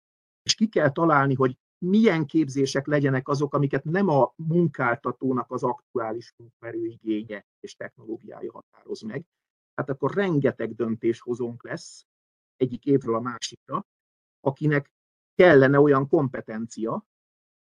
és 0.43 0.55
ki 0.55 0.69
kell 0.69 0.91
találni, 0.91 1.35
hogy 1.35 1.59
milyen 1.79 2.27
képzések 2.27 2.87
legyenek 2.87 3.29
azok, 3.29 3.55
amiket 3.55 3.85
nem 3.85 4.09
a 4.09 4.33
munkáltatónak 4.37 5.51
az 5.51 5.63
aktuális 5.63 6.35
munkaerőigénye 6.37 7.47
és 7.61 7.75
technológiája 7.77 8.53
határoz 8.53 9.01
meg. 9.01 9.25
Hát 9.75 9.91
akkor 9.91 10.15
rengeteg 10.15 10.75
döntéshozónk 10.75 11.65
lesz 11.65 12.07
egyik 12.57 12.85
évről 12.85 13.15
a 13.15 13.21
másikra, 13.21 13.87
akinek 14.45 14.93
kellene 15.35 15.81
olyan 15.81 16.09
kompetencia, 16.09 17.07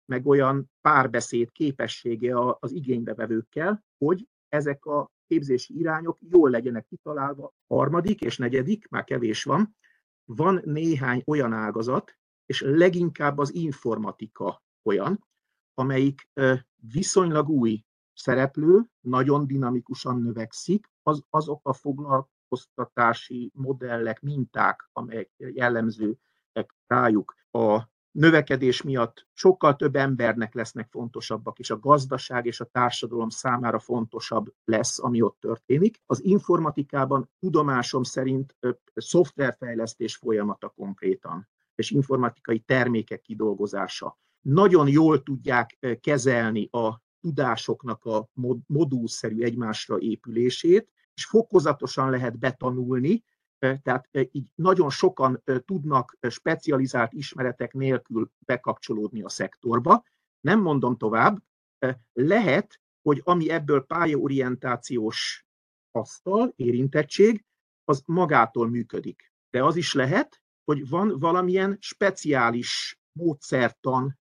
meg 0.05 0.27
olyan 0.27 0.71
párbeszéd 0.81 1.51
képessége 1.51 2.57
az 2.59 2.73
igénybevevőkkel, 2.73 3.85
hogy 3.99 4.29
ezek 4.49 4.85
a 4.85 5.11
képzési 5.27 5.79
irányok 5.79 6.19
jól 6.21 6.51
legyenek 6.51 6.87
kitalálva. 6.87 7.53
Harmadik 7.67 8.21
és 8.21 8.39
negyedik, 8.39 8.89
már 8.89 9.05
kevés 9.05 9.45
van, 9.45 9.77
van 10.25 10.61
néhány 10.65 11.23
olyan 11.27 11.53
ágazat, 11.53 12.19
és 12.47 12.61
leginkább 12.61 13.39
az 13.39 13.55
informatika 13.55 14.63
olyan, 14.83 15.27
amelyik 15.75 16.29
viszonylag 16.93 17.49
új 17.49 17.85
szereplő, 18.13 18.85
nagyon 19.01 19.47
dinamikusan 19.47 20.23
növekszik, 20.23 20.91
az, 21.03 21.25
azok 21.31 21.69
a 21.69 21.73
foglalkoztatási 21.73 23.51
modellek, 23.55 24.21
minták, 24.21 24.89
amelyek 24.93 25.31
jellemzőek 25.37 26.30
rájuk 26.87 27.35
a 27.51 27.89
növekedés 28.11 28.83
miatt 28.83 29.27
sokkal 29.33 29.77
több 29.77 29.97
embernek 29.97 30.55
lesznek 30.55 30.89
fontosabbak, 30.91 31.59
és 31.59 31.71
a 31.71 31.79
gazdaság 31.79 32.47
és 32.47 32.61
a 32.61 32.65
társadalom 32.65 33.29
számára 33.29 33.79
fontosabb 33.79 34.55
lesz, 34.65 34.99
ami 35.03 35.23
ott 35.23 35.41
történik. 35.41 36.03
Az 36.07 36.25
informatikában 36.25 37.31
tudomásom 37.39 38.03
szerint 38.03 38.57
szoftverfejlesztés 38.95 40.17
folyamata 40.17 40.69
konkrétan, 40.69 41.49
és 41.75 41.91
informatikai 41.91 42.59
termékek 42.59 43.21
kidolgozása. 43.21 44.19
Nagyon 44.41 44.89
jól 44.89 45.23
tudják 45.23 45.79
kezelni 46.01 46.69
a 46.71 47.03
tudásoknak 47.21 48.05
a 48.05 48.29
modulszerű 48.67 49.43
egymásra 49.43 49.99
épülését, 49.99 50.93
és 51.15 51.25
fokozatosan 51.27 52.11
lehet 52.11 52.39
betanulni, 52.39 53.25
tehát 53.83 54.09
így 54.13 54.47
nagyon 54.55 54.91
sokan 54.91 55.43
tudnak 55.65 56.17
specializált 56.29 57.13
ismeretek 57.13 57.73
nélkül 57.73 58.31
bekapcsolódni 58.39 59.23
a 59.23 59.29
szektorba. 59.29 60.05
Nem 60.41 60.61
mondom 60.61 60.97
tovább, 60.97 61.43
lehet, 62.13 62.81
hogy 63.03 63.21
ami 63.25 63.51
ebből 63.51 63.85
pályaorientációs 63.85 65.47
asztal, 65.91 66.53
érintettség, 66.57 67.45
az 67.85 68.03
magától 68.07 68.69
működik. 68.69 69.33
De 69.51 69.65
az 69.65 69.77
is 69.77 69.95
lehet, 69.95 70.43
hogy 70.65 70.89
van 70.89 71.19
valamilyen 71.19 71.77
speciális 71.81 73.01
módszertan, 73.13 74.19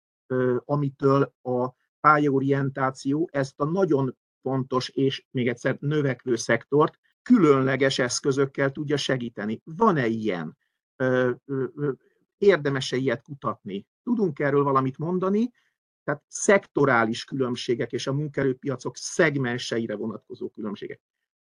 amitől 0.64 1.34
a 1.42 1.68
pályaorientáció 2.00 3.28
ezt 3.32 3.60
a 3.60 3.64
nagyon 3.64 4.16
fontos 4.42 4.88
és 4.88 5.24
még 5.30 5.48
egyszer 5.48 5.76
növekvő 5.80 6.36
szektort 6.36 6.98
különleges 7.22 7.98
eszközökkel 7.98 8.70
tudja 8.70 8.96
segíteni. 8.96 9.60
Van-e 9.64 10.06
ilyen? 10.06 10.56
Érdemes-e 12.38 12.96
ilyet 12.96 13.22
kutatni? 13.22 13.86
Tudunk 14.02 14.38
erről 14.38 14.62
valamit 14.62 14.98
mondani? 14.98 15.50
Tehát 16.04 16.22
szektorális 16.28 17.24
különbségek 17.24 17.92
és 17.92 18.06
a 18.06 18.12
munkerőpiacok 18.12 18.96
szegmenseire 18.96 19.96
vonatkozó 19.96 20.48
különbségek. 20.48 21.00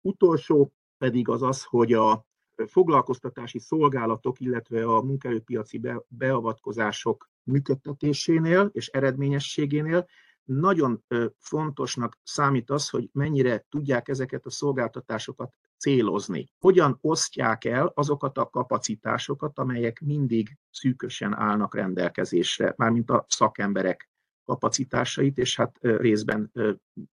Utolsó 0.01 0.73
pedig 0.97 1.29
az 1.29 1.41
az, 1.41 1.63
hogy 1.63 1.93
a 1.93 2.25
foglalkoztatási 2.67 3.59
szolgálatok, 3.59 4.39
illetve 4.39 4.85
a 4.85 5.01
munkerőpiaci 5.01 5.81
beavatkozások 6.07 7.29
működtetésénél 7.43 8.69
és 8.73 8.87
eredményességénél 8.87 10.07
nagyon 10.45 11.03
fontosnak 11.39 12.17
számít 12.23 12.69
az, 12.69 12.89
hogy 12.89 13.09
mennyire 13.11 13.65
tudják 13.69 14.07
ezeket 14.07 14.45
a 14.45 14.49
szolgáltatásokat 14.49 15.53
célozni. 15.77 16.49
Hogyan 16.59 16.97
osztják 17.01 17.65
el 17.65 17.91
azokat 17.95 18.37
a 18.37 18.49
kapacitásokat, 18.49 19.59
amelyek 19.59 19.99
mindig 19.99 20.57
szűkösen 20.71 21.33
állnak 21.33 21.75
rendelkezésre, 21.75 22.73
mármint 22.77 23.09
a 23.09 23.25
szakemberek 23.29 24.09
kapacitásait, 24.43 25.37
és 25.37 25.55
hát 25.55 25.77
részben 25.81 26.51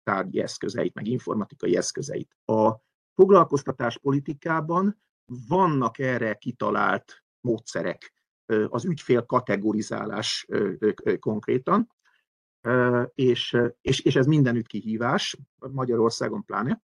tárgyi 0.02 0.40
eszközeit, 0.40 0.94
meg 0.94 1.06
informatikai 1.06 1.76
eszközeit. 1.76 2.36
A 2.44 2.72
foglalkoztatás 3.14 3.98
politikában 3.98 5.00
vannak 5.48 5.98
erre 5.98 6.34
kitalált 6.34 7.24
módszerek, 7.40 8.12
az 8.68 8.84
ügyfél 8.84 9.22
kategorizálás 9.22 10.46
konkrétan, 11.18 11.96
és, 13.14 13.56
és, 13.80 14.00
és 14.00 14.16
ez 14.16 14.26
mindenütt 14.26 14.66
kihívás, 14.66 15.36
Magyarországon 15.70 16.44
pláne. 16.44 16.82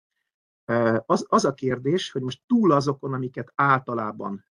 Az, 1.05 1.25
az 1.29 1.45
a 1.45 1.53
kérdés, 1.53 2.11
hogy 2.11 2.21
most 2.21 2.41
túl 2.47 2.71
azokon, 2.71 3.13
amiket 3.13 3.51
általában 3.55 4.45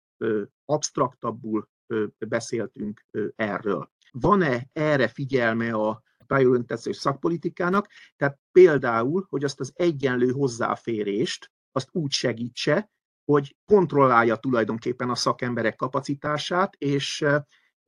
absztraktabbul 0.66 1.70
beszéltünk 2.18 3.06
erről, 3.36 3.92
van-e 4.12 4.68
erre 4.74 5.08
figyelme 5.08 5.74
a 5.74 6.04
pályaöntetszés 6.28 6.98
szakpolitikának, 6.98 7.88
tehát 8.16 8.40
például, 8.52 9.26
hogy 9.30 9.44
azt 9.44 9.60
az 9.60 9.72
egyenlő 9.76 10.32
hozzáférést, 10.32 11.52
azt 11.72 11.90
úgy 11.92 12.12
segítse, 12.12 12.92
hogy 13.26 13.56
kontrollálja 13.66 14.36
tulajdonképpen 14.36 15.10
a 15.10 15.16
szakemberek 15.16 15.76
kapacitását, 15.76 16.76
és 16.78 17.26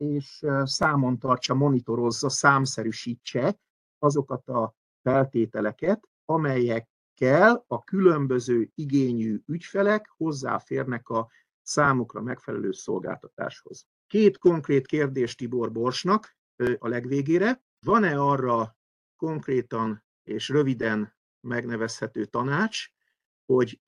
és 0.02 0.46
számon 0.64 1.20
tartsa, 1.20 1.54
monitorozza, 1.54 2.30
számszerűsítse 2.30 3.60
azokat 4.00 4.48
a 4.48 4.76
feltételeket, 5.02 6.10
amelyekkel 6.26 7.64
a 7.68 7.84
különböző 7.84 8.72
igényű 8.76 9.42
ügyfelek 9.46 10.14
hozzáférnek 10.18 11.10
a 11.10 11.30
számukra 11.62 12.22
megfelelő 12.22 12.72
szolgáltatáshoz. 12.72 13.86
Két 14.08 14.38
konkrét 14.38 14.88
kérdés 14.88 15.36
Tibor 15.36 15.72
Borsnak 15.72 16.36
a 16.78 16.88
legvégére. 16.88 17.64
Van-e 17.86 18.20
arra 18.20 18.78
konkrétan 19.16 20.04
és 20.24 20.50
röviden 20.50 21.16
megnevezhető 21.48 22.26
tanács, 22.26 22.88
hogy 23.46 23.82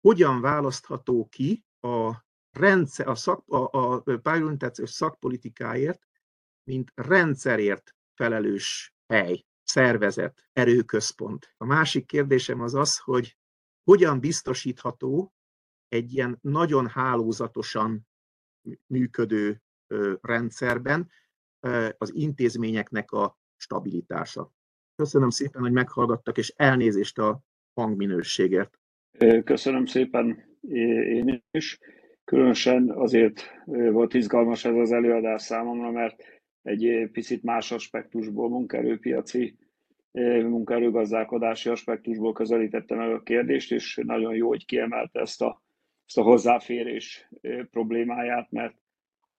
hogyan 0.00 0.40
választható 0.40 1.28
ki 1.30 1.64
a 1.80 2.24
rendszer, 2.52 3.08
a, 3.08 3.14
szak, 3.14 3.48
a, 3.48 3.68
a 3.72 4.02
pályorientációs 4.22 4.90
szakpolitikáért, 4.90 6.08
mint 6.64 6.92
rendszerért 6.94 7.94
felelős 8.14 8.94
hely, 9.06 9.44
szervezet, 9.62 10.48
erőközpont. 10.52 11.54
A 11.56 11.64
másik 11.64 12.06
kérdésem 12.06 12.60
az 12.60 12.74
az, 12.74 12.98
hogy 12.98 13.36
hogyan 13.84 14.20
biztosítható 14.20 15.32
egy 15.88 16.12
ilyen 16.12 16.38
nagyon 16.40 16.88
hálózatosan 16.88 18.06
működő 18.86 19.62
rendszerben 20.20 21.10
az 21.98 22.14
intézményeknek 22.14 23.10
a 23.10 23.38
stabilitása. 23.56 24.52
Köszönöm 24.96 25.30
szépen, 25.30 25.62
hogy 25.62 25.72
meghallgattak, 25.72 26.38
és 26.38 26.52
elnézést 26.56 27.18
a 27.18 27.42
hangminőségért. 27.74 28.78
Köszönöm 29.44 29.86
szépen 29.86 30.58
én 30.60 31.44
is. 31.50 31.78
Különösen 32.32 32.90
azért 32.90 33.62
volt 33.66 34.14
izgalmas 34.14 34.64
ez 34.64 34.74
az 34.74 34.92
előadás 34.92 35.42
számomra, 35.42 35.90
mert 35.90 36.22
egy 36.62 37.08
picit 37.12 37.42
más 37.42 37.72
aspektusból, 37.72 38.48
munkaerőpiaci, 38.48 39.56
munkaerőgazdálkodási 40.42 41.68
aspektusból 41.68 42.32
közelítettem 42.32 43.00
el 43.00 43.12
a 43.12 43.22
kérdést, 43.22 43.72
és 43.72 44.00
nagyon 44.02 44.34
jó, 44.34 44.48
hogy 44.48 44.66
kiemelte 44.66 45.20
ezt 45.20 45.42
a, 45.42 45.62
ezt 46.06 46.18
a 46.18 46.22
hozzáférés 46.22 47.28
problémáját, 47.70 48.50
mert 48.50 48.74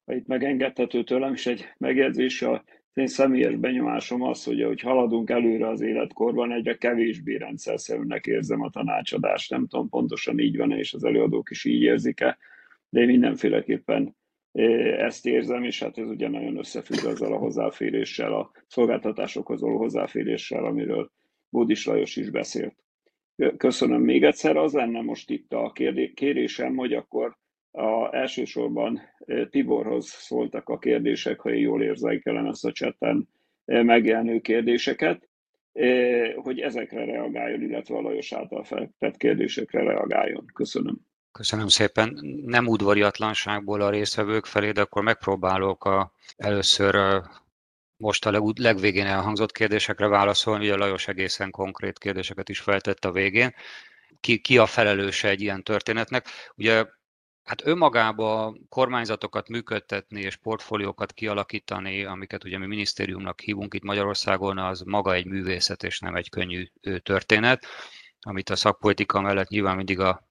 ha 0.05 0.13
itt 0.13 0.27
megengedhető 0.27 1.03
tőlem 1.03 1.33
is 1.33 1.45
egy 1.45 1.65
megjegyzés, 1.77 2.41
a 2.41 2.63
én 2.93 3.07
személyes 3.07 3.55
benyomásom 3.55 4.21
az, 4.21 4.43
hogy 4.43 4.61
ahogy 4.61 4.81
haladunk 4.81 5.29
előre 5.29 5.67
az 5.67 5.81
életkorban, 5.81 6.51
egyre 6.51 6.77
kevésbé 6.77 7.35
rendszerszerűnek 7.35 8.25
érzem 8.25 8.61
a 8.61 8.69
tanácsadást. 8.69 9.49
Nem 9.49 9.67
tudom 9.67 9.89
pontosan 9.89 10.39
így 10.39 10.57
van 10.57 10.71
és 10.71 10.93
az 10.93 11.03
előadók 11.03 11.49
is 11.49 11.65
így 11.65 11.81
érzik-e, 11.81 12.37
de 12.93 13.01
én 13.01 13.07
mindenféleképpen 13.07 14.15
ezt 14.97 15.25
érzem, 15.25 15.63
és 15.63 15.83
hát 15.83 15.97
ez 15.97 16.07
ugye 16.07 16.29
nagyon 16.29 16.57
összefügg 16.57 17.05
azzal 17.05 17.33
a 17.33 17.37
hozzáféréssel, 17.37 18.33
a 18.33 18.51
szolgáltatásokhoz 18.67 19.61
való 19.61 19.77
hozzáféréssel, 19.77 20.65
amiről 20.65 21.11
Bódis 21.49 21.85
Lajos 21.85 22.15
is 22.15 22.29
beszélt. 22.29 22.75
Köszönöm 23.57 24.01
még 24.01 24.23
egyszer. 24.23 24.57
Az 24.57 24.73
lenne 24.73 25.01
most 25.01 25.29
itt 25.29 25.53
a 25.53 25.71
kérésem, 26.13 26.75
hogy 26.75 26.93
akkor 26.93 27.37
a, 27.71 28.15
elsősorban 28.15 29.01
Tiborhoz 29.49 30.07
szóltak 30.07 30.69
a 30.69 30.77
kérdések, 30.77 31.39
ha 31.39 31.53
én 31.53 31.61
jól 31.61 31.83
érzékelem 31.83 32.45
ezt 32.45 32.65
a 32.65 32.71
cseten 32.71 33.29
megjelenő 33.65 34.39
kérdéseket, 34.39 35.29
hogy 36.35 36.59
ezekre 36.59 37.05
reagáljon, 37.05 37.61
illetve 37.61 37.97
a 37.97 38.01
Lajos 38.01 38.33
által 38.33 38.63
feltett 38.63 39.17
kérdésekre 39.17 39.83
reagáljon. 39.83 40.45
Köszönöm. 40.53 41.12
Köszönöm 41.34 41.67
szépen. 41.67 42.19
Nem 42.45 42.67
udvariatlanságból 42.67 43.81
a 43.81 43.89
résztvevők 43.89 44.45
felé, 44.45 44.71
de 44.71 44.81
akkor 44.81 45.03
megpróbálok 45.03 45.86
a, 45.86 46.13
először 46.38 47.21
most 47.97 48.25
a 48.25 48.31
leg, 48.31 48.41
legvégén 48.57 49.05
elhangzott 49.05 49.51
kérdésekre 49.51 50.07
válaszolni, 50.07 50.65
ugye 50.65 50.75
Lajos 50.75 51.07
egészen 51.07 51.51
konkrét 51.51 51.99
kérdéseket 51.99 52.49
is 52.49 52.59
feltett 52.59 53.05
a 53.05 53.11
végén. 53.11 53.55
Ki, 54.19 54.39
ki 54.39 54.57
a 54.57 54.65
felelőse 54.65 55.27
egy 55.29 55.41
ilyen 55.41 55.63
történetnek? 55.63 56.27
Ugye 56.55 56.86
Hát 57.43 57.65
önmagában 57.65 58.65
kormányzatokat 58.69 59.47
működtetni 59.49 60.21
és 60.21 60.36
portfóliókat 60.36 61.13
kialakítani, 61.13 62.03
amiket 62.03 62.43
ugye 62.43 62.57
mi 62.57 62.65
minisztériumnak 62.65 63.39
hívunk 63.39 63.73
itt 63.73 63.84
Magyarországon, 63.84 64.57
az 64.57 64.81
maga 64.81 65.13
egy 65.13 65.25
művészet 65.25 65.84
és 65.84 65.99
nem 65.99 66.15
egy 66.15 66.29
könnyű 66.29 66.67
történet, 67.03 67.65
amit 68.21 68.49
a 68.49 68.55
szakpolitika 68.55 69.21
mellett 69.21 69.47
nyilván 69.47 69.75
mindig 69.75 69.99
a, 69.99 70.27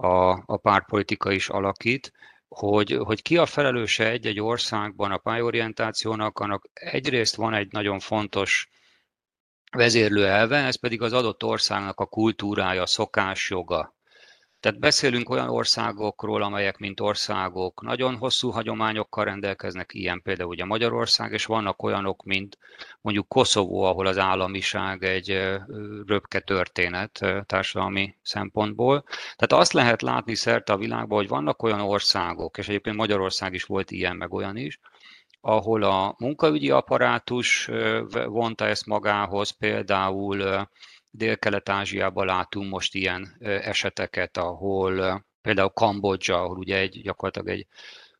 a, 0.00 0.42
a 0.46 0.56
pártpolitika 0.56 1.32
is 1.32 1.48
alakít, 1.48 2.12
hogy, 2.48 2.98
hogy 3.02 3.22
ki 3.22 3.36
a 3.36 3.46
felelőse 3.46 4.10
egy-egy 4.10 4.40
országban 4.40 5.12
a 5.12 5.18
pályorientációnak, 5.18 6.38
annak 6.38 6.68
egyrészt 6.72 7.34
van 7.34 7.54
egy 7.54 7.72
nagyon 7.72 7.98
fontos 7.98 8.68
vezérlő 9.70 10.26
elve, 10.26 10.56
ez 10.56 10.80
pedig 10.80 11.02
az 11.02 11.12
adott 11.12 11.44
országnak 11.44 12.00
a 12.00 12.06
kultúrája, 12.06 12.86
szokás, 12.86 13.50
joga. 13.50 13.94
Tehát 14.60 14.78
beszélünk 14.78 15.28
olyan 15.28 15.48
országokról, 15.48 16.42
amelyek 16.42 16.78
mint 16.78 17.00
országok 17.00 17.82
nagyon 17.82 18.16
hosszú 18.16 18.50
hagyományokkal 18.50 19.24
rendelkeznek, 19.24 19.94
ilyen 19.94 20.22
például 20.22 20.48
ugye 20.48 20.64
Magyarország, 20.64 21.32
és 21.32 21.44
vannak 21.44 21.82
olyanok, 21.82 22.22
mint 22.22 22.58
mondjuk 23.00 23.28
Koszovó, 23.28 23.82
ahol 23.82 24.06
az 24.06 24.18
államiság 24.18 25.02
egy 25.02 25.58
röpke 26.06 26.40
történet 26.40 27.20
társadalmi 27.46 28.16
szempontból. 28.22 29.04
Tehát 29.36 29.64
azt 29.64 29.72
lehet 29.72 30.02
látni 30.02 30.34
szerte 30.34 30.72
a 30.72 30.76
világban, 30.76 31.18
hogy 31.18 31.28
vannak 31.28 31.62
olyan 31.62 31.80
országok, 31.80 32.58
és 32.58 32.68
egyébként 32.68 32.96
Magyarország 32.96 33.54
is 33.54 33.64
volt 33.64 33.90
ilyen, 33.90 34.16
meg 34.16 34.32
olyan 34.32 34.56
is, 34.56 34.80
ahol 35.40 35.82
a 35.82 36.14
munkaügyi 36.18 36.70
apparátus 36.70 37.70
vonta 38.26 38.66
ezt 38.66 38.86
magához, 38.86 39.50
például 39.50 40.68
Dél-Kelet-Ázsiában 41.10 42.26
látunk 42.26 42.70
most 42.70 42.94
ilyen 42.94 43.36
eseteket, 43.40 44.36
ahol 44.36 45.24
például 45.42 45.68
Kambodzsa, 45.68 46.42
ahol 46.42 46.56
ugye 46.56 46.76
egy, 46.76 47.00
gyakorlatilag 47.02 47.48
egy 47.48 47.66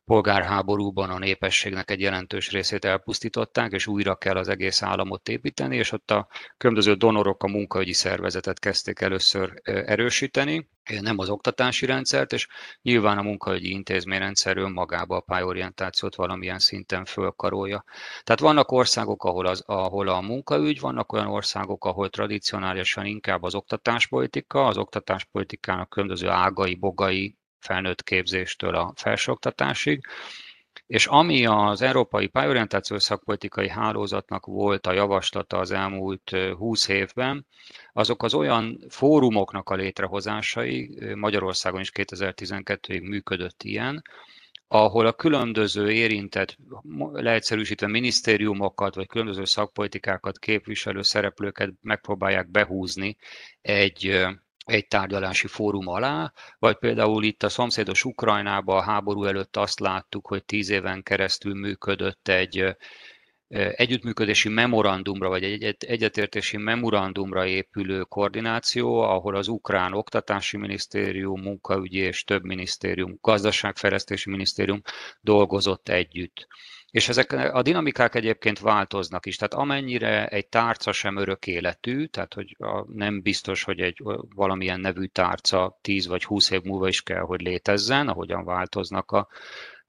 polgárháborúban 0.05 1.09
a 1.09 1.17
népességnek 1.17 1.91
egy 1.91 1.99
jelentős 1.99 2.51
részét 2.51 2.85
elpusztították, 2.85 3.71
és 3.71 3.87
újra 3.87 4.15
kell 4.15 4.35
az 4.35 4.47
egész 4.47 4.81
államot 4.81 5.29
építeni, 5.29 5.75
és 5.75 5.91
ott 5.91 6.11
a 6.11 6.27
különböző 6.57 6.93
donorok 6.93 7.43
a 7.43 7.47
munkaügyi 7.47 7.93
szervezetet 7.93 8.59
kezdték 8.59 8.99
először 8.99 9.61
erősíteni, 9.63 10.69
nem 10.99 11.17
az 11.17 11.29
oktatási 11.29 11.85
rendszert, 11.85 12.33
és 12.33 12.47
nyilván 12.81 13.17
a 13.17 13.21
munkaügyi 13.21 13.71
intézményrendszer 13.71 14.57
önmagába 14.57 15.15
a 15.15 15.21
pályorientációt 15.21 16.15
valamilyen 16.15 16.59
szinten 16.59 17.05
fölkarolja. 17.05 17.83
Tehát 18.23 18.41
vannak 18.41 18.71
országok, 18.71 19.23
ahol, 19.23 19.45
az, 19.45 19.63
ahol 19.65 20.07
a 20.07 20.21
munkaügy, 20.21 20.79
vannak 20.79 21.13
olyan 21.13 21.27
országok, 21.27 21.85
ahol 21.85 22.09
tradicionálisan 22.09 23.05
inkább 23.05 23.43
az 23.43 23.55
oktatáspolitika, 23.55 24.65
az 24.65 24.77
oktatáspolitikának 24.77 25.89
különböző 25.89 26.29
ágai, 26.29 26.75
bogai 26.75 27.39
felnőtt 27.61 28.03
képzéstől 28.03 28.75
a 28.75 28.93
felsőoktatásig, 28.95 30.01
és 30.87 31.05
ami 31.05 31.45
az 31.45 31.81
Európai 31.81 32.27
Pályorientációs 32.27 33.03
Szakpolitikai 33.03 33.69
Hálózatnak 33.69 34.45
volt 34.45 34.87
a 34.87 34.91
javaslata 34.91 35.57
az 35.57 35.71
elmúlt 35.71 36.29
20 36.57 36.87
évben, 36.87 37.45
azok 37.93 38.23
az 38.23 38.33
olyan 38.33 38.85
fórumoknak 38.89 39.69
a 39.69 39.75
létrehozásai, 39.75 40.97
Magyarországon 41.15 41.81
is 41.81 41.91
2012-ig 41.93 43.01
működött 43.01 43.63
ilyen, 43.63 44.01
ahol 44.67 45.05
a 45.05 45.13
különböző 45.13 45.91
érintett, 45.91 46.57
leegyszerűsítve 47.11 47.87
minisztériumokat, 47.87 48.95
vagy 48.95 49.07
különböző 49.07 49.45
szakpolitikákat 49.45 50.39
képviselő 50.39 51.01
szereplőket 51.01 51.69
megpróbálják 51.81 52.49
behúzni 52.49 53.17
egy 53.61 54.27
egy 54.65 54.87
tárgyalási 54.87 55.47
fórum 55.47 55.87
alá, 55.87 56.33
vagy 56.59 56.77
például 56.77 57.23
itt 57.23 57.43
a 57.43 57.49
szomszédos 57.49 58.05
Ukrajnában 58.05 58.77
a 58.77 58.81
háború 58.81 59.23
előtt 59.23 59.57
azt 59.57 59.79
láttuk, 59.79 60.27
hogy 60.27 60.43
tíz 60.45 60.69
éven 60.69 61.03
keresztül 61.03 61.53
működött 61.53 62.27
egy 62.27 62.75
együttműködési 63.51 64.49
memorandumra, 64.49 65.29
vagy 65.29 65.43
egy 65.43 65.75
egyetértési 65.79 66.57
memorandumra 66.57 67.45
épülő 67.45 68.03
koordináció, 68.03 68.99
ahol 68.99 69.35
az 69.35 69.47
ukrán 69.47 69.93
oktatási 69.93 70.57
minisztérium, 70.57 71.41
munkaügyi 71.41 71.97
és 71.97 72.23
több 72.23 72.43
minisztérium, 72.43 73.17
gazdaságfejlesztési 73.21 74.29
minisztérium 74.29 74.81
dolgozott 75.21 75.89
együtt. 75.89 76.47
És 76.91 77.09
ezek 77.09 77.31
a 77.31 77.61
dinamikák 77.61 78.15
egyébként 78.15 78.59
változnak 78.59 79.25
is, 79.25 79.35
tehát 79.35 79.53
amennyire 79.53 80.27
egy 80.27 80.47
tárca 80.47 80.91
sem 80.91 81.17
örök 81.17 81.47
életű, 81.47 82.05
tehát 82.05 82.33
hogy 82.33 82.55
a, 82.59 82.85
nem 82.93 83.21
biztos, 83.21 83.63
hogy 83.63 83.79
egy 83.79 84.03
valamilyen 84.35 84.79
nevű 84.79 85.05
tárca 85.05 85.79
10 85.81 86.07
vagy 86.07 86.23
20 86.23 86.49
év 86.49 86.61
múlva 86.61 86.87
is 86.87 87.01
kell, 87.01 87.21
hogy 87.21 87.41
létezzen, 87.41 88.07
ahogyan 88.07 88.45
változnak 88.45 89.11
a 89.11 89.27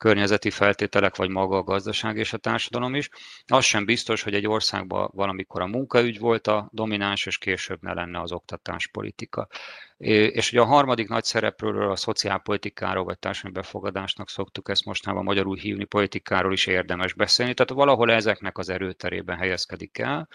környezeti 0.03 0.51
feltételek, 0.51 1.17
vagy 1.17 1.31
maga 1.31 1.57
a 1.57 1.63
gazdaság 1.63 2.17
és 2.17 2.33
a 2.33 2.37
társadalom 2.37 2.95
is. 2.95 3.09
Az 3.47 3.65
sem 3.65 3.85
biztos, 3.85 4.23
hogy 4.23 4.35
egy 4.35 4.47
országban 4.47 5.11
valamikor 5.15 5.61
a 5.61 5.67
munkaügy 5.67 6.19
volt 6.19 6.47
a 6.47 6.69
domináns, 6.73 7.27
és 7.27 7.39
később 7.39 7.83
ne 7.83 7.93
lenne 7.93 8.21
az 8.21 8.33
oktatáspolitika. 8.33 9.49
És 9.97 10.53
ugye 10.53 10.61
a 10.61 10.65
harmadik 10.65 11.09
nagy 11.09 11.25
szereplőről, 11.25 11.91
a 11.91 11.97
szociálpolitikáról, 11.97 13.05
vagy 13.05 13.19
társadalmi 13.19 13.57
befogadásnak 13.57 14.29
szoktuk 14.29 14.69
ezt 14.69 14.85
mostanában 14.85 15.25
magyarul 15.25 15.57
hívni, 15.57 15.85
politikáról 15.85 16.53
is 16.53 16.67
érdemes 16.67 17.13
beszélni. 17.15 17.55
Tehát 17.55 17.73
valahol 17.73 18.13
ezeknek 18.13 18.59
az 18.59 18.69
erőterében 18.69 19.37
helyezkedik 19.37 19.99
el. 19.99 20.29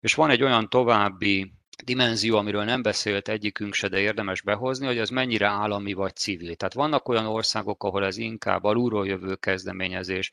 És 0.00 0.14
van 0.14 0.30
egy 0.30 0.42
olyan 0.42 0.68
további 0.68 1.52
dimenzió, 1.84 2.36
amiről 2.36 2.64
nem 2.64 2.82
beszélt 2.82 3.28
egyikünk 3.28 3.74
se, 3.74 3.88
de 3.88 3.98
érdemes 3.98 4.42
behozni, 4.42 4.86
hogy 4.86 4.98
az 4.98 5.08
mennyire 5.08 5.46
állami 5.46 5.92
vagy 5.92 6.16
civil. 6.16 6.54
Tehát 6.54 6.74
vannak 6.74 7.08
olyan 7.08 7.26
országok, 7.26 7.84
ahol 7.84 8.04
ez 8.04 8.16
inkább 8.16 8.64
alulról 8.64 9.06
jövő 9.06 9.34
kezdeményezés, 9.34 10.32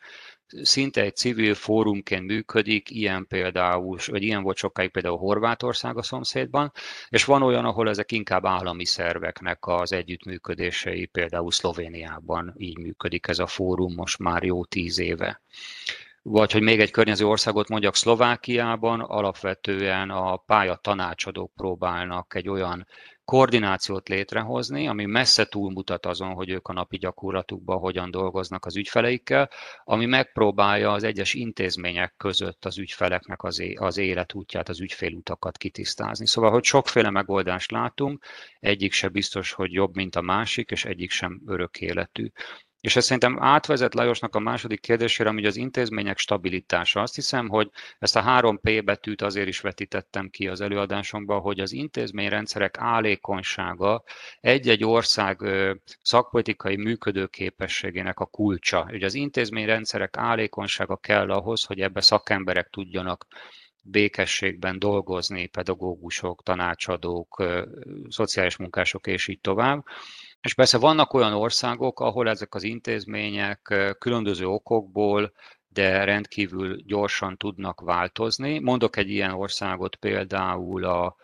szinte 0.61 1.01
egy 1.01 1.15
civil 1.15 1.53
fórumként 1.53 2.25
működik, 2.25 2.89
ilyen 2.89 3.27
például, 3.27 3.97
vagy 4.05 4.23
ilyen 4.23 4.43
volt 4.43 4.57
sokáig 4.57 4.91
például 4.91 5.17
Horvátország 5.17 5.97
a 5.97 6.03
szomszédban, 6.03 6.71
és 7.09 7.25
van 7.25 7.41
olyan, 7.41 7.65
ahol 7.65 7.89
ezek 7.89 8.11
inkább 8.11 8.45
állami 8.45 8.85
szerveknek 8.85 9.57
az 9.67 9.91
együttműködései, 9.91 11.05
például 11.05 11.51
Szlovéniában 11.51 12.53
így 12.57 12.77
működik 12.77 13.27
ez 13.27 13.39
a 13.39 13.47
fórum 13.47 13.93
most 13.93 14.17
már 14.17 14.43
jó 14.43 14.65
tíz 14.65 14.99
éve. 14.99 15.41
Vagy 16.21 16.51
hogy 16.51 16.61
még 16.61 16.79
egy 16.79 16.91
környező 16.91 17.25
országot 17.25 17.69
mondjak, 17.69 17.95
Szlovákiában 17.95 18.99
alapvetően 18.99 20.09
a 20.09 20.37
pálya 20.37 20.75
tanácsadók 20.75 21.53
próbálnak 21.53 22.35
egy 22.35 22.49
olyan 22.49 22.87
koordinációt 23.29 24.09
létrehozni, 24.09 24.87
ami 24.87 25.05
messze 25.05 25.45
túlmutat 25.45 26.05
azon, 26.05 26.33
hogy 26.33 26.49
ők 26.49 26.67
a 26.67 26.73
napi 26.73 26.97
gyakorlatukban 26.97 27.79
hogyan 27.79 28.11
dolgoznak 28.11 28.65
az 28.65 28.75
ügyfeleikkel, 28.75 29.49
ami 29.83 30.05
megpróbálja 30.05 30.91
az 30.91 31.03
egyes 31.03 31.33
intézmények 31.33 32.13
között 32.17 32.65
az 32.65 32.77
ügyfeleknek 32.77 33.43
az 33.73 33.97
életútját, 33.97 34.69
az 34.69 34.79
ügyfélutakat 34.79 35.57
kitisztázni. 35.57 36.27
Szóval, 36.27 36.51
hogy 36.51 36.63
sokféle 36.63 37.09
megoldást 37.09 37.71
látunk, 37.71 38.25
egyik 38.59 38.91
se 38.91 39.07
biztos, 39.07 39.51
hogy 39.51 39.71
jobb, 39.73 39.95
mint 39.95 40.15
a 40.15 40.21
másik, 40.21 40.71
és 40.71 40.85
egyik 40.85 41.11
sem 41.11 41.41
örök 41.45 41.79
életű. 41.81 42.31
És 42.81 42.95
ez 42.95 43.03
szerintem 43.03 43.43
átvezet 43.43 43.93
Lajosnak 43.93 44.35
a 44.35 44.39
második 44.39 44.79
kérdésére, 44.81 45.29
ami 45.29 45.45
az 45.45 45.55
intézmények 45.55 46.17
stabilitása. 46.17 47.01
Azt 47.01 47.15
hiszem, 47.15 47.47
hogy 47.47 47.69
ezt 47.99 48.15
a 48.15 48.21
három 48.21 48.59
P 48.59 48.83
betűt 48.83 49.21
azért 49.21 49.47
is 49.47 49.59
vetítettem 49.59 50.29
ki 50.29 50.47
az 50.47 50.61
előadásomban, 50.61 51.39
hogy 51.39 51.59
az 51.59 51.71
intézményrendszerek 51.71 52.75
állékonysága 52.77 54.03
egy-egy 54.39 54.83
ország 54.83 55.39
szakpolitikai 56.01 56.75
működőképességének 56.75 58.19
a 58.19 58.25
kulcsa. 58.25 58.87
Ugye 58.91 59.05
az 59.05 59.13
intézményrendszerek 59.13 60.17
állékonysága 60.17 60.97
kell 60.97 61.31
ahhoz, 61.31 61.63
hogy 61.63 61.79
ebbe 61.79 62.01
szakemberek 62.01 62.69
tudjanak 62.69 63.27
békességben 63.81 64.79
dolgozni, 64.79 65.47
pedagógusok, 65.47 66.43
tanácsadók, 66.43 67.43
szociális 68.09 68.57
munkások 68.57 69.07
és 69.07 69.27
így 69.27 69.41
tovább. 69.41 69.83
És 70.41 70.53
persze 70.53 70.77
vannak 70.77 71.13
olyan 71.13 71.33
országok, 71.33 71.99
ahol 71.99 72.29
ezek 72.29 72.55
az 72.55 72.63
intézmények 72.63 73.95
különböző 73.99 74.45
okokból, 74.47 75.31
de 75.67 76.03
rendkívül 76.03 76.81
gyorsan 76.85 77.37
tudnak 77.37 77.81
változni. 77.81 78.59
Mondok 78.59 78.95
egy 78.97 79.09
ilyen 79.09 79.31
országot 79.31 79.95
például 79.95 80.85
a 80.85 81.15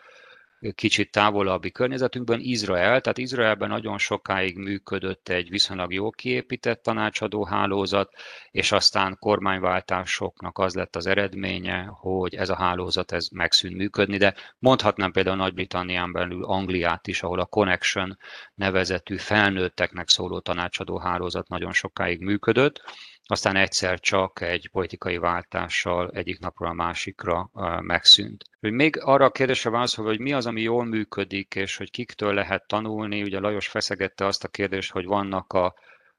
kicsit 0.74 1.10
távolabbi 1.10 1.70
környezetünkben, 1.70 2.40
Izrael, 2.40 3.00
tehát 3.00 3.18
Izraelben 3.18 3.68
nagyon 3.68 3.98
sokáig 3.98 4.56
működött 4.56 5.28
egy 5.28 5.50
viszonylag 5.50 5.92
jó 5.92 6.10
kiépített 6.10 6.82
tanácsadó 6.82 7.44
hálózat, 7.44 8.12
és 8.50 8.72
aztán 8.72 9.16
kormányváltásoknak 9.18 10.58
az 10.58 10.74
lett 10.74 10.96
az 10.96 11.06
eredménye, 11.06 11.84
hogy 11.90 12.34
ez 12.34 12.48
a 12.48 12.56
hálózat 12.56 13.12
ez 13.12 13.28
megszűnt 13.28 13.76
működni, 13.76 14.16
de 14.16 14.34
mondhatnám 14.58 15.12
például 15.12 15.36
Nagy-Britannián 15.36 16.12
belül 16.12 16.44
Angliát 16.44 17.06
is, 17.06 17.22
ahol 17.22 17.40
a 17.40 17.46
Connection 17.46 18.18
nevezetű 18.54 19.16
felnőtteknek 19.16 20.08
szóló 20.08 20.40
tanácsadó 20.40 20.98
hálózat 20.98 21.48
nagyon 21.48 21.72
sokáig 21.72 22.20
működött, 22.20 22.82
aztán 23.28 23.56
egyszer 23.56 24.00
csak 24.00 24.40
egy 24.40 24.68
politikai 24.72 25.18
váltással 25.18 26.10
egyik 26.10 26.38
napról 26.38 26.68
a 26.68 26.72
másikra 26.72 27.50
megszűnt. 27.80 28.44
Hogy 28.60 28.72
még 28.72 29.00
arra 29.00 29.24
a 29.24 29.30
kérdésre 29.30 29.70
válaszol, 29.70 30.04
hogy 30.04 30.20
mi 30.20 30.32
az, 30.32 30.46
ami 30.46 30.60
jól 30.60 30.84
működik, 30.84 31.54
és 31.54 31.76
hogy 31.76 31.90
kiktől 31.90 32.34
lehet 32.34 32.66
tanulni, 32.66 33.22
ugye 33.22 33.38
Lajos 33.38 33.68
feszegette 33.68 34.26
azt 34.26 34.44
a 34.44 34.48
kérdést, 34.48 34.90
hogy 34.90 35.04
vannak 35.04 35.52
a, 35.52 35.74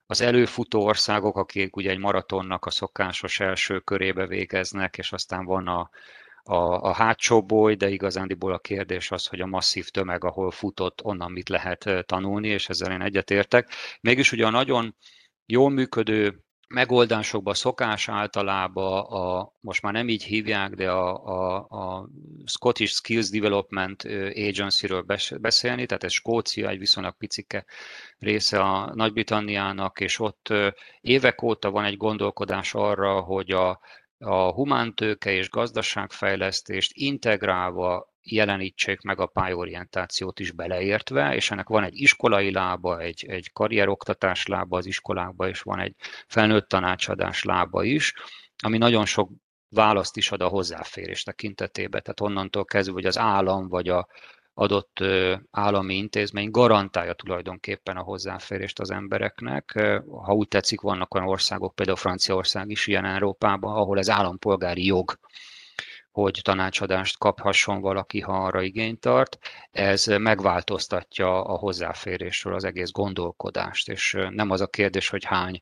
az 0.06 0.22
előfutó 0.22 0.86
országok, 0.86 1.38
akik 1.38 1.76
ugye 1.76 1.90
egy 1.90 2.00
maratonnak 2.00 2.66
a 2.66 2.70
szokásos 2.70 3.40
első 3.40 3.80
körébe 3.80 4.28
végeznek, 4.28 4.98
és 4.98 5.12
aztán 5.12 5.46
van 5.46 5.68
a, 5.68 5.90
a, 6.44 6.56
a 6.82 6.94
hátsó 6.94 7.44
boly, 7.44 7.76
de 7.76 7.90
igazándiból 7.90 8.54
a 8.54 8.60
kérdés 8.60 9.12
az, 9.12 9.26
hogy 9.28 9.40
a 9.40 9.46
masszív 9.46 9.90
tömeg, 9.90 10.24
ahol 10.24 10.52
futott, 10.52 11.04
onnan 11.04 11.32
mit 11.32 11.50
lehet 11.50 11.90
tanulni, 12.06 12.48
és 12.48 12.70
ezzel 12.70 12.92
én 12.92 13.02
egyetértek. 13.02 13.70
Mégis 14.02 14.32
ugye 14.32 14.46
a 14.46 14.50
nagyon 14.50 14.96
jól 15.46 15.70
működő 15.70 16.42
megoldásokban 16.68 17.54
szokás 17.54 18.10
általában 18.10 19.04
a, 19.04 19.52
most 19.60 19.82
már 19.82 19.94
nem 19.94 20.10
így 20.10 20.24
hívják, 20.24 20.74
de 20.74 20.92
a, 20.92 21.26
a, 21.26 21.56
a 21.70 22.10
Scottish 22.46 22.94
Skills 22.94 23.30
Development 23.30 24.04
Agency-ről 24.48 25.06
beszélni, 25.40 25.86
tehát 25.86 26.04
ez 26.04 26.12
Skócia, 26.12 26.70
egy 26.70 26.80
viszonylag 26.80 27.18
picike 27.18 27.66
része 28.20 28.60
a 28.60 28.96
Nagy-Britanniának, 28.96 30.00
és 30.00 30.20
ott 30.20 30.54
évek 31.02 31.42
óta 31.42 31.72
van 31.72 31.86
egy 31.86 31.98
gondolkodás 31.98 32.74
arra, 32.74 33.20
hogy 33.22 33.52
a, 33.52 33.80
a 34.20 34.52
humántőke 34.52 35.32
és 35.32 35.50
gazdaságfejlesztést 35.50 36.92
integrálva 36.94 38.16
jelenítsék 38.32 39.02
meg 39.02 39.20
a 39.20 39.26
pályorientációt 39.26 40.40
is 40.40 40.52
beleértve, 40.52 41.36
és 41.36 41.52
ennek 41.52 41.68
van 41.68 41.84
egy 41.84 42.02
iskolai 42.02 42.52
lába, 42.52 43.00
egy, 43.00 43.26
egy 43.28 43.52
karrieroktatás 43.52 44.46
lába 44.46 44.78
az 44.78 44.86
iskolákba, 44.86 45.48
és 45.48 45.62
van 45.62 45.80
egy 45.80 45.96
felnőtt 46.28 46.68
tanácsadás 46.68 47.44
lába 47.44 47.84
is, 47.84 48.14
ami 48.64 48.78
nagyon 48.78 49.06
sok 49.06 49.30
választ 49.70 50.18
is 50.18 50.32
ad 50.32 50.42
a 50.42 50.48
hozzáférés 50.48 51.24
tekintetében. 51.24 52.02
Tehát 52.02 52.22
onnantól 52.22 52.66
kezdve, 52.66 52.94
hogy 52.94 53.06
az 53.06 53.18
állam 53.18 53.68
vagy 53.68 53.90
a 53.90 54.08
adott 54.54 55.04
állami 55.52 55.96
intézmény 55.96 56.52
garantálja 56.52 57.14
tulajdonképpen 57.14 57.98
a 57.98 58.02
hozzáférést 58.02 58.80
az 58.80 58.92
embereknek. 58.92 59.72
Ha 60.24 60.34
úgy 60.34 60.48
tetszik, 60.48 60.82
vannak 60.82 61.14
olyan 61.14 61.28
országok, 61.28 61.76
például 61.76 61.98
Franciaország 61.98 62.70
is 62.70 62.88
ilyen 62.88 63.06
Európában, 63.06 63.76
ahol 63.76 63.98
ez 63.98 64.10
állampolgári 64.10 64.86
jog 64.86 65.20
hogy 66.22 66.40
tanácsadást 66.44 67.18
kaphasson 67.18 67.82
valaki, 67.82 68.20
ha 68.20 68.46
arra 68.46 68.62
igényt 68.62 69.00
tart. 69.00 69.38
Ez 69.72 70.06
megváltoztatja 70.06 71.44
a 71.44 71.58
hozzáférésről 71.58 72.54
az 72.54 72.64
egész 72.64 72.92
gondolkodást, 72.92 73.90
és 73.90 74.18
nem 74.30 74.50
az 74.50 74.62
a 74.62 74.68
kérdés, 74.68 75.10
hogy 75.10 75.24
hány 75.24 75.62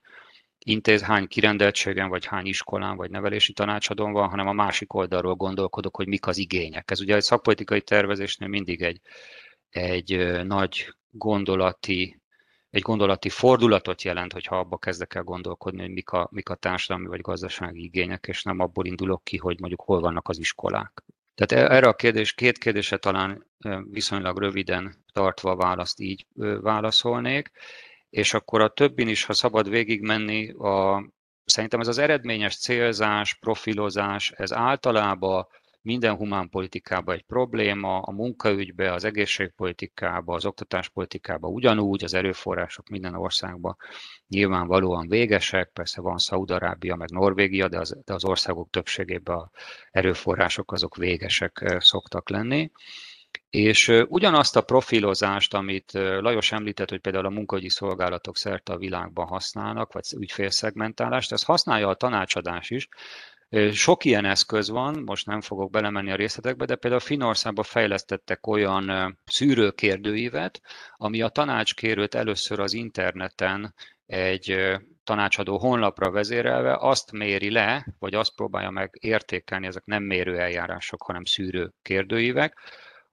intéz, 0.60 1.02
hány 1.02 1.28
kirendeltségen, 1.28 2.10
vagy 2.10 2.26
hány 2.26 2.46
iskolán, 2.46 2.96
vagy 2.96 3.10
nevelési 3.10 3.54
tanácsadón 3.54 4.12
van, 4.12 4.30
hanem 4.30 4.48
a 4.48 4.54
másik 4.54 4.94
oldalról 4.94 5.36
gondolkodok, 5.36 5.96
hogy 5.96 6.08
mik 6.08 6.28
az 6.28 6.38
igények. 6.38 6.92
Ez 6.92 7.02
ugye 7.02 7.16
egy 7.16 7.24
szakpolitikai 7.24 7.82
tervezésnél 7.82 8.48
mindig 8.48 8.82
egy, 8.82 9.02
egy 9.70 10.42
nagy 10.44 10.94
gondolati 11.10 12.22
egy 12.76 12.82
gondolati 12.82 13.30
fordulatot 13.30 14.02
jelent, 14.02 14.34
hogyha 14.34 14.60
abba 14.60 14.78
kezdek 14.78 15.16
el 15.16 15.24
gondolkodni, 15.24 15.82
hogy 15.82 15.92
mik 15.92 16.10
a, 16.10 16.28
mik 16.32 16.50
a 16.50 16.56
társadalmi 16.56 17.08
vagy 17.08 17.22
gazdasági 17.22 17.84
igények, 17.84 18.26
és 18.28 18.44
nem 18.44 18.60
abból 18.60 18.86
indulok 18.86 19.24
ki, 19.24 19.38
hogy 19.38 19.60
mondjuk 19.60 19.82
hol 19.82 20.00
vannak 20.00 20.30
az 20.30 20.38
iskolák. 20.38 21.04
Tehát 21.36 21.66
e, 21.70 21.76
erre 21.76 21.88
a 21.88 21.94
kérdés, 21.94 22.34
két 22.34 22.58
kérdésre 22.58 22.98
talán 22.98 23.46
viszonylag 23.92 24.40
röviden 24.40 25.04
tartva 25.14 25.56
választ 25.56 26.00
így 26.00 26.26
válaszolnék, 26.62 27.52
és 28.10 28.34
akkor 28.34 28.62
a 28.62 28.74
többin 28.74 29.08
is, 29.08 29.24
ha 29.24 29.34
szabad 29.34 29.70
végigmenni, 29.70 30.50
a, 30.50 31.06
szerintem 31.46 31.80
ez 31.80 31.88
az 31.88 31.98
eredményes 31.98 32.58
célzás, 32.58 33.34
profilozás, 33.34 34.32
ez 34.32 34.54
általában 34.54 35.48
minden 35.86 36.16
humán 36.16 36.50
politikában 36.50 37.16
egy 37.16 37.24
probléma, 37.24 38.00
a 38.00 38.12
munkaügybe, 38.12 38.94
az 38.94 39.04
egészségpolitikába, 39.04 40.34
az 40.36 40.46
oktatáspolitikába 40.46 41.48
ugyanúgy, 41.48 42.04
az 42.04 42.14
erőforrások 42.14 42.90
minden 42.90 43.16
országban 43.16 43.78
nyilvánvalóan 44.28 45.08
végesek, 45.08 45.70
persze 45.74 46.02
van 46.02 46.18
Szaudarábia, 46.18 46.96
meg 46.96 47.10
Norvégia, 47.10 47.68
de 47.68 47.80
az, 47.80 47.98
de 48.06 48.14
az 48.14 48.26
országok 48.26 48.70
többségében 48.70 49.36
az 49.36 49.48
erőforrások 49.92 50.72
azok 50.72 50.96
végesek 50.96 51.76
szoktak 51.80 52.30
lenni. 52.30 52.72
És 53.50 53.88
ugyanazt 54.08 54.56
a 54.56 54.62
profilozást, 54.62 55.54
amit 55.54 55.92
Lajos 55.94 56.52
említett, 56.52 56.90
hogy 56.90 57.00
például 57.00 57.26
a 57.26 57.30
munkahogyi 57.30 57.70
szolgálatok 57.70 58.38
szerte 58.38 58.74
a 58.74 58.78
világban 58.78 59.28
használnak, 59.28 59.94
vagy 59.94 60.06
ügyfélszegmentálást, 60.18 61.32
ezt 61.32 61.46
használja 61.46 61.88
a 61.88 61.96
tanácsadás 61.96 62.70
is, 62.70 62.88
sok 63.72 64.06
ilyen 64.06 64.26
eszköz 64.26 64.70
van, 64.70 65.02
most 65.06 65.26
nem 65.26 65.42
fogok 65.42 65.70
belemenni 65.72 66.12
a 66.12 66.16
részletekbe, 66.16 66.66
de 66.66 66.76
például 66.76 67.02
Finnországban 67.02 67.64
fejlesztettek 67.64 68.48
olyan 68.48 69.18
szűrőkérdőívet, 69.26 70.62
ami 70.96 71.22
a 71.22 71.30
tanácskérőt 71.30 72.16
először 72.16 72.60
az 72.60 72.74
interneten 72.74 73.74
egy 74.06 74.58
tanácsadó 75.04 75.58
honlapra 75.58 76.12
vezérelve 76.12 76.78
azt 76.80 77.12
méri 77.12 77.52
le, 77.52 77.86
vagy 78.00 78.16
azt 78.16 78.36
próbálja 78.36 78.70
meg 78.70 78.90
értékelni, 79.00 79.68
ezek 79.68 79.86
nem 79.86 80.04
mérő 80.04 80.40
eljárások, 80.40 81.04
hanem 81.04 81.24
szűrő 81.24 81.72
kérdőívek, 81.82 82.60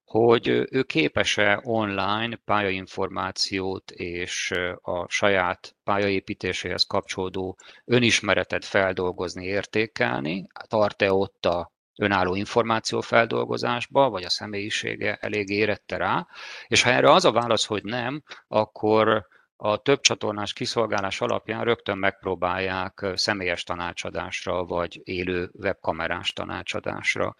hogy 0.04 0.48
ő 0.48 0.82
képes-e 0.82 1.60
online 1.62 2.36
pályainformációt 2.36 3.90
és 3.90 4.54
a 4.82 5.08
saját 5.08 5.76
pályaépítéséhez 5.84 6.82
kapcsolódó 6.82 7.58
önismeretet 7.84 8.64
feldolgozni, 8.64 9.44
értékelni, 9.44 10.46
tart-e 10.68 11.12
ott 11.12 11.46
a 11.46 11.72
önálló 11.96 12.34
információfeldolgozásba, 12.34 14.10
vagy 14.10 14.22
a 14.22 14.30
személyisége 14.30 15.16
elég 15.20 15.48
érette 15.48 15.96
rá, 15.96 16.26
és 16.66 16.82
ha 16.82 16.90
erre 16.90 17.12
az 17.12 17.24
a 17.24 17.32
válasz, 17.32 17.64
hogy 17.64 17.84
nem, 17.84 18.22
akkor 18.48 19.26
a 19.64 19.76
több 19.76 20.00
csatornás 20.00 20.52
kiszolgálás 20.52 21.20
alapján 21.20 21.64
rögtön 21.64 21.98
megpróbálják 21.98 23.06
személyes 23.14 23.62
tanácsadásra, 23.62 24.64
vagy 24.64 25.00
élő 25.04 25.50
webkamerás 25.52 26.32
tanácsadásra 26.32 27.36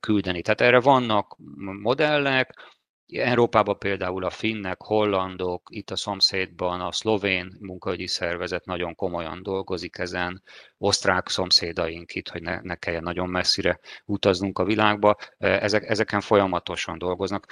küldeni. 0.00 0.42
Tehát 0.42 0.60
erre 0.60 0.80
vannak 0.80 1.36
modellek, 1.82 2.74
Európában 3.06 3.78
például 3.78 4.24
a 4.24 4.30
finnek, 4.30 4.82
hollandok, 4.82 5.68
itt 5.70 5.90
a 5.90 5.96
szomszédban 5.96 6.80
a 6.80 6.92
szlovén 6.92 7.56
munkahogyi 7.60 8.06
szervezet 8.06 8.64
nagyon 8.64 8.94
komolyan 8.94 9.42
dolgozik 9.42 9.98
ezen, 9.98 10.42
osztrák 10.78 11.28
szomszédaink 11.28 12.14
itt, 12.14 12.28
hogy 12.28 12.42
ne, 12.42 12.60
ne 12.62 12.74
kelljen 12.74 13.02
nagyon 13.02 13.28
messzire 13.28 13.80
utaznunk 14.04 14.58
a 14.58 14.64
világba, 14.64 15.16
ezek, 15.38 15.88
ezeken 15.88 16.20
folyamatosan 16.20 16.98
dolgoznak. 16.98 17.46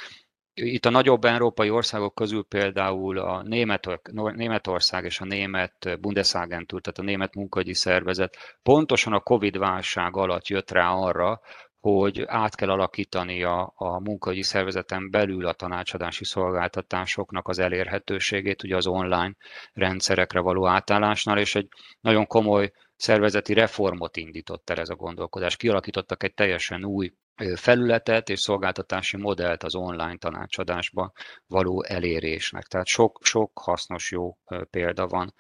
Itt 0.55 0.87
a 0.87 0.91
nagyobb 0.91 1.25
európai 1.25 1.71
országok 1.71 2.15
közül 2.15 2.45
például 2.45 3.19
a 3.19 3.43
Német, 3.43 4.01
Németország 4.13 5.05
és 5.05 5.21
a 5.21 5.25
Német 5.25 6.01
Bundesagentur, 6.01 6.81
tehát 6.81 6.99
a 6.99 7.03
Német 7.03 7.35
Munkahogyi 7.35 7.75
Szervezet 7.75 8.59
pontosan 8.63 9.13
a 9.13 9.21
Covid-válság 9.21 10.17
alatt 10.17 10.47
jött 10.47 10.71
rá 10.71 10.91
arra, 10.91 11.41
hogy 11.81 12.23
át 12.27 12.55
kell 12.55 12.71
alakítani 12.71 13.43
a, 13.43 13.73
a 13.77 14.01
munkahogyi 14.01 14.43
szervezeten 14.43 15.11
belül 15.11 15.47
a 15.47 15.53
tanácsadási 15.53 16.25
szolgáltatásoknak 16.25 17.49
az 17.49 17.59
elérhetőségét, 17.59 18.63
ugye 18.63 18.77
az 18.77 18.87
online 18.87 19.35
rendszerekre 19.73 20.41
való 20.41 20.67
átállásnál, 20.67 21.39
és 21.39 21.55
egy 21.55 21.69
nagyon 22.01 22.27
komoly 22.27 22.73
szervezeti 22.97 23.55
reformot 23.55 24.17
indított 24.17 24.71
el 24.71 24.79
ez 24.79 24.89
a 24.89 24.95
gondolkodás. 24.95 25.57
Kialakítottak 25.57 26.23
egy 26.23 26.35
teljesen 26.35 26.85
új 26.85 27.13
felületet 27.57 28.29
és 28.29 28.41
szolgáltatási 28.41 29.17
modellt 29.17 29.63
az 29.63 29.75
online 29.75 30.17
tanácsadásba 30.17 31.13
való 31.47 31.85
elérésnek. 31.85 32.65
Tehát 32.65 32.87
sok, 32.87 33.19
sok 33.23 33.59
hasznos, 33.59 34.11
jó 34.11 34.39
példa 34.71 35.07
van. 35.07 35.35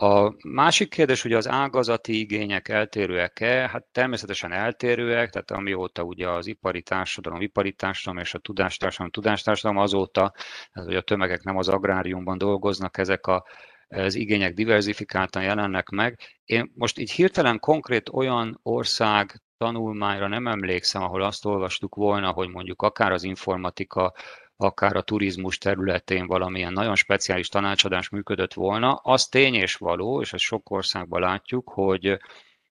A 0.00 0.34
másik 0.48 0.90
kérdés, 0.90 1.22
hogy 1.22 1.32
az 1.32 1.48
ágazati 1.48 2.18
igények 2.18 2.68
eltérőek-e? 2.68 3.68
Hát 3.68 3.84
természetesen 3.92 4.52
eltérőek, 4.52 5.30
tehát 5.30 5.50
amióta 5.50 6.02
ugye 6.02 6.28
az 6.28 6.46
ipari 6.46 6.82
társadalom, 6.82 7.40
ipari 7.40 7.72
társadalom 7.72 8.22
és 8.22 8.34
a 8.34 8.38
tudástársadalom, 8.38 9.10
tudástársadalom 9.10 9.82
azóta, 9.82 10.32
tehát, 10.72 10.88
hogy 10.88 10.96
a 10.96 11.02
tömegek 11.02 11.42
nem 11.42 11.56
az 11.56 11.68
agráriumban 11.68 12.38
dolgoznak, 12.38 12.98
ezek 12.98 13.26
a 13.26 13.44
az 13.88 14.14
igények 14.14 14.54
diversifikáltan 14.54 15.42
jelennek 15.42 15.88
meg. 15.88 16.18
Én 16.44 16.72
most 16.74 16.98
így 16.98 17.10
hirtelen 17.10 17.58
konkrét 17.58 18.08
olyan 18.08 18.60
ország 18.62 19.42
tanulmányra 19.58 20.28
nem 20.28 20.46
emlékszem, 20.46 21.02
ahol 21.02 21.22
azt 21.22 21.44
olvastuk 21.44 21.94
volna, 21.94 22.30
hogy 22.30 22.48
mondjuk 22.48 22.82
akár 22.82 23.12
az 23.12 23.22
informatika, 23.22 24.12
akár 24.56 24.96
a 24.96 25.02
turizmus 25.02 25.58
területén 25.58 26.26
valamilyen 26.26 26.72
nagyon 26.72 26.94
speciális 26.94 27.48
tanácsadás 27.48 28.08
működött 28.08 28.54
volna, 28.54 28.94
az 28.94 29.26
tény 29.26 29.54
és 29.54 29.76
való, 29.76 30.20
és 30.20 30.32
ezt 30.32 30.44
sok 30.44 30.70
országban 30.70 31.20
látjuk, 31.20 31.68
hogy 31.68 32.18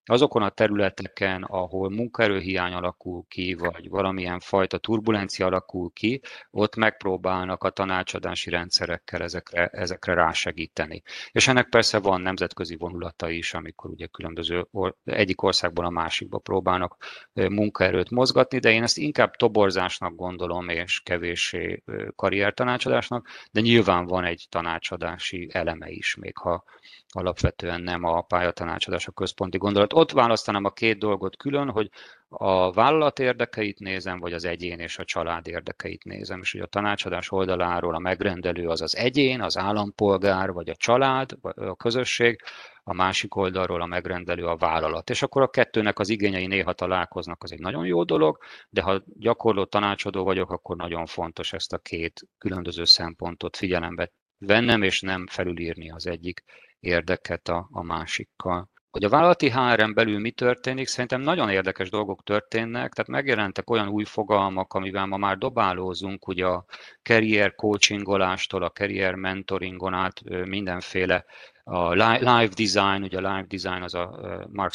azokon 0.08 0.42
a 0.42 0.48
területeken, 0.48 1.42
ahol 1.42 1.90
munkaerőhiány 1.90 2.72
alakul 2.72 3.24
ki, 3.28 3.54
vagy 3.54 3.88
valamilyen 3.88 4.40
fajta 4.40 4.78
turbulencia 4.78 5.46
alakul 5.46 5.90
ki, 5.92 6.20
ott 6.50 6.76
megpróbálnak 6.76 7.64
a 7.64 7.70
tanácsadási 7.70 8.50
rendszerekkel 8.50 9.22
ezekre, 9.22 9.66
ezekre 9.66 10.14
rásegíteni. 10.14 11.02
És 11.30 11.48
ennek 11.48 11.68
persze 11.68 11.98
van 11.98 12.20
nemzetközi 12.20 12.76
vonulata 12.76 13.30
is, 13.30 13.54
amikor 13.54 13.90
ugye 13.90 14.06
különböző 14.06 14.66
or, 14.70 14.94
egyik 15.04 15.42
országból 15.42 15.84
a 15.84 15.90
másikba 15.90 16.38
próbálnak 16.38 16.96
munkaerőt 17.32 18.10
mozgatni, 18.10 18.58
de 18.58 18.70
én 18.70 18.82
ezt 18.82 18.98
inkább 18.98 19.34
toborzásnak 19.34 20.14
gondolom, 20.14 20.68
és 20.68 21.00
kevéssé 21.00 21.82
karriertanácsadásnak, 22.16 23.28
de 23.52 23.60
nyilván 23.60 24.06
van 24.06 24.24
egy 24.24 24.46
tanácsadási 24.48 25.48
eleme 25.52 25.88
is, 25.90 26.14
még 26.14 26.36
ha 26.36 26.64
alapvetően 27.12 27.80
nem 27.80 28.04
a 28.04 28.20
pályatanácsadás 28.20 29.06
a 29.06 29.12
központi 29.12 29.58
gondolat. 29.58 29.92
Ott 29.92 30.10
választanám 30.10 30.64
a 30.64 30.70
két 30.70 30.98
dolgot 30.98 31.36
külön, 31.36 31.70
hogy 31.70 31.90
a 32.28 32.72
vállalat 32.72 33.18
érdekeit 33.18 33.78
nézem, 33.78 34.18
vagy 34.18 34.32
az 34.32 34.44
egyén 34.44 34.78
és 34.78 34.98
a 34.98 35.04
család 35.04 35.46
érdekeit 35.46 36.04
nézem. 36.04 36.40
És 36.40 36.52
hogy 36.52 36.60
a 36.60 36.66
tanácsadás 36.66 37.30
oldaláról 37.30 37.94
a 37.94 37.98
megrendelő 37.98 38.68
az 38.68 38.80
az 38.80 38.96
egyén, 38.96 39.40
az 39.40 39.56
állampolgár, 39.56 40.52
vagy 40.52 40.68
a 40.68 40.76
család, 40.76 41.36
vagy 41.40 41.54
a 41.56 41.74
közösség, 41.74 42.40
a 42.82 42.92
másik 42.92 43.34
oldalról 43.34 43.80
a 43.80 43.86
megrendelő 43.86 44.46
a 44.46 44.56
vállalat. 44.56 45.10
És 45.10 45.22
akkor 45.22 45.42
a 45.42 45.50
kettőnek 45.50 45.98
az 45.98 46.08
igényei 46.08 46.46
néha 46.46 46.72
találkoznak, 46.72 47.42
az 47.42 47.52
egy 47.52 47.60
nagyon 47.60 47.86
jó 47.86 48.04
dolog, 48.04 48.38
de 48.70 48.82
ha 48.82 49.02
gyakorló 49.06 49.64
tanácsadó 49.64 50.24
vagyok, 50.24 50.50
akkor 50.50 50.76
nagyon 50.76 51.06
fontos 51.06 51.52
ezt 51.52 51.72
a 51.72 51.78
két 51.78 52.20
különböző 52.38 52.84
szempontot 52.84 53.56
figyelembe 53.56 54.12
vennem, 54.38 54.82
és 54.82 55.00
nem 55.00 55.26
felülírni 55.26 55.90
az 55.90 56.06
egyik 56.06 56.44
érdeket 56.80 57.48
a, 57.48 57.68
a 57.72 57.82
másikkal. 57.82 58.68
Hogy 58.90 59.04
a 59.04 59.08
vállalati 59.08 59.50
hr 59.50 59.92
belül 59.94 60.18
mi 60.18 60.30
történik, 60.30 60.86
szerintem 60.86 61.20
nagyon 61.20 61.50
érdekes 61.50 61.90
dolgok 61.90 62.22
történnek, 62.22 62.92
tehát 62.92 63.10
megjelentek 63.10 63.70
olyan 63.70 63.88
új 63.88 64.04
fogalmak, 64.04 64.74
amivel 64.74 65.06
ma 65.06 65.16
már 65.16 65.38
dobálózunk, 65.38 66.28
ugye 66.28 66.46
a 66.46 66.64
career 67.02 67.54
coachingolástól, 67.54 68.62
a 68.62 68.70
career 68.70 69.14
mentoringon 69.14 69.94
át 69.94 70.22
mindenféle 70.44 71.24
a 71.64 71.92
live 71.92 72.48
design, 72.56 73.02
ugye 73.02 73.18
a 73.18 73.34
live 73.34 73.46
design 73.48 73.82
az 73.82 73.94
a 73.94 74.46
Mark 74.52 74.72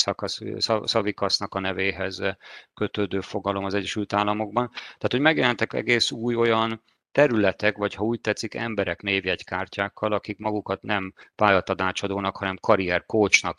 Savikasnak 0.86 1.56
a 1.56 1.60
nevéhez 1.60 2.22
kötődő 2.74 3.22
fogalom 3.22 3.64
az 3.66 3.74
Egyesült 3.74 4.14
Államokban. 4.14 4.70
Tehát, 4.74 5.12
hogy 5.12 5.20
megjelentek 5.20 5.74
egész 5.74 6.12
új 6.12 6.36
olyan 6.36 6.84
területek, 7.14 7.78
vagy 7.78 7.93
ha 7.93 8.03
úgy 8.03 8.22
tetszik, 8.22 8.55
emberek 8.55 9.01
névjegykártyákkal, 9.01 10.11
akik 10.14 10.38
magukat 10.38 10.82
nem 10.82 11.14
pályatanácsadónak, 11.36 12.38
hanem 12.38 12.57
karrier 12.57 13.05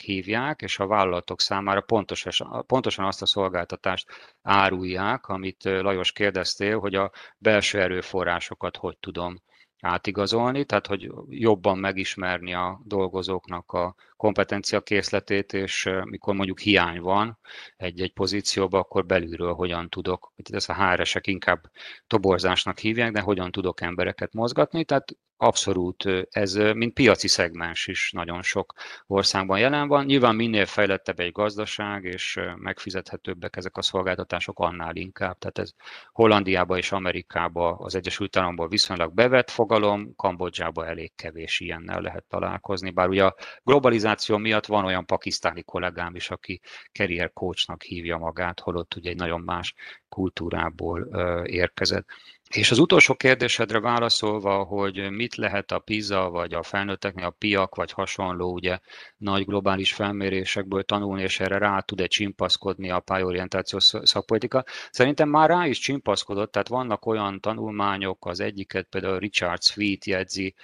hívják, 0.00 0.62
és 0.62 0.78
a 0.78 0.86
vállalatok 0.86 1.40
számára 1.40 1.80
pontosan, 1.80 2.64
pontosan 2.66 3.04
azt 3.04 3.22
a 3.22 3.26
szolgáltatást 3.26 4.10
árulják, 4.42 5.26
amit 5.26 5.64
Lajos 5.64 6.12
kérdeztél, 6.12 6.78
hogy 6.78 6.94
a 6.94 7.10
belső 7.38 7.80
erőforrásokat 7.80 8.76
hogy 8.76 8.96
tudom 8.98 9.42
átigazolni, 9.84 10.64
tehát 10.64 10.86
hogy 10.86 11.12
jobban 11.28 11.78
megismerni 11.78 12.54
a 12.54 12.80
dolgozóknak 12.84 13.72
a 13.72 13.94
kompetencia 14.16 14.80
készletét, 14.80 15.52
és 15.52 15.90
mikor 16.04 16.34
mondjuk 16.34 16.60
hiány 16.60 17.00
van 17.00 17.38
egy-egy 17.76 18.12
pozícióban, 18.12 18.80
akkor 18.80 19.06
belülről 19.06 19.52
hogyan 19.52 19.88
tudok, 19.88 20.32
ezt 20.52 20.70
a 20.70 20.74
HR-esek 20.74 21.26
inkább 21.26 21.70
toborzásnak 22.06 22.78
hívják, 22.78 23.12
de 23.12 23.20
hogyan 23.20 23.50
tudok 23.50 23.80
embereket 23.80 24.32
mozgatni, 24.32 24.84
tehát 24.84 25.16
abszolút 25.44 26.04
ez, 26.30 26.54
mint 26.54 26.92
piaci 26.94 27.28
szegmens 27.28 27.86
is 27.86 28.10
nagyon 28.12 28.42
sok 28.42 28.72
országban 29.06 29.58
jelen 29.58 29.88
van. 29.88 30.04
Nyilván 30.04 30.34
minél 30.34 30.66
fejlettebb 30.66 31.20
egy 31.20 31.32
gazdaság, 31.32 32.04
és 32.04 32.40
megfizethetőbbek 32.56 33.56
ezek 33.56 33.76
a 33.76 33.82
szolgáltatások, 33.82 34.58
annál 34.58 34.96
inkább. 34.96 35.38
Tehát 35.38 35.58
ez 35.58 35.70
Hollandiába 36.12 36.76
és 36.76 36.92
Amerikába, 36.92 37.76
az 37.76 37.94
Egyesült 37.94 38.36
Államokban 38.36 38.68
viszonylag 38.68 39.14
bevett 39.14 39.50
fogalom, 39.50 40.14
Kambodzsába 40.16 40.86
elég 40.86 41.14
kevés 41.14 41.60
ilyennel 41.60 42.00
lehet 42.00 42.24
találkozni. 42.28 42.90
Bár 42.90 43.08
ugye 43.08 43.24
a 43.24 43.34
globalizáció 43.62 44.36
miatt 44.36 44.66
van 44.66 44.84
olyan 44.84 45.06
pakisztáni 45.06 45.62
kollégám 45.62 46.14
is, 46.14 46.30
aki 46.30 46.60
career 46.92 47.32
coachnak 47.32 47.82
hívja 47.82 48.16
magát, 48.18 48.60
holott 48.60 48.94
ugye 48.94 49.10
egy 49.10 49.16
nagyon 49.16 49.40
más 49.40 49.74
kultúrából 50.08 51.08
érkezett. 51.44 52.06
És 52.54 52.70
az 52.70 52.78
utolsó 52.78 53.14
kérdésedre 53.14 53.80
válaszolva, 53.80 54.62
hogy 54.64 55.10
mit 55.10 55.34
lehet 55.34 55.72
a 55.72 55.78
PISA 55.78 56.30
vagy 56.30 56.54
a 56.54 56.62
felnőtteknél 56.62 57.24
a 57.24 57.30
PIAK 57.30 57.74
vagy 57.74 57.90
hasonló 57.90 58.52
ugye 58.52 58.78
nagy 59.16 59.44
globális 59.44 59.92
felmérésekből 59.92 60.82
tanulni, 60.82 61.22
és 61.22 61.40
erre 61.40 61.58
rá 61.58 61.80
tud-e 61.80 62.06
csimpaszkodni 62.06 62.90
a 62.90 63.00
pályorientációs 63.00 63.92
szakpolitika. 64.02 64.64
Szerintem 64.90 65.28
már 65.28 65.48
rá 65.48 65.66
is 65.66 65.78
csimpaszkodott, 65.78 66.52
tehát 66.52 66.68
vannak 66.68 67.06
olyan 67.06 67.40
tanulmányok, 67.40 68.26
az 68.26 68.40
egyiket 68.40 68.86
például 68.90 69.18
Richard 69.18 69.62
Sweet 69.62 70.04
jegyzi, 70.04 70.54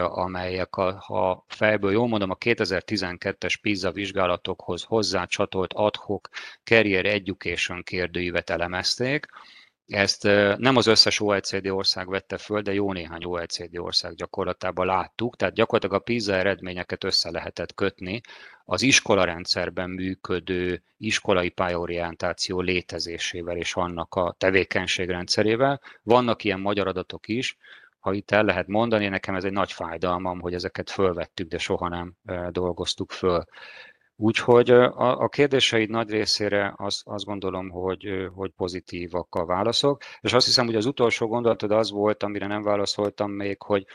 amelyek, 0.00 0.76
a, 0.76 0.98
ha 1.06 1.44
fejből 1.48 1.92
jól 1.92 2.08
mondom, 2.08 2.30
a 2.30 2.36
2012-es 2.36 3.54
PISA 3.60 3.92
vizsgálatokhoz 3.92 4.82
hozzácsatolt 4.82 5.72
adhok 5.72 6.28
Career 6.64 7.04
Education 7.04 7.82
kérdőívet 7.82 8.50
elemezték, 8.50 9.26
ezt 9.86 10.22
nem 10.56 10.76
az 10.76 10.86
összes 10.86 11.20
OECD 11.20 11.66
ország 11.66 12.08
vette 12.08 12.38
föl, 12.38 12.62
de 12.62 12.72
jó 12.72 12.92
néhány 12.92 13.24
OECD 13.24 13.78
ország 13.78 14.14
gyakorlatában 14.14 14.86
láttuk, 14.86 15.36
tehát 15.36 15.54
gyakorlatilag 15.54 16.00
a 16.00 16.04
PISA 16.04 16.34
eredményeket 16.34 17.04
össze 17.04 17.30
lehetett 17.30 17.74
kötni 17.74 18.20
az 18.64 18.82
iskolarendszerben 18.82 19.90
működő 19.90 20.82
iskolai 20.98 21.48
pályorientáció 21.48 22.60
létezésével 22.60 23.56
és 23.56 23.74
annak 23.74 24.14
a 24.14 24.34
tevékenységrendszerével. 24.38 25.80
Vannak 26.02 26.44
ilyen 26.44 26.60
magyar 26.60 26.86
adatok 26.86 27.28
is, 27.28 27.56
ha 27.98 28.12
itt 28.12 28.30
el 28.30 28.44
lehet 28.44 28.66
mondani, 28.66 29.08
nekem 29.08 29.34
ez 29.34 29.44
egy 29.44 29.52
nagy 29.52 29.72
fájdalmam, 29.72 30.40
hogy 30.40 30.54
ezeket 30.54 30.90
fölvettük, 30.90 31.48
de 31.48 31.58
soha 31.58 31.88
nem 31.88 32.14
dolgoztuk 32.50 33.10
föl. 33.12 33.44
Úgyhogy 34.18 34.70
a, 34.70 35.20
a 35.20 35.28
kérdéseid 35.28 35.90
nagy 35.90 36.10
részére 36.10 36.74
azt, 36.76 37.00
azt 37.04 37.24
gondolom, 37.24 37.70
hogy, 37.70 38.28
hogy 38.34 38.50
pozitívak 38.50 39.34
a 39.34 39.44
válaszok, 39.44 40.02
és 40.20 40.32
azt 40.32 40.46
hiszem, 40.46 40.66
hogy 40.66 40.74
az 40.74 40.86
utolsó 40.86 41.26
gondolatod 41.26 41.70
az 41.70 41.90
volt, 41.90 42.22
amire 42.22 42.46
nem 42.46 42.62
válaszoltam 42.62 43.30
még, 43.30 43.62
hogy, 43.62 43.86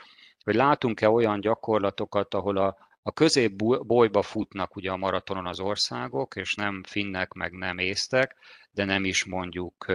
hogy 0.44 0.56
látunk-e 0.56 1.10
olyan 1.10 1.40
gyakorlatokat, 1.40 2.34
ahol 2.34 2.58
a, 2.58 2.78
a 3.02 3.12
középbolyba 3.12 4.22
futnak 4.22 4.76
ugye 4.76 4.92
a 4.92 4.98
maratonon 4.98 5.46
az 5.46 5.60
országok, 5.60 6.36
és 6.36 6.56
nem 6.56 6.84
finnek, 6.88 7.34
meg 7.34 7.52
nem 7.52 7.78
észtek, 7.78 8.36
de 8.72 8.86
nem 8.86 9.06
is 9.06 9.26
mondjuk 9.26 9.86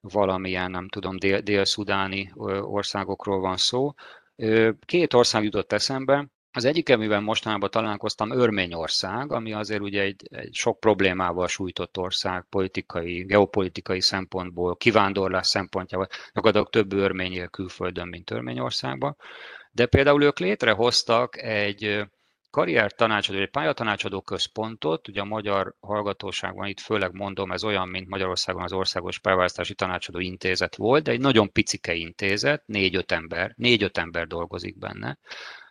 valamilyen, 0.00 0.70
nem 0.70 0.88
tudom, 0.88 1.16
dél, 1.16 1.40
dél-szudáni 1.40 2.32
országokról 2.60 3.40
van 3.40 3.56
szó. 3.56 3.94
Két 4.84 5.14
ország 5.14 5.44
jutott 5.44 5.72
eszembe, 5.72 6.26
az 6.54 6.64
egyik, 6.64 6.90
amiben 6.90 7.22
mostanában 7.22 7.70
találkoztam, 7.70 8.30
Örményország, 8.30 9.32
ami 9.32 9.52
azért 9.52 9.80
ugye 9.80 10.02
egy, 10.02 10.28
egy 10.30 10.54
sok 10.54 10.80
problémával 10.80 11.48
sújtott 11.48 11.98
ország 11.98 12.46
politikai, 12.48 13.24
geopolitikai 13.24 14.00
szempontból, 14.00 14.76
kivándorlás 14.76 15.46
szempontjából, 15.46 16.08
gyakorlatilag 16.34 16.70
több 16.70 16.92
örmény 16.92 17.32
él 17.32 17.48
külföldön, 17.48 18.08
mint 18.08 18.30
Örményországban. 18.30 19.16
De 19.70 19.86
például 19.86 20.22
ők 20.22 20.38
létrehoztak 20.38 21.42
egy 21.42 22.04
karrier 22.52 22.92
tanácsadó, 22.92 23.38
egy 23.38 23.50
pályatanácsadó 23.50 24.20
központot, 24.20 25.08
ugye 25.08 25.20
a 25.20 25.24
magyar 25.24 25.74
hallgatóságban 25.80 26.66
itt 26.66 26.80
főleg 26.80 27.12
mondom, 27.12 27.52
ez 27.52 27.64
olyan, 27.64 27.88
mint 27.88 28.08
Magyarországon 28.08 28.62
az 28.62 28.72
Országos 28.72 29.18
Pályaválasztási 29.18 29.74
Tanácsadó 29.74 30.18
Intézet 30.18 30.76
volt, 30.76 31.02
de 31.02 31.10
egy 31.10 31.20
nagyon 31.20 31.52
picike 31.52 31.94
intézet, 31.94 32.62
négy-öt 32.66 33.12
ember, 33.12 33.52
négy-öt 33.56 33.98
ember 33.98 34.26
dolgozik 34.26 34.78
benne, 34.78 35.18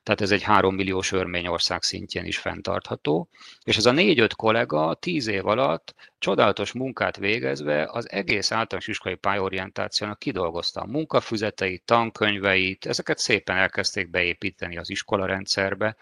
tehát 0.03 0.21
ez 0.21 0.31
egy 0.31 0.41
három 0.41 0.75
milliós 0.75 1.11
örményország 1.11 1.83
szintjén 1.83 2.25
is 2.25 2.37
fenntartható, 2.37 3.29
és 3.63 3.77
ez 3.77 3.85
a 3.85 3.91
négy-öt 3.91 4.33
kollega 4.35 4.93
tíz 4.93 5.27
év 5.27 5.47
alatt 5.47 5.95
csodálatos 6.19 6.71
munkát 6.71 7.17
végezve 7.17 7.89
az 7.91 8.11
egész 8.11 8.51
általános 8.51 8.87
iskolai 8.87 9.17
pályorientációnak 9.17 10.19
kidolgozta 10.19 10.81
a 10.81 10.85
munkafüzeteit, 10.85 11.83
tankönyveit, 11.85 12.85
ezeket 12.85 13.17
szépen 13.17 13.57
elkezdték 13.57 14.09
beépíteni 14.09 14.77
az 14.77 14.89
iskola 14.89 15.25
rendszerbe, 15.25 15.95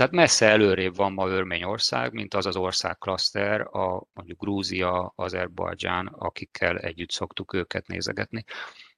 tehát 0.00 0.14
messze 0.14 0.46
előrébb 0.46 0.96
van 0.96 1.12
ma 1.12 1.28
Örményország, 1.28 2.12
mint 2.12 2.34
az 2.34 2.46
az 2.46 2.56
ország 2.56 2.98
klaszter, 2.98 3.60
a 3.60 4.06
mondjuk 4.12 4.40
Grúzia, 4.40 5.12
Azerbajdzsán, 5.16 6.06
akikkel 6.06 6.78
együtt 6.78 7.10
szoktuk 7.10 7.54
őket 7.54 7.86
nézegetni. 7.86 8.44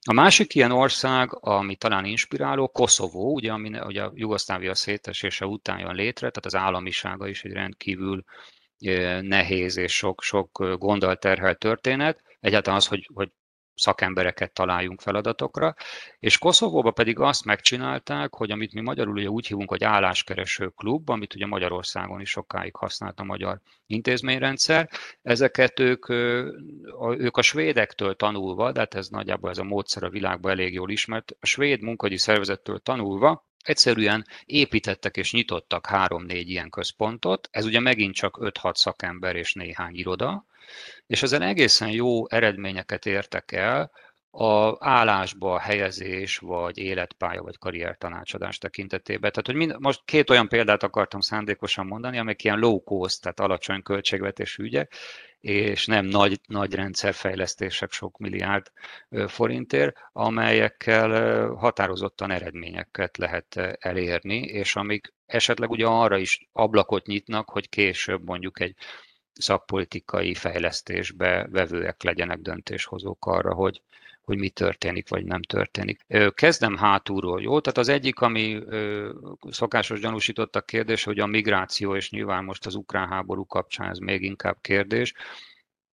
A 0.04 0.12
másik 0.12 0.54
ilyen 0.54 0.70
ország, 0.70 1.28
ami 1.40 1.76
talán 1.76 2.04
inspiráló, 2.04 2.68
Koszovó, 2.68 3.34
ugye, 3.34 3.52
ami 3.52 3.78
ugye 3.78 4.02
a 4.02 4.12
Jugoszlávia 4.14 4.74
szétesése 4.74 5.46
után 5.46 5.78
jön 5.78 5.94
létre, 5.94 6.30
tehát 6.30 6.46
az 6.46 6.54
államisága 6.54 7.28
is 7.28 7.44
egy 7.44 7.52
rendkívül 7.52 8.24
nehéz 9.20 9.76
és 9.76 9.94
sok-sok 9.94 10.76
gonddal 10.78 11.16
terhelt 11.16 11.58
történet. 11.58 12.22
Egyáltalán 12.40 12.78
az, 12.78 12.86
hogy, 12.86 13.10
hogy 13.14 13.32
szakembereket 13.74 14.52
találjunk 14.52 15.00
feladatokra, 15.00 15.74
és 16.18 16.38
Koszovóban 16.38 16.94
pedig 16.94 17.18
azt 17.18 17.44
megcsinálták, 17.44 18.34
hogy 18.34 18.50
amit 18.50 18.74
mi 18.74 18.80
magyarul 18.80 19.16
ugye 19.16 19.28
úgy 19.28 19.46
hívunk, 19.46 19.68
hogy 19.68 19.84
álláskereső 19.84 20.68
klub, 20.68 21.10
amit 21.10 21.34
ugye 21.34 21.46
Magyarországon 21.46 22.20
is 22.20 22.30
sokáig 22.30 22.76
használt 22.76 23.20
a 23.20 23.24
magyar 23.24 23.60
intézményrendszer, 23.86 24.90
ezeket 25.22 25.78
ők, 25.78 26.08
ők 27.18 27.36
a 27.36 27.42
svédektől 27.42 28.16
tanulva, 28.16 28.72
de 28.72 28.80
hát 28.80 28.94
ez 28.94 29.08
nagyjából 29.08 29.50
ez 29.50 29.58
a 29.58 29.64
módszer 29.64 30.02
a 30.02 30.10
világban 30.10 30.50
elég 30.50 30.72
jól 30.72 30.90
ismert, 30.90 31.36
a 31.40 31.46
svéd 31.46 31.82
munkahogyi 31.82 32.18
szervezettől 32.18 32.78
tanulva, 32.78 33.46
Egyszerűen 33.62 34.26
építettek 34.44 35.16
és 35.16 35.32
nyitottak 35.32 35.86
három-négy 35.86 36.48
ilyen 36.48 36.70
központot, 36.70 37.48
ez 37.50 37.64
ugye 37.64 37.80
megint 37.80 38.14
csak 38.14 38.38
5-6 38.40 38.74
szakember 38.74 39.36
és 39.36 39.52
néhány 39.52 39.94
iroda, 39.94 40.44
és 41.06 41.22
ezen 41.22 41.42
egészen 41.42 41.90
jó 41.90 42.28
eredményeket 42.28 43.06
értek 43.06 43.52
el, 43.52 43.90
a 44.34 44.76
állásba 44.78 45.58
helyezés, 45.58 46.38
vagy 46.38 46.78
életpálya, 46.78 47.42
vagy 47.42 47.58
karriertanácsadás 47.58 48.58
tekintetében. 48.58 49.30
Tehát, 49.30 49.46
hogy 49.46 49.54
mind, 49.54 49.76
most 49.78 50.02
két 50.04 50.30
olyan 50.30 50.48
példát 50.48 50.82
akartam 50.82 51.20
szándékosan 51.20 51.86
mondani, 51.86 52.18
amik 52.18 52.44
ilyen 52.44 52.58
low 52.58 52.82
cost, 52.82 53.22
tehát 53.22 53.40
alacsony 53.40 53.82
költségvetés 53.82 54.56
ügyek, 54.56 54.94
és 55.40 55.86
nem 55.86 56.04
nagy, 56.04 56.40
nagy 56.46 56.74
rendszerfejlesztések 56.74 57.92
sok 57.92 58.18
milliárd 58.18 58.66
forintért, 59.26 59.96
amelyekkel 60.12 61.46
határozottan 61.54 62.30
eredményeket 62.30 63.16
lehet 63.16 63.76
elérni, 63.78 64.38
és 64.38 64.76
amik 64.76 65.14
esetleg 65.26 65.70
ugye 65.70 65.86
arra 65.86 66.18
is 66.18 66.48
ablakot 66.52 67.06
nyitnak, 67.06 67.50
hogy 67.50 67.68
később 67.68 68.24
mondjuk 68.24 68.60
egy 68.60 68.74
szakpolitikai 69.32 70.34
fejlesztésbe 70.34 71.46
vevőek 71.50 72.02
legyenek 72.02 72.38
döntéshozók 72.38 73.26
arra, 73.26 73.54
hogy, 73.54 73.82
hogy 74.22 74.38
mi 74.38 74.48
történik, 74.48 75.08
vagy 75.08 75.24
nem 75.24 75.42
történik. 75.42 76.00
Kezdem 76.34 76.76
hátulról, 76.76 77.42
jó? 77.42 77.60
Tehát 77.60 77.78
az 77.78 77.88
egyik, 77.88 78.20
ami 78.20 78.62
szokásos 79.50 80.00
gyanúsítottak 80.00 80.66
kérdés, 80.66 81.04
hogy 81.04 81.18
a 81.18 81.26
migráció, 81.26 81.96
és 81.96 82.10
nyilván 82.10 82.44
most 82.44 82.66
az 82.66 82.74
ukrán 82.74 83.08
háború 83.08 83.46
kapcsán 83.46 83.88
ez 83.90 83.98
még 83.98 84.22
inkább 84.22 84.56
kérdés, 84.60 85.14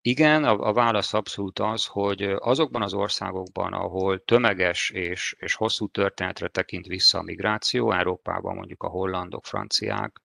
igen, 0.02 0.44
a, 0.44 0.68
a 0.68 0.74
válasz 0.74 1.14
abszolút 1.14 1.60
az, 1.60 1.86
hogy 1.86 2.22
azokban 2.24 2.82
az 2.82 2.94
országokban, 2.94 3.74
ahol 3.74 4.24
tömeges 4.24 4.90
és, 4.90 5.36
és 5.40 5.54
hosszú 5.54 5.88
történetre 5.88 6.48
tekint 6.48 6.86
vissza 6.86 7.18
a 7.18 7.22
migráció, 7.22 7.92
Európában 7.92 8.56
mondjuk 8.56 8.84
a 8.84 8.88
hollandok, 8.88 9.46
franciák, 9.46 10.22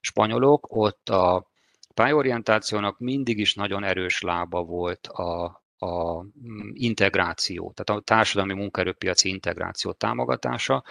spanyolok, 0.00 0.66
ott 0.68 1.08
a 1.08 1.46
pályorientációnak 1.94 2.98
mindig 2.98 3.38
is 3.38 3.54
nagyon 3.54 3.84
erős 3.84 4.20
lába 4.20 4.62
volt 4.62 5.06
a, 5.06 5.61
a 5.82 6.22
mm, 6.22 6.70
integráció, 6.72 7.72
tehát 7.74 8.02
a 8.02 8.04
társadalmi 8.04 8.54
munkaerőpiaci 8.54 9.28
integráció 9.28 9.92
támogatása. 9.92 10.84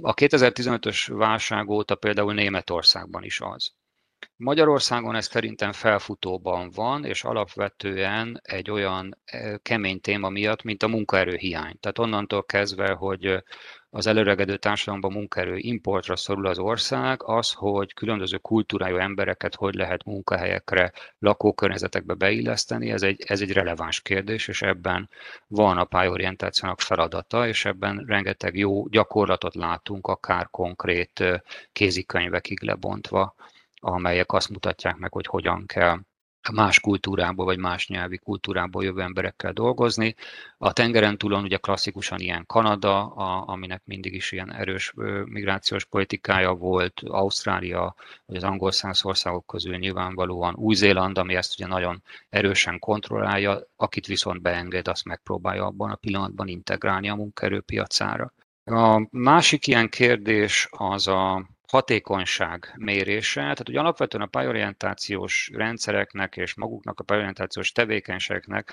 A 0.00 0.14
2015-ös 0.14 1.06
válság 1.08 1.68
óta 1.68 1.94
például 1.94 2.34
Németországban 2.34 3.24
is 3.24 3.40
az. 3.40 3.72
Magyarországon 4.36 5.14
ez 5.14 5.26
szerintem 5.26 5.72
felfutóban 5.72 6.70
van, 6.70 7.04
és 7.04 7.24
alapvetően 7.24 8.40
egy 8.42 8.70
olyan 8.70 9.18
e, 9.24 9.58
kemény 9.62 10.00
téma 10.00 10.28
miatt, 10.28 10.62
mint 10.62 10.82
a 10.82 10.88
munkaerőhiány. 10.88 11.78
Tehát 11.80 11.98
onnantól 11.98 12.44
kezdve, 12.44 12.92
hogy 12.92 13.42
az 13.90 14.06
előregedő 14.06 14.56
társadalomban 14.56 15.12
munkaerő 15.12 15.56
importra 15.56 16.16
szorul 16.16 16.46
az 16.46 16.58
ország, 16.58 17.22
az, 17.22 17.52
hogy 17.52 17.94
különböző 17.94 18.36
kultúrájú 18.36 18.96
embereket 18.96 19.54
hogy 19.54 19.74
lehet 19.74 20.04
munkahelyekre, 20.04 20.92
lakókörnyezetekbe 21.18 22.14
beilleszteni, 22.14 22.90
ez 22.90 23.02
egy, 23.02 23.22
ez 23.26 23.40
egy 23.40 23.52
releváns 23.52 24.00
kérdés, 24.00 24.48
és 24.48 24.62
ebben 24.62 25.08
van 25.46 25.78
a 25.78 25.84
pályorientációnak 25.84 26.80
feladata, 26.80 27.46
és 27.46 27.64
ebben 27.64 28.04
rengeteg 28.06 28.56
jó 28.56 28.88
gyakorlatot 28.88 29.54
látunk, 29.54 30.06
akár 30.06 30.48
konkrét 30.50 31.24
kézikönyvekig 31.72 32.62
lebontva 32.62 33.34
amelyek 33.80 34.32
azt 34.32 34.48
mutatják 34.48 34.96
meg, 34.96 35.12
hogy 35.12 35.26
hogyan 35.26 35.66
kell 35.66 35.98
más 36.52 36.80
kultúrából 36.80 37.44
vagy 37.44 37.58
más 37.58 37.88
nyelvi 37.88 38.18
kultúrából 38.18 38.84
jövő 38.84 39.00
emberekkel 39.00 39.52
dolgozni. 39.52 40.14
A 40.58 40.72
tengeren 40.72 41.18
túlon 41.18 41.42
ugye 41.42 41.56
klasszikusan 41.56 42.18
ilyen 42.18 42.46
Kanada, 42.46 43.06
a, 43.06 43.44
aminek 43.46 43.82
mindig 43.84 44.14
is 44.14 44.32
ilyen 44.32 44.52
erős 44.52 44.92
migrációs 45.24 45.84
politikája 45.84 46.52
volt, 46.52 47.00
Ausztrália, 47.04 47.94
vagy 48.26 48.36
az 48.36 48.44
angol 48.44 48.72
száz 48.72 49.04
országok 49.04 49.46
közül 49.46 49.76
nyilvánvalóan 49.76 50.54
Új-Zéland, 50.54 51.18
ami 51.18 51.34
ezt 51.34 51.54
ugye 51.58 51.66
nagyon 51.66 52.02
erősen 52.28 52.78
kontrollálja, 52.78 53.60
akit 53.76 54.06
viszont 54.06 54.42
beenged, 54.42 54.88
azt 54.88 55.04
megpróbálja 55.04 55.66
abban 55.66 55.90
a 55.90 55.94
pillanatban 55.94 56.48
integrálni 56.48 57.08
a 57.08 57.14
munkaerőpiacára. 57.14 58.32
A 58.64 59.06
másik 59.10 59.66
ilyen 59.66 59.88
kérdés 59.88 60.68
az 60.70 61.06
a 61.06 61.48
hatékonyság 61.68 62.72
mérése. 62.76 63.40
Tehát, 63.40 63.66
hogy 63.66 63.76
alapvetően 63.76 64.22
a 64.22 64.26
pályorientációs 64.26 65.50
rendszereknek 65.54 66.36
és 66.36 66.54
maguknak 66.54 67.00
a 67.00 67.04
pályorientációs 67.04 67.72
tevékenységeknek 67.72 68.72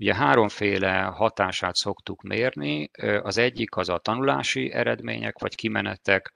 ugye 0.00 0.14
háromféle 0.14 1.00
hatását 1.00 1.74
szoktuk 1.74 2.22
mérni. 2.22 2.90
Az 3.22 3.38
egyik 3.38 3.76
az 3.76 3.88
a 3.88 3.98
tanulási 3.98 4.72
eredmények 4.72 5.38
vagy 5.38 5.54
kimenetek, 5.54 6.32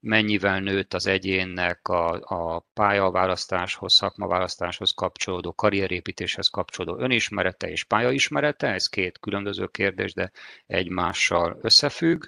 mennyivel 0.00 0.60
nőtt 0.60 0.94
az 0.94 1.06
egyénnek 1.06 1.88
a, 1.88 2.12
a 2.20 2.66
pályaválasztáshoz, 2.74 3.94
szakmaválasztáshoz 3.94 4.92
kapcsolódó, 4.92 5.52
karrierépítéshez 5.52 6.48
kapcsolódó 6.48 7.02
önismerete 7.02 7.70
és 7.70 7.84
pályaismerete, 7.84 8.68
ez 8.68 8.86
két 8.86 9.18
különböző 9.18 9.66
kérdés, 9.66 10.14
de 10.14 10.30
egymással 10.66 11.58
összefügg 11.62 12.24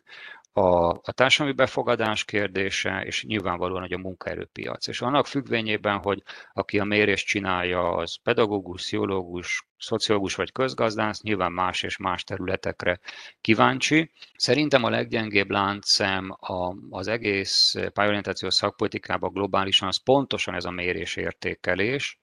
a, 0.52 0.88
a 0.88 1.12
társadalmi 1.14 1.56
befogadás 1.56 2.24
kérdése, 2.24 3.02
és 3.04 3.24
nyilvánvalóan, 3.24 3.80
hogy 3.80 3.92
a 3.92 3.98
munkaerőpiac. 3.98 4.86
És 4.86 5.00
annak 5.00 5.26
függvényében, 5.26 5.98
hogy 5.98 6.22
aki 6.52 6.78
a 6.78 6.84
mérést 6.84 7.26
csinálja, 7.26 7.90
az 7.90 8.16
pedagógus, 8.22 8.82
pszichológus, 8.82 9.66
szociológus 9.78 10.34
vagy 10.34 10.52
közgazdász, 10.52 11.22
nyilván 11.22 11.52
más 11.52 11.82
és 11.82 11.96
más 11.96 12.24
területekre 12.24 13.00
kíváncsi. 13.40 14.10
Szerintem 14.36 14.84
a 14.84 14.90
leggyengébb 14.90 15.50
láncszem 15.50 16.36
a, 16.40 16.74
az 16.90 17.08
egész 17.08 17.74
pályorientációs 17.92 18.54
szakpolitikában 18.54 19.32
globálisan 19.32 19.88
az 19.88 20.02
pontosan 20.02 20.54
ez 20.54 20.64
a 20.64 20.70
mérés 20.70 21.16
értékelés, 21.16 22.20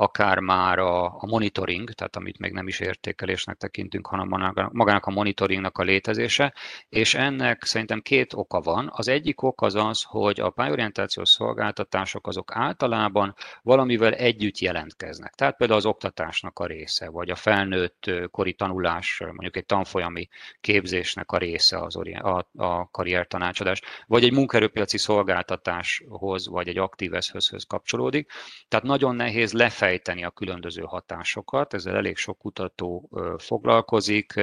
akár 0.00 0.38
már 0.38 0.78
a, 0.78 1.04
a 1.04 1.26
monitoring, 1.26 1.90
tehát 1.90 2.16
amit 2.16 2.38
még 2.38 2.52
nem 2.52 2.68
is 2.68 2.80
értékelésnek 2.80 3.56
tekintünk, 3.56 4.06
hanem 4.06 4.28
magának 4.72 5.06
a 5.06 5.10
monitoringnak 5.10 5.78
a 5.78 5.82
létezése, 5.82 6.54
és 6.88 7.14
ennek 7.14 7.64
szerintem 7.64 8.00
két 8.00 8.32
oka 8.32 8.60
van. 8.60 8.90
Az 8.92 9.08
egyik 9.08 9.42
ok 9.42 9.62
az 9.62 9.74
az, 9.74 10.02
hogy 10.02 10.40
a 10.40 10.50
pályorientációs 10.50 11.28
szolgáltatások 11.28 12.26
azok 12.26 12.50
általában 12.54 13.34
valamivel 13.62 14.12
együtt 14.12 14.58
jelentkeznek. 14.58 15.34
Tehát 15.34 15.56
például 15.56 15.78
az 15.78 15.86
oktatásnak 15.86 16.58
a 16.58 16.66
része, 16.66 17.08
vagy 17.08 17.30
a 17.30 17.36
felnőtt 17.36 18.10
kori 18.30 18.54
tanulás, 18.54 19.18
mondjuk 19.18 19.56
egy 19.56 19.66
tanfolyami 19.66 20.28
képzésnek 20.60 21.30
a 21.30 21.38
része 21.38 21.78
az 21.78 21.96
a, 21.96 22.48
a 22.56 22.88
karriertanácsadás, 22.90 23.80
vagy 24.06 24.24
egy 24.24 24.32
munkaerőpiaci 24.32 24.98
szolgáltatáshoz, 24.98 26.48
vagy 26.48 26.68
egy 26.68 26.78
aktív 26.78 27.14
eszközhöz 27.14 27.64
kapcsolódik. 27.64 28.30
Tehát 28.68 28.84
nagyon 28.86 29.16
nehéz 29.16 29.52
lefelé 29.52 29.86
fejteni 29.88 30.24
a 30.24 30.30
különböző 30.30 30.82
hatásokat, 30.82 31.74
ezzel 31.74 31.96
elég 31.96 32.16
sok 32.16 32.38
kutató 32.38 33.10
foglalkozik, 33.38 34.40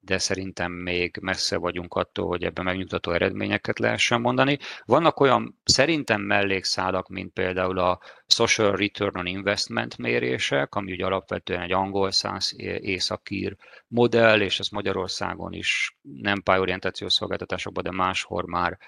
de 0.00 0.18
szerintem 0.18 0.72
még 0.72 1.18
messze 1.20 1.56
vagyunk 1.56 1.94
attól, 1.94 2.26
hogy 2.26 2.44
ebben 2.44 2.64
megnyugtató 2.64 3.12
eredményeket 3.12 3.78
lehessen 3.78 4.20
mondani. 4.20 4.58
Vannak 4.84 5.20
olyan 5.20 5.60
szerintem 5.64 6.20
mellékszálak, 6.20 7.08
mint 7.08 7.32
például 7.32 7.78
a 7.78 8.00
Social 8.26 8.76
Return 8.76 9.18
on 9.18 9.26
Investment 9.26 9.96
mérések, 9.98 10.74
ami 10.74 10.92
ugye 10.92 11.04
alapvetően 11.04 11.60
egy 11.60 11.72
angol 11.72 12.10
száz 12.10 12.54
északír 12.80 13.56
modell, 13.88 14.40
és 14.40 14.58
ez 14.58 14.68
Magyarországon 14.68 15.52
is 15.52 15.96
nem 16.02 16.42
pályorientációs 16.42 17.12
szolgáltatásokban, 17.12 17.84
de 17.84 17.90
máshol 17.90 18.44
már 18.46 18.78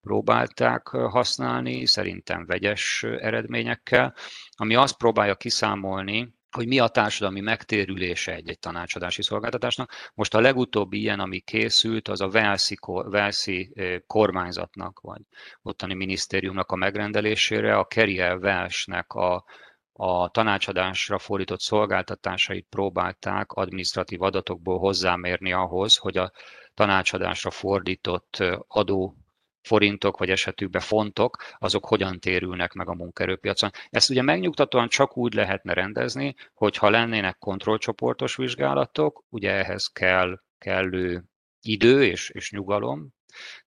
próbálták 0.00 0.88
használni, 0.88 1.86
szerintem 1.86 2.46
vegyes 2.46 3.02
eredményekkel, 3.02 4.14
ami 4.56 4.74
azt 4.74 4.96
próbálja 4.96 5.34
kiszámolni, 5.34 6.38
hogy 6.50 6.66
mi 6.66 6.78
a 6.78 6.88
társadalmi 6.88 7.40
megtérülése 7.40 8.34
egy-egy 8.34 8.58
tanácsadási 8.58 9.22
szolgáltatásnak. 9.22 9.92
Most 10.14 10.34
a 10.34 10.40
legutóbbi 10.40 10.98
ilyen, 10.98 11.20
ami 11.20 11.40
készült, 11.40 12.08
az 12.08 12.20
a 12.20 12.28
Velszi, 12.28 12.78
Velszi 12.84 13.72
kormányzatnak, 14.06 15.00
vagy 15.00 15.20
ottani 15.62 15.94
minisztériumnak 15.94 16.72
a 16.72 16.76
megrendelésére, 16.76 17.76
a 17.76 17.84
Kerriel 17.84 18.38
Velsnek 18.38 19.12
a, 19.12 19.44
a 19.92 20.28
tanácsadásra 20.28 21.18
fordított 21.18 21.60
szolgáltatásait 21.60 22.66
próbálták 22.70 23.52
administratív 23.52 24.22
adatokból 24.22 24.78
hozzámérni 24.78 25.52
ahhoz, 25.52 25.96
hogy 25.96 26.16
a 26.16 26.32
tanácsadásra 26.74 27.50
fordított 27.50 28.44
adó 28.66 29.16
forintok, 29.62 30.18
vagy 30.18 30.30
esetükben 30.30 30.82
fontok, 30.82 31.36
azok 31.58 31.86
hogyan 31.86 32.20
térülnek 32.20 32.72
meg 32.72 32.88
a 32.88 32.94
munkaerőpiacon. 32.94 33.70
Ezt 33.90 34.10
ugye 34.10 34.22
megnyugtatóan 34.22 34.88
csak 34.88 35.16
úgy 35.16 35.34
lehetne 35.34 35.72
rendezni, 35.72 36.34
hogyha 36.54 36.90
lennének 36.90 37.38
kontrollcsoportos 37.38 38.36
vizsgálatok, 38.36 39.24
ugye 39.28 39.50
ehhez 39.50 39.86
kell 39.86 40.40
kellő 40.58 41.24
idő 41.60 42.04
és, 42.04 42.30
és 42.30 42.50
nyugalom, 42.50 43.08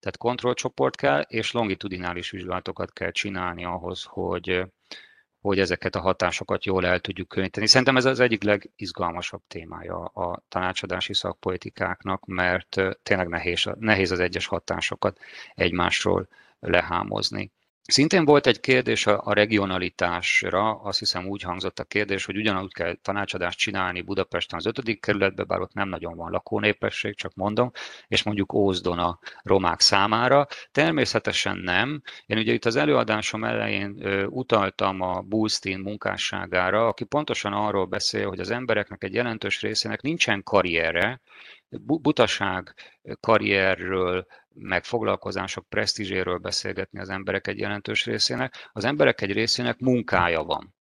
tehát 0.00 0.16
kontrollcsoport 0.16 0.96
kell, 0.96 1.20
és 1.20 1.52
longitudinális 1.52 2.30
vizsgálatokat 2.30 2.92
kell 2.92 3.10
csinálni 3.10 3.64
ahhoz, 3.64 4.02
hogy, 4.02 4.62
hogy 5.48 5.58
ezeket 5.58 5.94
a 5.94 6.00
hatásokat 6.00 6.64
jól 6.64 6.86
el 6.86 7.00
tudjuk 7.00 7.28
könnyíteni. 7.28 7.66
Szerintem 7.66 7.96
ez 7.96 8.04
az 8.04 8.20
egyik 8.20 8.42
legizgalmasabb 8.42 9.42
témája 9.48 10.04
a 10.04 10.42
tanácsadási 10.48 11.14
szakpolitikáknak, 11.14 12.26
mert 12.26 12.80
tényleg 13.02 13.28
nehéz, 13.28 13.70
nehéz 13.78 14.10
az 14.10 14.18
egyes 14.18 14.46
hatásokat 14.46 15.18
egymásról 15.54 16.28
lehámozni. 16.60 17.52
Szintén 17.86 18.24
volt 18.24 18.46
egy 18.46 18.60
kérdés 18.60 19.06
a 19.06 19.32
regionalitásra, 19.32 20.80
azt 20.80 20.98
hiszem 20.98 21.26
úgy 21.26 21.42
hangzott 21.42 21.78
a 21.78 21.84
kérdés, 21.84 22.24
hogy 22.24 22.36
ugyanúgy 22.36 22.72
kell 22.72 22.94
tanácsadást 23.02 23.58
csinálni 23.58 24.00
Budapesten 24.00 24.58
az 24.58 24.66
ötödik 24.66 25.00
kerületben, 25.00 25.46
bár 25.46 25.60
ott 25.60 25.72
nem 25.72 25.88
nagyon 25.88 26.16
van 26.16 26.30
lakónépesség, 26.30 27.14
csak 27.14 27.34
mondom, 27.34 27.70
és 28.08 28.22
mondjuk 28.22 28.52
Ózdon 28.52 28.98
a 28.98 29.18
romák 29.42 29.80
számára. 29.80 30.46
Természetesen 30.72 31.58
nem. 31.58 32.02
Én 32.26 32.38
ugye 32.38 32.52
itt 32.52 32.64
az 32.64 32.76
előadásom 32.76 33.44
elején 33.44 34.06
utaltam 34.26 35.00
a 35.00 35.20
Bullstein 35.20 35.78
munkásságára, 35.78 36.86
aki 36.86 37.04
pontosan 37.04 37.52
arról 37.52 37.86
beszél, 37.86 38.28
hogy 38.28 38.40
az 38.40 38.50
embereknek 38.50 39.04
egy 39.04 39.14
jelentős 39.14 39.60
részének 39.60 40.00
nincsen 40.00 40.42
karrierre, 40.42 41.20
butaság 41.78 42.74
karrierről, 43.20 44.26
meg 44.54 44.84
foglalkozások 44.84 45.68
presztízséről 45.68 46.38
beszélgetni 46.38 47.00
az 47.00 47.08
emberek 47.08 47.46
egy 47.46 47.58
jelentős 47.58 48.04
részének, 48.04 48.70
az 48.72 48.84
emberek 48.84 49.20
egy 49.20 49.32
részének 49.32 49.78
munkája 49.78 50.42
van. 50.42 50.74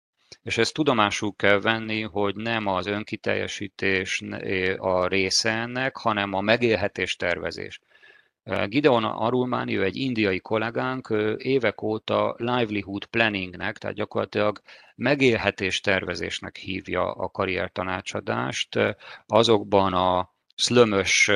És 0.43 0.59
ezt 0.59 0.75
tudomásul 0.75 1.35
kell 1.37 1.61
venni, 1.61 2.03
hogy 2.03 2.35
nem 2.35 2.67
az 2.67 2.87
önkiteljesítés 2.87 4.23
a 4.77 5.07
része 5.07 5.51
ennek, 5.51 5.97
hanem 5.97 6.33
a 6.33 6.41
megélhetés 6.41 7.17
tervezés. 7.17 7.81
Gideon 8.65 9.05
Arulmani, 9.05 9.77
ő 9.77 9.85
egy 9.85 9.97
indiai 9.97 10.41
kollégánk, 10.41 11.15
évek 11.37 11.83
óta 11.83 12.35
livelihood 12.39 13.05
planningnek, 13.05 13.79
tehát 13.79 13.97
gyakorlatilag 13.97 14.61
megélhetés 14.95 15.81
tervezésnek 15.81 16.57
hívja 16.57 17.13
a 17.13 17.29
karriertanácsadást 17.29 18.79
azokban 19.27 19.95
a 19.95 20.35
szlömös 20.55 21.31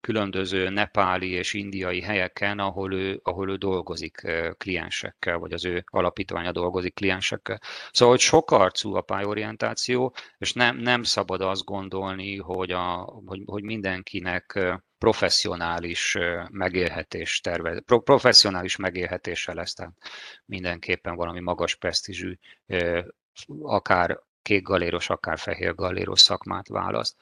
különböző 0.00 0.68
nepáli 0.68 1.30
és 1.30 1.52
indiai 1.54 2.00
helyeken, 2.00 2.58
ahol 2.58 2.94
ő, 2.94 3.20
ahol 3.22 3.50
ő 3.50 3.56
dolgozik 3.56 4.26
kliensekkel, 4.56 5.38
vagy 5.38 5.52
az 5.52 5.64
ő 5.64 5.84
alapítványa 5.86 6.52
dolgozik 6.52 6.94
kliensekkel. 6.94 7.60
Szóval, 7.90 8.14
hogy 8.14 8.24
sokarcú 8.24 8.94
a 8.94 9.00
pályorientáció, 9.00 10.14
és 10.38 10.52
nem, 10.52 10.76
nem 10.76 11.02
szabad 11.02 11.40
azt 11.40 11.64
gondolni, 11.64 12.36
hogy, 12.36 12.70
a, 12.70 13.12
hogy, 13.26 13.42
hogy 13.46 13.62
mindenkinek 13.62 14.58
professzionális 14.98 16.16
megélhetés 16.50 17.40
tervez, 17.40 17.82
professzionális 17.84 18.76
megélhetéssel 18.76 19.54
lesz, 19.54 19.74
tehát 19.74 19.92
mindenképpen 20.44 21.16
valami 21.16 21.40
magas 21.40 21.74
presztízsű, 21.74 22.38
akár 23.62 24.18
kék 24.42 24.62
galéros, 24.62 25.10
akár 25.10 25.38
fehér 25.38 25.74
galéros 25.74 26.20
szakmát 26.20 26.68
választ. 26.68 27.16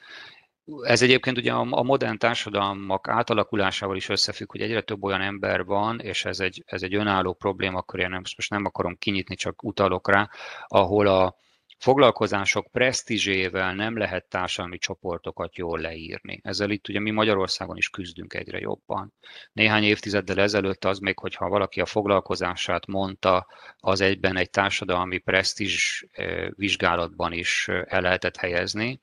Ez 0.83 1.03
egyébként 1.03 1.39
ugye 1.39 1.53
a 1.53 1.83
modern 1.83 2.19
társadalmak 2.19 3.09
átalakulásával 3.09 3.97
is 3.97 4.09
összefügg, 4.09 4.51
hogy 4.51 4.61
egyre 4.61 4.81
több 4.81 5.05
olyan 5.05 5.21
ember 5.21 5.65
van, 5.65 6.01
és 6.01 6.25
ez 6.25 6.41
egy, 6.41 6.63
ez 6.67 6.83
egy 6.83 6.95
önálló 6.95 7.33
probléma, 7.33 7.79
akkor 7.79 8.01
én 8.01 8.11
most 8.11 8.51
nem 8.51 8.65
akarom 8.65 8.97
kinyitni, 8.99 9.35
csak 9.35 9.63
utalok 9.63 10.11
rá, 10.11 10.31
ahol 10.67 11.07
a 11.07 11.37
foglalkozások 11.79 12.71
presztízsével 12.71 13.75
nem 13.75 13.97
lehet 13.99 14.29
társadalmi 14.29 14.79
csoportokat 14.79 15.57
jól 15.57 15.81
leírni. 15.81 16.41
Ezzel 16.43 16.71
itt 16.71 16.89
ugye 16.89 17.01
mi 17.01 17.11
Magyarországon 17.11 17.77
is 17.77 17.89
küzdünk 17.89 18.35
egyre 18.35 18.59
jobban. 18.59 19.13
Néhány 19.53 19.83
évtizeddel 19.83 20.41
ezelőtt 20.41 20.85
az 20.85 20.99
még, 20.99 21.19
hogyha 21.19 21.49
valaki 21.49 21.81
a 21.81 21.87
foglalkozását 21.87 22.87
mondta, 22.87 23.47
az 23.79 24.01
egyben 24.01 24.37
egy 24.37 24.51
társadalmi 24.51 25.19
presztízs 25.19 26.05
eh, 26.11 26.49
vizsgálatban 26.51 27.33
is 27.33 27.69
eh, 27.69 27.83
el 27.87 28.01
lehetett 28.01 28.37
helyezni. 28.37 29.01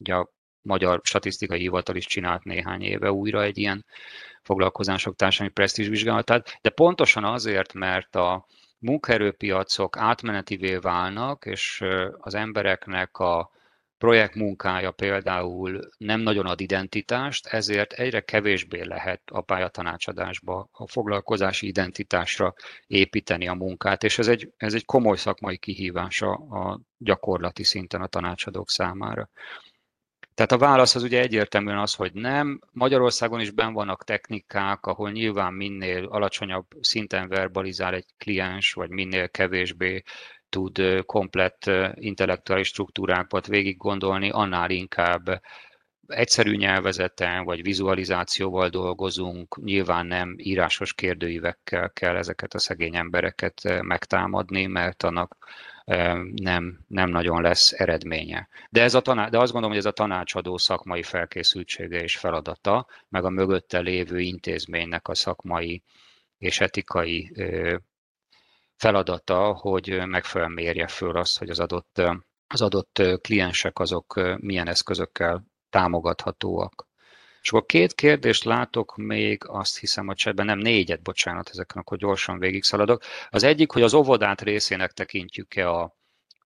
Ugye 0.00 0.14
a 0.14 0.35
Magyar 0.66 1.00
Statisztikai 1.04 1.58
Hivatal 1.58 1.96
is 1.96 2.06
csinált 2.06 2.44
néhány 2.44 2.82
éve 2.82 3.12
újra 3.12 3.42
egy 3.42 3.58
ilyen 3.58 3.84
foglalkozások 4.42 5.16
társadalmi 5.16 5.52
presztízsvizsgálatát, 5.52 6.58
de 6.62 6.70
pontosan 6.70 7.24
azért, 7.24 7.72
mert 7.72 8.16
a 8.16 8.46
munkaerőpiacok 8.78 9.96
átmenetivé 9.96 10.76
válnak, 10.76 11.44
és 11.46 11.84
az 12.18 12.34
embereknek 12.34 13.18
a 13.18 13.50
projektmunkája 13.98 14.90
például 14.90 15.88
nem 15.98 16.20
nagyon 16.20 16.46
ad 16.46 16.60
identitást, 16.60 17.46
ezért 17.46 17.92
egyre 17.92 18.20
kevésbé 18.20 18.82
lehet 18.82 19.22
a 19.30 19.40
pályatanácsadásba 19.40 20.68
a 20.72 20.88
foglalkozási 20.88 21.66
identitásra 21.66 22.54
építeni 22.86 23.48
a 23.48 23.54
munkát, 23.54 24.04
és 24.04 24.18
ez 24.18 24.28
egy, 24.28 24.52
ez 24.56 24.74
egy 24.74 24.84
komoly 24.84 25.16
szakmai 25.16 25.58
kihívása 25.58 26.32
a 26.32 26.80
gyakorlati 26.98 27.64
szinten 27.64 28.02
a 28.02 28.06
tanácsadók 28.06 28.70
számára. 28.70 29.28
Tehát 30.36 30.52
a 30.52 30.58
válasz 30.58 30.94
az 30.94 31.02
ugye 31.02 31.20
egyértelműen 31.20 31.78
az, 31.78 31.94
hogy 31.94 32.12
nem. 32.12 32.60
Magyarországon 32.72 33.40
is 33.40 33.50
ben 33.50 33.72
vannak 33.72 34.04
technikák, 34.04 34.86
ahol 34.86 35.10
nyilván 35.10 35.52
minél 35.52 36.04
alacsonyabb 36.04 36.66
szinten 36.80 37.28
verbalizál 37.28 37.94
egy 37.94 38.06
kliens, 38.18 38.72
vagy 38.72 38.90
minél 38.90 39.28
kevésbé 39.28 40.02
tud 40.48 41.04
komplett 41.06 41.70
intellektuális 41.94 42.68
struktúrákat 42.68 43.46
végig 43.46 43.76
gondolni, 43.76 44.30
annál 44.30 44.70
inkább 44.70 45.42
egyszerű 46.06 46.56
nyelvezeten 46.56 47.44
vagy 47.44 47.62
vizualizációval 47.62 48.68
dolgozunk, 48.68 49.56
nyilván 49.62 50.06
nem 50.06 50.34
írásos 50.38 50.94
kérdőívekkel 50.94 51.90
kell 51.90 52.16
ezeket 52.16 52.54
a 52.54 52.58
szegény 52.58 52.96
embereket 52.96 53.82
megtámadni, 53.82 54.66
mert 54.66 55.02
annak 55.02 55.36
nem, 56.34 56.84
nem 56.88 57.08
nagyon 57.08 57.42
lesz 57.42 57.72
eredménye. 57.72 58.48
De, 58.70 58.82
ez 58.82 58.94
a 58.94 59.00
taná- 59.00 59.30
de 59.30 59.38
azt 59.38 59.52
gondolom, 59.52 59.76
hogy 59.76 59.86
ez 59.86 59.92
a 59.92 59.94
tanácsadó 59.94 60.56
szakmai 60.56 61.02
felkészültsége 61.02 62.02
és 62.02 62.16
feladata, 62.16 62.86
meg 63.08 63.24
a 63.24 63.30
mögötte 63.30 63.78
lévő 63.78 64.18
intézménynek 64.18 65.08
a 65.08 65.14
szakmai 65.14 65.82
és 66.38 66.60
etikai 66.60 67.32
feladata, 68.76 69.52
hogy 69.52 70.06
megfelelően 70.06 70.86
föl 70.86 71.16
azt, 71.16 71.38
hogy 71.38 71.50
az 71.50 71.60
adott, 71.60 72.02
az 72.46 72.62
adott 72.62 73.02
kliensek 73.20 73.78
azok 73.78 74.36
milyen 74.40 74.68
eszközökkel 74.68 75.44
támogathatóak. 75.70 76.85
És 77.46 77.52
akkor 77.52 77.66
két 77.66 77.94
kérdést 77.94 78.44
látok 78.44 78.96
még, 78.96 79.44
azt 79.46 79.78
hiszem 79.78 80.08
a 80.08 80.14
csetben, 80.14 80.46
nem 80.46 80.58
négyet, 80.58 81.02
bocsánat, 81.02 81.48
ezeken 81.48 81.80
akkor 81.80 81.98
gyorsan 81.98 82.38
végig 82.38 82.62
szaladok. 82.62 83.02
Az 83.30 83.42
egyik, 83.42 83.70
hogy 83.70 83.82
az 83.82 83.94
óvodát 83.94 84.40
részének 84.40 84.92
tekintjük-e 84.92 85.70
a, 85.70 85.96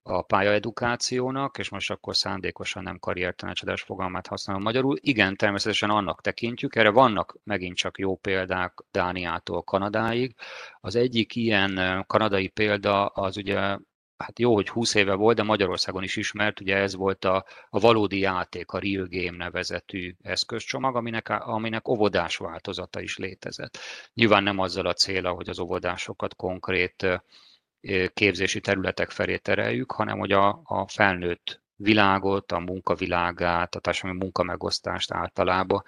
a 0.03 0.23
pályaedukációnak, 0.23 1.59
és 1.59 1.69
most 1.69 1.91
akkor 1.91 2.17
szándékosan 2.17 2.83
nem 2.83 2.99
karriertanácsadás 2.99 3.83
fogalmát 3.83 4.27
használom 4.27 4.63
magyarul. 4.63 4.97
Igen, 5.01 5.37
természetesen 5.37 5.91
annak 5.91 6.21
tekintjük, 6.21 6.77
erre 6.77 6.91
vannak 6.91 7.39
megint 7.45 7.77
csak 7.77 7.99
jó 7.99 8.17
példák 8.17 8.79
Dániától 8.91 9.63
Kanadáig. 9.63 10.35
Az 10.81 10.97
egyik 10.97 11.35
ilyen 11.35 12.05
kanadai 12.07 12.49
példa 12.49 13.07
az 13.07 13.37
ugye 13.37 13.79
hát 14.21 14.39
jó, 14.39 14.55
hogy 14.55 14.69
20 14.69 14.95
éve 14.95 15.15
volt, 15.15 15.37
de 15.37 15.43
Magyarországon 15.43 16.03
is 16.03 16.17
ismert, 16.17 16.61
ugye 16.61 16.77
ez 16.77 16.95
volt 16.95 17.25
a, 17.25 17.45
a 17.71 17.79
valódi 17.79 18.19
játék, 18.19 18.71
a 18.71 18.79
Real 18.79 19.07
Game 19.11 19.37
nevezetű 19.37 20.15
eszközcsomag, 20.23 20.97
aminek, 20.97 21.29
aminek 21.29 21.89
óvodás 21.89 22.37
változata 22.37 23.01
is 23.01 23.17
létezett. 23.17 23.79
Nyilván 24.15 24.43
nem 24.43 24.59
azzal 24.59 24.87
a 24.87 24.93
célra, 24.93 25.33
hogy 25.33 25.49
az 25.49 25.59
óvodásokat 25.59 26.37
konkrét 26.37 27.07
képzési 28.15 28.61
területek 28.61 29.11
felé 29.11 29.37
tereljük, 29.37 29.93
hanem 29.93 30.19
hogy 30.19 30.33
a, 30.33 30.61
a 30.65 30.89
felnőtt 30.89 31.61
világot, 31.77 32.53
a 32.53 32.59
munkavilágát, 32.59 33.75
a 33.75 33.81
társadalmi 33.81 34.19
munkamegosztást 34.19 35.13
általában 35.13 35.85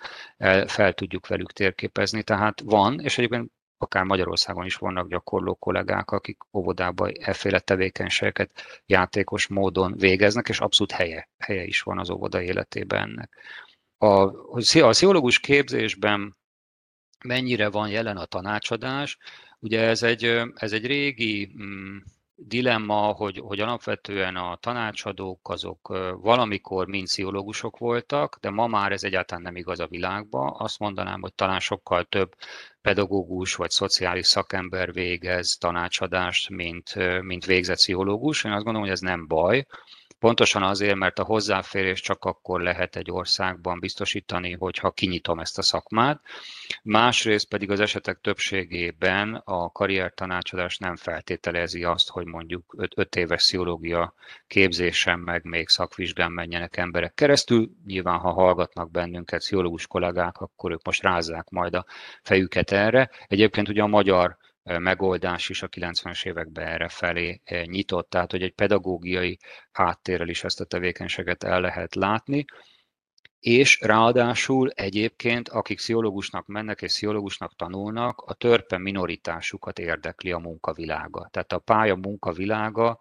fel 0.67 0.93
tudjuk 0.93 1.27
velük 1.27 1.53
térképezni. 1.53 2.23
Tehát 2.23 2.61
van, 2.61 3.01
és 3.01 3.19
egyébként 3.19 3.51
akár 3.83 4.05
Magyarországon 4.05 4.65
is 4.65 4.77
vannak 4.77 5.09
gyakorló 5.09 5.55
kollégák, 5.55 6.11
akik 6.11 6.39
óvodában 6.53 7.13
efféle 7.21 7.59
tevékenységeket 7.59 8.83
játékos 8.87 9.47
módon 9.47 9.95
végeznek, 9.97 10.49
és 10.49 10.61
abszolút 10.61 10.93
helye, 10.93 11.29
helye 11.39 11.65
is 11.65 11.83
van 11.83 11.99
az 11.99 12.11
óvoda 12.11 12.43
életében 12.43 13.03
ennek. 13.03 13.37
A, 13.99 14.07
a 14.07 14.57
pszichológus 14.89 15.39
képzésben 15.41 16.37
mennyire 17.25 17.69
van 17.69 17.89
jelen 17.89 18.17
a 18.17 18.25
tanácsadás, 18.25 19.19
ugye 19.59 19.81
ez 19.81 20.03
egy, 20.03 20.25
ez 20.55 20.73
egy 20.73 20.87
régi 20.87 21.53
mm, 21.63 21.97
dilemma, 22.47 23.13
hogy, 23.13 23.39
hogy 23.39 23.61
alapvetően 23.61 24.37
a 24.37 24.57
tanácsadók 24.57 25.49
azok 25.49 25.89
valamikor 26.21 26.87
mind 26.87 27.07
pszichológusok 27.07 27.79
voltak, 27.79 28.39
de 28.41 28.51
ma 28.51 28.67
már 28.67 28.93
ez 28.93 29.05
egyáltalán 29.05 29.43
nem 29.43 29.57
igaz 29.57 29.81
a 29.81 29.87
világban. 29.87 30.55
Azt 30.59 30.79
mondanám, 30.79 31.21
hogy 31.21 31.35
talán 31.35 31.61
sokkal 31.61 32.05
több 32.05 32.35
pedagógus 32.83 33.55
vagy 33.55 33.71
szociális 33.71 34.27
szakember 34.27 34.93
végez 34.93 35.57
tanácsadást, 35.57 36.49
mint, 36.49 36.95
mint 37.23 37.45
végzett 37.45 37.77
pszichológus. 37.77 38.45
Én 38.45 38.53
azt 38.53 38.65
gondolom, 38.65 38.89
hogy 38.89 38.97
ez 38.97 39.01
nem 39.01 39.27
baj. 39.27 39.67
Pontosan 40.23 40.63
azért, 40.63 40.97
mert 40.97 41.19
a 41.19 41.25
hozzáférés 41.25 42.01
csak 42.01 42.25
akkor 42.25 42.61
lehet 42.61 42.97
egy 42.97 43.11
országban 43.11 43.81
biztosítani, 43.81 44.53
hogyha 44.53 44.91
kinyitom 44.91 45.39
ezt 45.39 45.59
a 45.59 45.63
szakmát. 45.63 46.21
Másrészt 46.83 47.49
pedig 47.49 47.71
az 47.71 47.81
esetek 47.81 48.19
többségében 48.21 49.35
a 49.45 49.71
karriertanácsadás 49.71 50.79
nem 50.79 50.97
feltételezi 50.97 51.85
azt, 51.85 52.09
hogy 52.09 52.27
mondjuk 52.27 52.75
5 52.95 53.17
éves 53.17 53.43
pszichológia 53.43 54.15
képzésen 54.47 55.19
meg 55.19 55.45
még 55.45 55.69
szakvizsgán 55.69 56.33
menjenek 56.33 56.77
emberek 56.77 57.15
keresztül. 57.15 57.71
Nyilván, 57.87 58.19
ha 58.19 58.33
hallgatnak 58.33 58.91
bennünket 58.91 59.41
pszichológus 59.41 59.87
kollégák, 59.87 60.37
akkor 60.37 60.71
ők 60.71 60.85
most 60.85 61.03
rázzák 61.03 61.49
majd 61.49 61.75
a 61.75 61.87
fejüket 62.23 62.71
erre. 62.71 63.11
Egyébként 63.27 63.69
ugye 63.69 63.83
a 63.83 63.87
magyar 63.87 64.37
megoldás 64.63 65.49
is 65.49 65.63
a 65.63 65.69
90-es 65.69 66.27
években 66.27 66.67
erre 66.67 66.89
felé 66.89 67.41
nyitott, 67.65 68.11
tehát 68.11 68.31
hogy 68.31 68.43
egy 68.43 68.55
pedagógiai 68.55 69.39
háttérrel 69.73 70.29
is 70.29 70.45
ezt 70.45 70.61
a 70.61 70.65
tevékenységet 70.65 71.45
el 71.45 71.61
lehet 71.61 71.95
látni, 71.95 72.45
és 73.43 73.81
ráadásul 73.81 74.71
egyébként, 74.71 75.49
akik 75.49 75.77
pszichológusnak 75.77 76.47
mennek 76.47 76.83
és 76.83 76.93
pszichológusnak 76.93 77.57
tanulnak, 77.57 78.21
a 78.21 78.35
törpe 78.35 78.79
minoritásukat 78.79 79.79
érdekli 79.79 80.33
a 80.33 80.39
munkavilága. 80.39 81.29
Tehát 81.31 81.53
a 81.53 81.59
pálya 81.59 81.95
munkavilága 81.95 82.99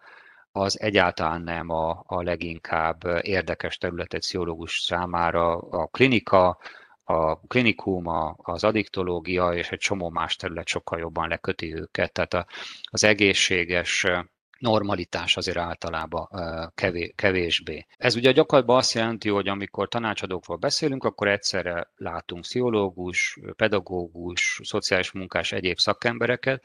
az 0.52 0.80
egyáltalán 0.80 1.42
nem 1.42 1.70
a, 1.70 2.02
a 2.06 2.22
leginkább 2.22 3.02
érdekes 3.20 3.76
terület 3.78 4.14
egy 4.14 4.20
pszichológus 4.20 4.80
számára. 4.80 5.58
A 5.58 5.86
klinika, 5.86 6.58
a 7.04 7.40
klinikum, 7.40 8.06
az 8.36 8.64
addiktológia 8.64 9.52
és 9.52 9.70
egy 9.70 9.78
csomó 9.78 10.10
más 10.10 10.36
terület 10.36 10.66
sokkal 10.66 10.98
jobban 10.98 11.28
leköti 11.28 11.74
őket. 11.74 12.12
Tehát 12.12 12.46
az 12.90 13.04
egészséges 13.04 14.06
normalitás 14.58 15.36
azért 15.36 15.56
általában 15.56 16.28
kevésbé. 17.14 17.86
Ez 17.96 18.16
ugye 18.16 18.32
gyakorlatban 18.32 18.76
azt 18.76 18.92
jelenti, 18.92 19.28
hogy 19.28 19.48
amikor 19.48 19.88
tanácsadókról 19.88 20.56
beszélünk, 20.56 21.04
akkor 21.04 21.28
egyszerre 21.28 21.90
látunk 21.96 22.42
pszichológus, 22.42 23.38
pedagógus, 23.56 24.60
szociális 24.62 25.12
munkás, 25.12 25.52
egyéb 25.52 25.78
szakembereket, 25.78 26.64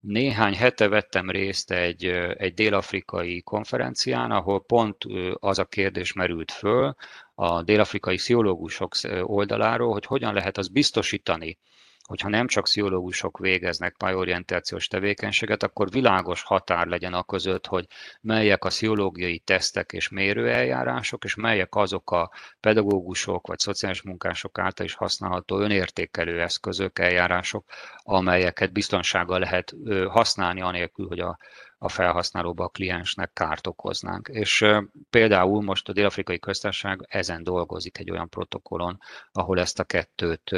néhány 0.00 0.54
hete 0.54 0.88
vettem 0.88 1.30
részt 1.30 1.70
egy, 1.70 2.04
egy 2.36 2.54
dél-afrikai 2.54 3.42
konferencián, 3.42 4.30
ahol 4.30 4.64
pont 4.64 4.96
az 5.34 5.58
a 5.58 5.64
kérdés 5.64 6.12
merült 6.12 6.52
föl 6.52 6.94
a 7.40 7.62
dél-afrikai 7.62 8.16
pszichológusok 8.16 8.92
oldaláról, 9.22 9.92
hogy 9.92 10.06
hogyan 10.06 10.34
lehet 10.34 10.58
az 10.58 10.68
biztosítani, 10.68 11.58
hogyha 12.02 12.28
nem 12.28 12.46
csak 12.46 12.64
pszichológusok 12.64 13.38
végeznek 13.38 13.96
pályorientációs 13.96 14.86
tevékenységet, 14.86 15.62
akkor 15.62 15.90
világos 15.90 16.42
határ 16.42 16.86
legyen 16.86 17.14
a 17.14 17.22
között, 17.22 17.66
hogy 17.66 17.86
melyek 18.20 18.64
a 18.64 18.68
pszichológiai 18.68 19.38
tesztek 19.38 19.92
és 19.92 20.08
mérőeljárások, 20.08 21.24
és 21.24 21.34
melyek 21.34 21.74
azok 21.74 22.10
a 22.10 22.30
pedagógusok 22.60 23.46
vagy 23.46 23.58
szociális 23.58 24.02
munkások 24.02 24.58
által 24.58 24.86
is 24.86 24.94
használható 24.94 25.58
önértékelő 25.58 26.40
eszközök, 26.40 26.98
eljárások, 26.98 27.64
amelyeket 27.96 28.72
biztonsággal 28.72 29.38
lehet 29.38 29.74
használni 30.08 30.60
anélkül, 30.60 31.06
hogy 31.06 31.20
a 31.20 31.38
a 31.82 31.88
felhasználóba, 31.88 32.64
a 32.64 32.68
kliensnek 32.68 33.32
kárt 33.32 33.66
okoznánk. 33.66 34.28
És 34.32 34.64
például 35.10 35.62
most 35.62 35.88
a 35.88 35.92
Dél-Afrikai 35.92 36.38
Köztársaság 36.38 37.06
ezen 37.08 37.42
dolgozik 37.42 37.98
egy 37.98 38.10
olyan 38.10 38.28
protokollon, 38.28 38.98
ahol 39.32 39.60
ezt 39.60 39.78
a 39.78 39.84
kettőt 39.84 40.50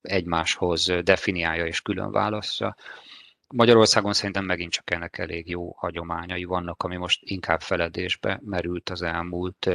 egymáshoz 0.00 0.92
definiálja 1.02 1.66
és 1.66 1.80
külön 1.80 2.10
választja. 2.10 2.76
Magyarországon 3.46 4.12
szerintem 4.12 4.44
megint 4.44 4.72
csak 4.72 4.90
ennek 4.90 5.18
elég 5.18 5.48
jó 5.48 5.72
hagyományai 5.72 6.44
vannak, 6.44 6.82
ami 6.82 6.96
most 6.96 7.20
inkább 7.22 7.60
feledésbe 7.60 8.40
merült 8.44 8.90
az 8.90 9.02
elmúlt 9.02 9.66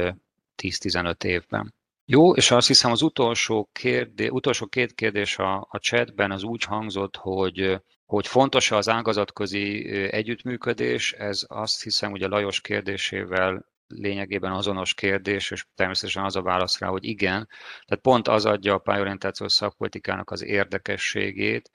10-15 0.62 1.24
évben. 1.24 1.74
Jó, 2.04 2.34
és 2.34 2.50
azt 2.50 2.66
hiszem 2.66 2.90
az 2.90 3.02
utolsó, 3.02 3.68
kérdé, 3.72 4.28
utolsó 4.28 4.66
két 4.66 4.94
kérdés 4.94 5.38
a, 5.38 5.66
a 5.70 5.78
chatben 5.78 6.30
az 6.30 6.42
úgy 6.42 6.62
hangzott, 6.64 7.16
hogy 7.16 7.80
hogy 8.12 8.26
fontos 8.26 8.70
az 8.70 8.88
ágazatközi 8.88 9.90
együttműködés, 10.10 11.12
ez 11.12 11.44
azt 11.48 11.82
hiszem, 11.82 12.10
hogy 12.10 12.22
a 12.22 12.28
Lajos 12.28 12.60
kérdésével 12.60 13.66
lényegében 13.86 14.52
azonos 14.52 14.94
kérdés, 14.94 15.50
és 15.50 15.66
természetesen 15.74 16.24
az 16.24 16.36
a 16.36 16.42
válasz 16.42 16.78
rá, 16.78 16.88
hogy 16.88 17.04
igen. 17.04 17.48
Tehát 17.84 18.02
pont 18.02 18.28
az 18.28 18.44
adja 18.44 18.74
a 18.74 18.78
pályorientációs 18.78 19.52
szakpolitikának 19.52 20.30
az 20.30 20.42
érdekességét, 20.44 21.70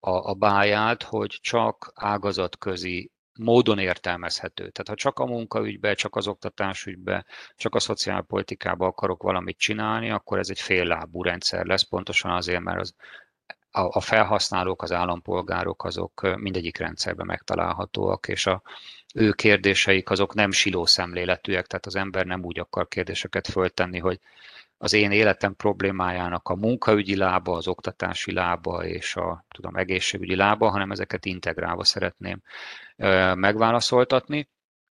a, 0.00 0.30
a 0.30 0.34
báját, 0.34 1.02
hogy 1.02 1.38
csak 1.40 1.92
ágazatközi 1.94 3.10
módon 3.38 3.78
értelmezhető. 3.78 4.70
Tehát 4.70 4.88
ha 4.88 4.94
csak 4.94 5.18
a 5.18 5.26
munkaügybe, 5.26 5.94
csak 5.94 6.16
az 6.16 6.26
oktatásügybe, 6.26 7.24
csak 7.56 7.74
a 7.74 7.80
szociálpolitikába 7.80 8.86
akarok 8.86 9.22
valamit 9.22 9.58
csinálni, 9.58 10.10
akkor 10.10 10.38
ez 10.38 10.50
egy 10.50 10.60
féllábú 10.60 11.22
rendszer 11.22 11.64
lesz, 11.64 11.82
pontosan 11.82 12.30
azért, 12.30 12.60
mert 12.60 12.80
az 12.80 12.94
a 13.76 14.00
felhasználók, 14.00 14.82
az 14.82 14.92
állampolgárok 14.92 15.84
azok 15.84 16.36
mindegyik 16.36 16.78
rendszerben 16.78 17.26
megtalálhatóak, 17.26 18.28
és 18.28 18.46
a 18.46 18.62
ő 19.14 19.32
kérdéseik 19.32 20.10
azok 20.10 20.34
nem 20.34 20.50
siló 20.50 20.86
szemléletűek, 20.86 21.66
tehát 21.66 21.86
az 21.86 21.96
ember 21.96 22.26
nem 22.26 22.44
úgy 22.44 22.58
akar 22.58 22.88
kérdéseket 22.88 23.48
föltenni, 23.48 23.98
hogy 23.98 24.20
az 24.84 24.92
én 24.92 25.10
életem 25.10 25.56
problémájának 25.56 26.48
a 26.48 26.54
munkaügyi 26.54 27.16
lába, 27.16 27.56
az 27.56 27.68
oktatási 27.68 28.32
lába 28.32 28.84
és 28.84 29.16
a 29.16 29.44
tudom, 29.48 29.76
egészségügyi 29.76 30.36
lába, 30.36 30.70
hanem 30.70 30.90
ezeket 30.90 31.24
integrálva 31.24 31.84
szeretném 31.84 32.40
megválaszoltatni. 33.34 34.50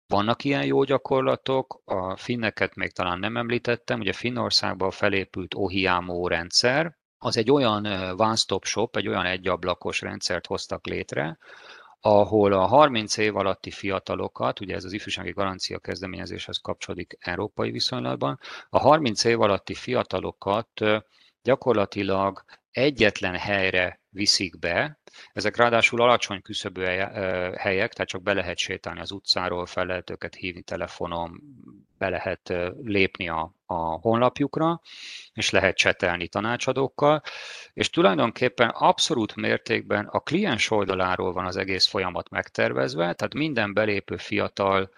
Vannak 0.06 0.44
ilyen 0.44 0.64
jó 0.64 0.84
gyakorlatok, 0.84 1.82
a 1.84 2.16
finneket 2.16 2.74
még 2.74 2.92
talán 2.92 3.18
nem 3.18 3.36
említettem, 3.36 4.00
ugye 4.00 4.12
Finnországban 4.12 4.90
felépült 4.90 5.54
Ohiamo 5.54 6.28
rendszer, 6.28 6.96
az 7.18 7.36
egy 7.36 7.50
olyan 7.50 7.86
one-stop 8.16 8.64
shop, 8.64 8.96
egy 8.96 9.08
olyan 9.08 9.24
egyablakos 9.24 10.00
rendszert 10.00 10.46
hoztak 10.46 10.86
létre, 10.86 11.38
ahol 12.00 12.52
a 12.52 12.66
30 12.66 13.16
év 13.16 13.36
alatti 13.36 13.70
fiatalokat, 13.70 14.60
ugye 14.60 14.74
ez 14.74 14.84
az 14.84 14.92
ifjúsági 14.92 15.30
garancia 15.30 15.78
kezdeményezéshez 15.78 16.56
kapcsolódik 16.56 17.16
európai 17.20 17.70
viszonylatban, 17.70 18.38
a 18.68 18.78
30 18.78 19.24
év 19.24 19.40
alatti 19.40 19.74
fiatalokat 19.74 20.80
gyakorlatilag 21.42 22.44
egyetlen 22.70 23.34
helyre 23.34 24.00
viszik 24.10 24.58
be, 24.58 24.98
ezek 25.32 25.56
ráadásul 25.56 26.00
alacsony 26.00 26.42
küszöbő 26.42 26.84
helyek, 27.56 27.92
tehát 27.92 28.08
csak 28.08 28.22
be 28.22 28.32
lehet 28.32 28.56
sétálni 28.56 29.00
az 29.00 29.10
utcáról, 29.12 29.66
fel 29.66 29.86
lehet 29.86 30.10
őket 30.10 30.34
hívni 30.34 30.62
telefonon, 30.62 31.40
be 31.98 32.08
lehet 32.08 32.52
lépni 32.82 33.28
a, 33.28 33.55
a 33.66 33.74
honlapjukra, 33.74 34.80
és 35.32 35.50
lehet 35.50 35.76
csetelni 35.76 36.28
tanácsadókkal, 36.28 37.22
és 37.72 37.90
tulajdonképpen 37.90 38.68
abszolút 38.68 39.34
mértékben 39.34 40.06
a 40.06 40.20
kliens 40.20 40.70
oldaláról 40.70 41.32
van 41.32 41.46
az 41.46 41.56
egész 41.56 41.86
folyamat 41.86 42.28
megtervezve, 42.28 43.12
tehát 43.14 43.34
minden 43.34 43.72
belépő 43.72 44.16
fiatal 44.16 44.90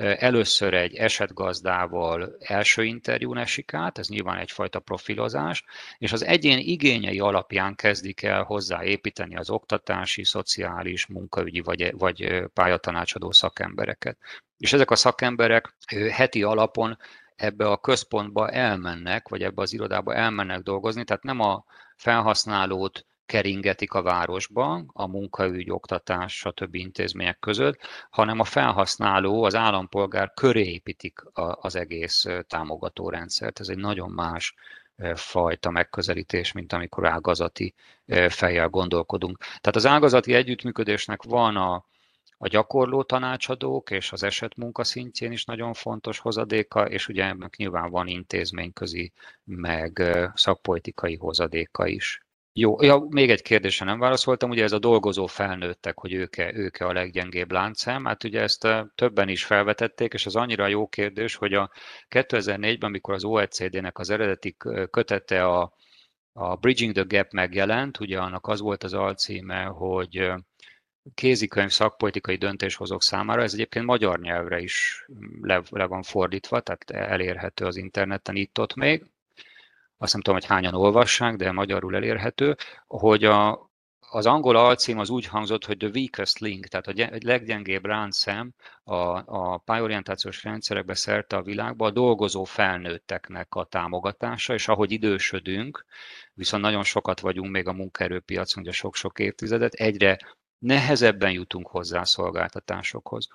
először 0.00 0.74
egy 0.74 0.94
esetgazdával 0.94 2.36
első 2.38 2.84
interjún 2.84 3.38
esik 3.38 3.74
át, 3.74 3.98
ez 3.98 4.08
nyilván 4.08 4.38
egyfajta 4.38 4.80
profilozás, 4.80 5.64
és 5.98 6.12
az 6.12 6.24
egyén 6.24 6.58
igényei 6.58 7.20
alapján 7.20 7.74
kezdik 7.74 8.22
el 8.22 8.42
hozzáépíteni 8.42 9.36
az 9.36 9.50
oktatási, 9.50 10.24
szociális, 10.24 11.06
munkaügyi 11.06 11.60
vagy, 11.60 11.92
vagy 11.96 12.44
pályatanácsadó 12.54 13.30
szakembereket. 13.30 14.18
És 14.56 14.72
ezek 14.72 14.90
a 14.90 14.96
szakemberek 14.96 15.74
heti 16.10 16.42
alapon 16.42 16.98
ebbe 17.40 17.66
a 17.66 17.76
központba 17.76 18.48
elmennek, 18.48 19.28
vagy 19.28 19.42
ebbe 19.42 19.62
az 19.62 19.72
irodába 19.72 20.14
elmennek 20.14 20.60
dolgozni, 20.60 21.04
tehát 21.04 21.22
nem 21.22 21.40
a 21.40 21.64
felhasználót 21.96 23.06
keringetik 23.26 23.92
a 23.92 24.02
városban, 24.02 24.90
a 24.92 25.06
munkaügy, 25.06 25.70
oktatás, 25.70 26.36
stb. 26.36 26.74
intézmények 26.74 27.38
között, 27.38 27.80
hanem 28.10 28.40
a 28.40 28.44
felhasználó, 28.44 29.42
az 29.44 29.54
állampolgár 29.54 30.32
köré 30.34 30.64
építik 30.64 31.18
az 31.34 31.76
egész 31.76 32.24
támogató 32.46 33.08
rendszert. 33.08 33.60
Ez 33.60 33.68
egy 33.68 33.78
nagyon 33.78 34.10
más 34.10 34.54
fajta 35.14 35.70
megközelítés, 35.70 36.52
mint 36.52 36.72
amikor 36.72 37.06
ágazati 37.06 37.74
fejjel 38.28 38.68
gondolkodunk. 38.68 39.38
Tehát 39.38 39.76
az 39.76 39.86
ágazati 39.86 40.34
együttműködésnek 40.34 41.22
van 41.22 41.56
a, 41.56 41.84
a 42.42 42.48
gyakorló 42.48 43.02
tanácsadók 43.02 43.90
és 43.90 44.12
az 44.12 44.22
esetmunka 44.22 44.84
szintjén 44.84 45.32
is 45.32 45.44
nagyon 45.44 45.72
fontos 45.72 46.18
hozadéka, 46.18 46.88
és 46.88 47.08
ugye 47.08 47.24
ennek 47.24 47.56
nyilván 47.56 47.90
van 47.90 48.06
intézményközi, 48.06 49.12
meg 49.44 50.02
szakpolitikai 50.34 51.16
hozadéka 51.16 51.86
is. 51.86 52.20
Jó, 52.52 52.82
ja, 52.82 53.06
még 53.08 53.30
egy 53.30 53.42
kérdésre 53.42 53.84
nem 53.84 53.98
válaszoltam, 53.98 54.50
ugye 54.50 54.62
ez 54.62 54.72
a 54.72 54.78
dolgozó 54.78 55.26
felnőttek, 55.26 55.98
hogy 55.98 56.12
ők-e, 56.12 56.52
ők-e 56.54 56.86
a 56.86 56.92
leggyengébb 56.92 57.50
láncszem, 57.50 58.04
hát 58.04 58.24
ugye 58.24 58.40
ezt 58.40 58.68
többen 58.94 59.28
is 59.28 59.44
felvetették, 59.44 60.12
és 60.12 60.26
az 60.26 60.36
annyira 60.36 60.66
jó 60.66 60.86
kérdés, 60.86 61.34
hogy 61.34 61.54
a 61.54 61.70
2004-ben, 62.08 62.88
amikor 62.88 63.14
az 63.14 63.24
OECD-nek 63.24 63.98
az 63.98 64.10
eredeti 64.10 64.56
kötete 64.90 65.44
a, 65.44 65.72
a 66.32 66.56
Bridging 66.56 66.92
the 66.94 67.04
Gap 67.08 67.32
megjelent, 67.32 68.00
ugye 68.00 68.18
annak 68.18 68.46
az 68.46 68.60
volt 68.60 68.84
az 68.84 68.94
alcíme, 68.94 69.64
hogy 69.64 70.32
kézikönyv 71.14 71.70
szakpolitikai 71.70 72.36
döntéshozók 72.36 73.02
számára, 73.02 73.42
ez 73.42 73.52
egyébként 73.52 73.84
magyar 73.84 74.20
nyelvre 74.20 74.60
is 74.60 75.06
le, 75.40 75.62
le 75.70 75.84
van 75.84 76.02
fordítva, 76.02 76.60
tehát 76.60 76.90
elérhető 77.10 77.64
az 77.64 77.76
interneten 77.76 78.36
itt-ott 78.36 78.74
még, 78.74 79.04
azt 80.02 80.12
nem 80.12 80.22
tudom, 80.22 80.38
hogy 80.40 80.48
hányan 80.48 80.74
olvassák, 80.74 81.36
de 81.36 81.52
magyarul 81.52 81.94
elérhető, 81.94 82.56
hogy 82.86 83.24
a, 83.24 83.70
az 84.10 84.26
angol 84.26 84.56
alcím 84.56 84.98
az 84.98 85.10
úgy 85.10 85.26
hangzott, 85.26 85.64
hogy 85.64 85.76
the 85.76 85.88
weakest 85.88 86.38
link, 86.38 86.66
tehát 86.66 86.86
a 86.86 87.18
leggyengébb 87.24 87.84
ráncszem 87.84 88.52
a, 88.82 88.94
a 89.26 89.58
pályorientációs 89.58 90.44
rendszerekbe 90.44 90.94
szerte 90.94 91.36
a 91.36 91.42
világban 91.42 91.88
a 91.88 91.92
dolgozó 91.92 92.44
felnőtteknek 92.44 93.54
a 93.54 93.64
támogatása, 93.64 94.54
és 94.54 94.68
ahogy 94.68 94.92
idősödünk, 94.92 95.84
viszont 96.34 96.62
nagyon 96.62 96.84
sokat 96.84 97.20
vagyunk 97.20 97.50
még 97.50 97.66
a 97.66 97.72
munkaerőpiacon, 97.72 98.62
ugye 98.62 98.72
sok-sok 98.72 99.18
évtizedet, 99.18 99.72
egyre 99.72 100.18
nehezebben 100.60 101.30
jutunk 101.30 101.66
hozzá 101.66 102.00
a 102.00 102.04
szolgáltatásokhoz. 102.04 103.28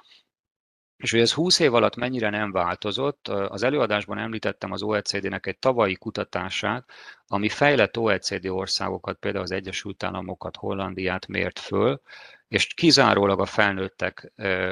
És 0.97 1.11
hogy 1.11 1.19
ez 1.19 1.33
20 1.33 1.59
év 1.59 1.73
alatt 1.73 1.95
mennyire 1.95 2.29
nem 2.29 2.51
változott, 2.51 3.27
az 3.27 3.63
előadásban 3.63 4.17
említettem 4.17 4.71
az 4.71 4.81
OECD-nek 4.81 5.45
egy 5.45 5.59
tavalyi 5.59 5.95
kutatását, 5.95 6.89
ami 7.27 7.49
fejlett 7.49 7.97
OECD 7.97 8.45
országokat, 8.45 9.17
például 9.17 9.43
az 9.43 9.51
Egyesült 9.51 10.03
Államokat, 10.03 10.55
Hollandiát 10.55 11.27
mért 11.27 11.59
föl, 11.59 12.01
és 12.47 12.73
kizárólag 12.73 13.39
a 13.39 13.45
felnőttek 13.45 14.31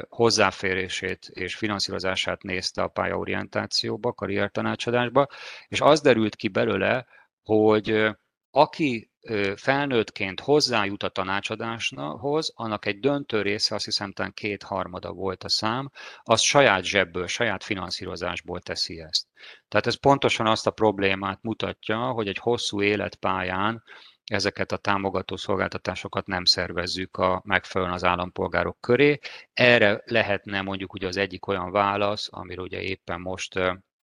hozzáférését 0.09 1.27
és 1.33 1.55
finanszírozását 1.55 2.41
nézte 2.41 2.81
a 2.81 2.87
pályaorientációba, 2.87 4.13
karriertanácsadásba, 4.13 5.27
és 5.67 5.81
az 5.81 6.01
derült 6.01 6.35
ki 6.35 6.47
belőle, 6.47 7.05
hogy 7.43 8.07
aki 8.51 9.11
felnőttként 9.55 10.39
hozzájut 10.39 11.03
a 11.03 11.09
tanácsadáshoz, 11.09 12.51
annak 12.55 12.85
egy 12.85 12.99
döntő 12.99 13.41
része, 13.41 13.75
azt 13.75 13.85
hiszem 13.85 14.11
talán 14.11 14.33
kétharmada 14.33 15.11
volt 15.11 15.43
a 15.43 15.49
szám, 15.49 15.91
az 16.23 16.41
saját 16.41 16.83
zsebből, 16.83 17.27
saját 17.27 17.63
finanszírozásból 17.63 18.61
teszi 18.61 19.01
ezt. 19.01 19.27
Tehát 19.67 19.87
ez 19.87 19.95
pontosan 19.95 20.47
azt 20.47 20.67
a 20.67 20.71
problémát 20.71 21.39
mutatja, 21.41 21.97
hogy 21.97 22.27
egy 22.27 22.37
hosszú 22.37 22.81
életpályán 22.81 23.83
ezeket 24.23 24.71
a 24.71 24.77
támogató 24.77 25.35
szolgáltatásokat 25.35 26.27
nem 26.27 26.45
szervezzük 26.45 27.17
a 27.17 27.41
megfelelően 27.45 27.95
az 27.95 28.03
állampolgárok 28.03 28.77
köré. 28.79 29.19
Erre 29.53 30.01
lehetne 30.05 30.61
mondjuk 30.61 30.93
ugye 30.93 31.07
az 31.07 31.17
egyik 31.17 31.47
olyan 31.47 31.71
válasz, 31.71 32.27
amiről 32.31 32.63
ugye 32.63 32.81
éppen 32.81 33.21
most 33.21 33.59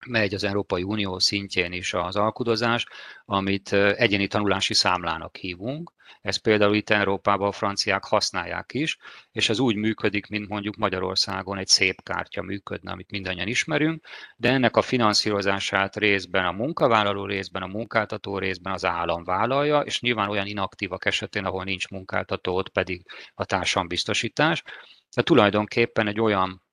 megy 0.07 0.33
az 0.33 0.43
Európai 0.43 0.83
Unió 0.83 1.19
szintjén 1.19 1.71
is 1.71 1.93
az 1.93 2.15
alkudozás, 2.15 2.85
amit 3.25 3.73
egyéni 3.73 4.27
tanulási 4.27 4.73
számlának 4.73 5.35
hívunk. 5.35 5.91
Ez 6.21 6.37
például 6.37 6.75
itt 6.75 6.89
Európában 6.89 7.47
a 7.47 7.51
franciák 7.51 8.03
használják 8.03 8.73
is, 8.73 8.97
és 9.31 9.49
ez 9.49 9.59
úgy 9.59 9.75
működik, 9.75 10.27
mint 10.27 10.47
mondjuk 10.47 10.75
Magyarországon 10.75 11.57
egy 11.57 11.67
szép 11.67 12.03
kártya 12.03 12.41
működne, 12.41 12.91
amit 12.91 13.11
mindannyian 13.11 13.47
ismerünk, 13.47 14.05
de 14.37 14.49
ennek 14.49 14.77
a 14.77 14.81
finanszírozását 14.81 15.95
részben 15.95 16.45
a 16.45 16.51
munkavállaló, 16.51 17.25
részben 17.25 17.61
a 17.61 17.67
munkáltató, 17.67 18.37
részben 18.37 18.73
az 18.73 18.85
állam 18.85 19.23
vállalja, 19.23 19.79
és 19.79 20.01
nyilván 20.01 20.29
olyan 20.29 20.45
inaktívak 20.45 21.05
esetén, 21.05 21.45
ahol 21.45 21.63
nincs 21.63 21.87
munkáltató, 21.87 22.55
ott 22.55 22.69
pedig 22.69 23.05
a 23.33 23.45
társadalombiztosítás. 23.45 24.61
Tehát 24.61 25.25
tulajdonképpen 25.25 26.07
egy 26.07 26.19
olyan 26.19 26.63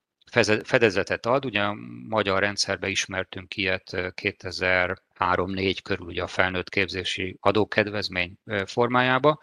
fedezetet 0.65 1.27
ad. 1.27 1.45
Ugye 1.45 1.63
a 1.63 1.77
magyar 2.09 2.41
rendszerbe 2.41 2.89
ismertünk 2.89 3.57
ilyet 3.57 3.91
2003-4 3.95 5.77
körül 5.83 6.07
ugye 6.07 6.23
a 6.23 6.27
felnőtt 6.27 6.69
képzési 6.69 7.37
adókedvezmény 7.41 8.39
formájába, 8.67 9.39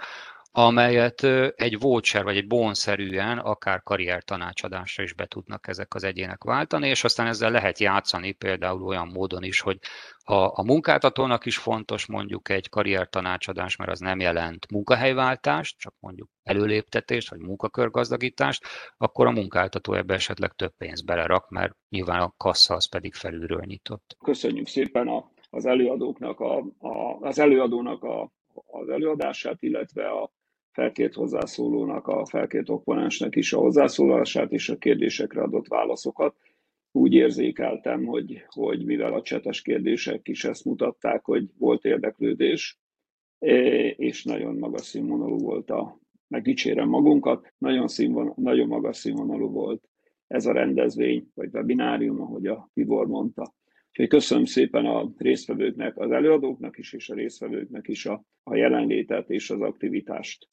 amelyet 0.56 1.24
egy 1.56 1.80
voucher 1.80 2.24
vagy 2.24 2.38
egy 2.38 2.48
bonszerűen 2.48 3.38
akár 3.38 3.84
karrier 3.84 4.24
tanácsadásra 4.24 5.04
is 5.04 5.14
be 5.14 5.26
tudnak 5.26 5.68
ezek 5.68 5.94
az 5.94 6.04
egyének 6.04 6.44
váltani, 6.44 6.88
és 6.88 7.04
aztán 7.04 7.28
ezzel 7.28 7.52
lehet 7.52 7.80
játszani 7.80 8.32
például 8.32 8.84
olyan 8.84 9.08
módon 9.08 9.44
is, 9.44 9.60
hogy 9.60 9.78
a, 10.24 10.34
a 10.34 10.64
munkáltatónak 10.64 11.46
is 11.46 11.58
fontos 11.58 12.06
mondjuk 12.06 12.50
egy 12.50 12.70
karrier 12.70 13.10
tanácsadás, 13.10 13.76
mert 13.76 13.92
az 13.92 14.00
nem 14.00 14.20
jelent 14.20 14.72
munkahelyváltást, 14.72 15.78
csak 15.78 15.94
mondjuk 16.00 16.30
előléptetést 16.44 17.30
vagy 17.30 17.40
munkakörgazdagítást, 17.40 18.66
akkor 18.98 19.28
a 19.28 19.32
munkáltató 19.32 19.94
ebbe 19.94 20.14
esetleg 20.14 20.52
több 20.52 20.74
pénzt 20.78 21.06
belerak, 21.06 21.50
mert 21.50 21.74
nyilván 21.90 22.22
a 22.22 22.34
kassa 22.38 22.74
az 22.74 22.90
pedig 22.90 23.14
felülről 23.14 23.64
nyitott. 23.66 24.18
Köszönjük 24.24 24.68
szépen 24.68 25.08
a, 25.08 25.32
az 25.50 25.66
előadóknak, 25.66 26.40
a, 26.40 26.58
a, 26.80 27.18
az 27.22 27.40
előadónak 27.40 28.04
a, 28.04 28.32
az 28.66 28.90
előadását, 28.90 29.62
illetve 29.62 30.10
a 30.10 30.32
felkért 30.74 31.14
hozzászólónak, 31.14 32.08
a 32.08 32.26
felkért 32.26 32.70
opponensnek 32.70 33.36
is 33.36 33.54
a 33.54 33.60
hozzászólását 33.60 34.52
és 34.52 34.70
a 34.70 34.78
kérdésekre 34.78 35.42
adott 35.42 35.68
válaszokat. 35.68 36.36
Úgy 36.92 37.14
érzékeltem, 37.14 38.06
hogy, 38.06 38.44
hogy 38.48 38.86
mivel 38.86 39.14
a 39.14 39.22
csetes 39.22 39.62
kérdések 39.62 40.28
is 40.28 40.44
ezt 40.44 40.66
mutatták, 40.66 41.26
hogy 41.26 41.50
volt 41.58 41.86
érdeklődés, 41.86 42.80
és 43.96 44.24
nagyon 44.24 44.56
magas 44.56 44.86
színvonalú 44.86 45.38
volt 45.38 45.70
a, 45.70 46.00
megdicsérem 46.28 46.90
magunkat, 46.90 47.54
nagyon, 47.58 47.88
színvon, 47.88 48.34
nagyon 48.36 48.68
magas 48.68 48.98
színvonalú 48.98 49.50
volt 49.50 49.90
ez 50.28 50.46
a 50.46 50.52
rendezvény, 50.52 51.32
vagy 51.34 51.50
webinárium, 51.54 52.22
ahogy 52.22 52.48
a 52.48 52.70
Tibor 52.74 53.08
mondta. 53.08 53.54
Úgyhogy 53.90 54.08
köszönöm 54.08 54.46
szépen 54.46 54.86
a 54.86 55.12
résztvevőknek, 55.18 55.98
az 55.98 56.12
előadóknak 56.12 56.78
is, 56.78 56.94
és 56.94 57.10
a 57.10 57.16
résztvevőknek 57.16 57.88
is 57.88 58.06
a, 58.06 58.24
a 58.44 58.56
jelenlétet 58.56 59.30
és 59.30 59.50
az 59.50 59.62
aktivitást. 59.62 60.48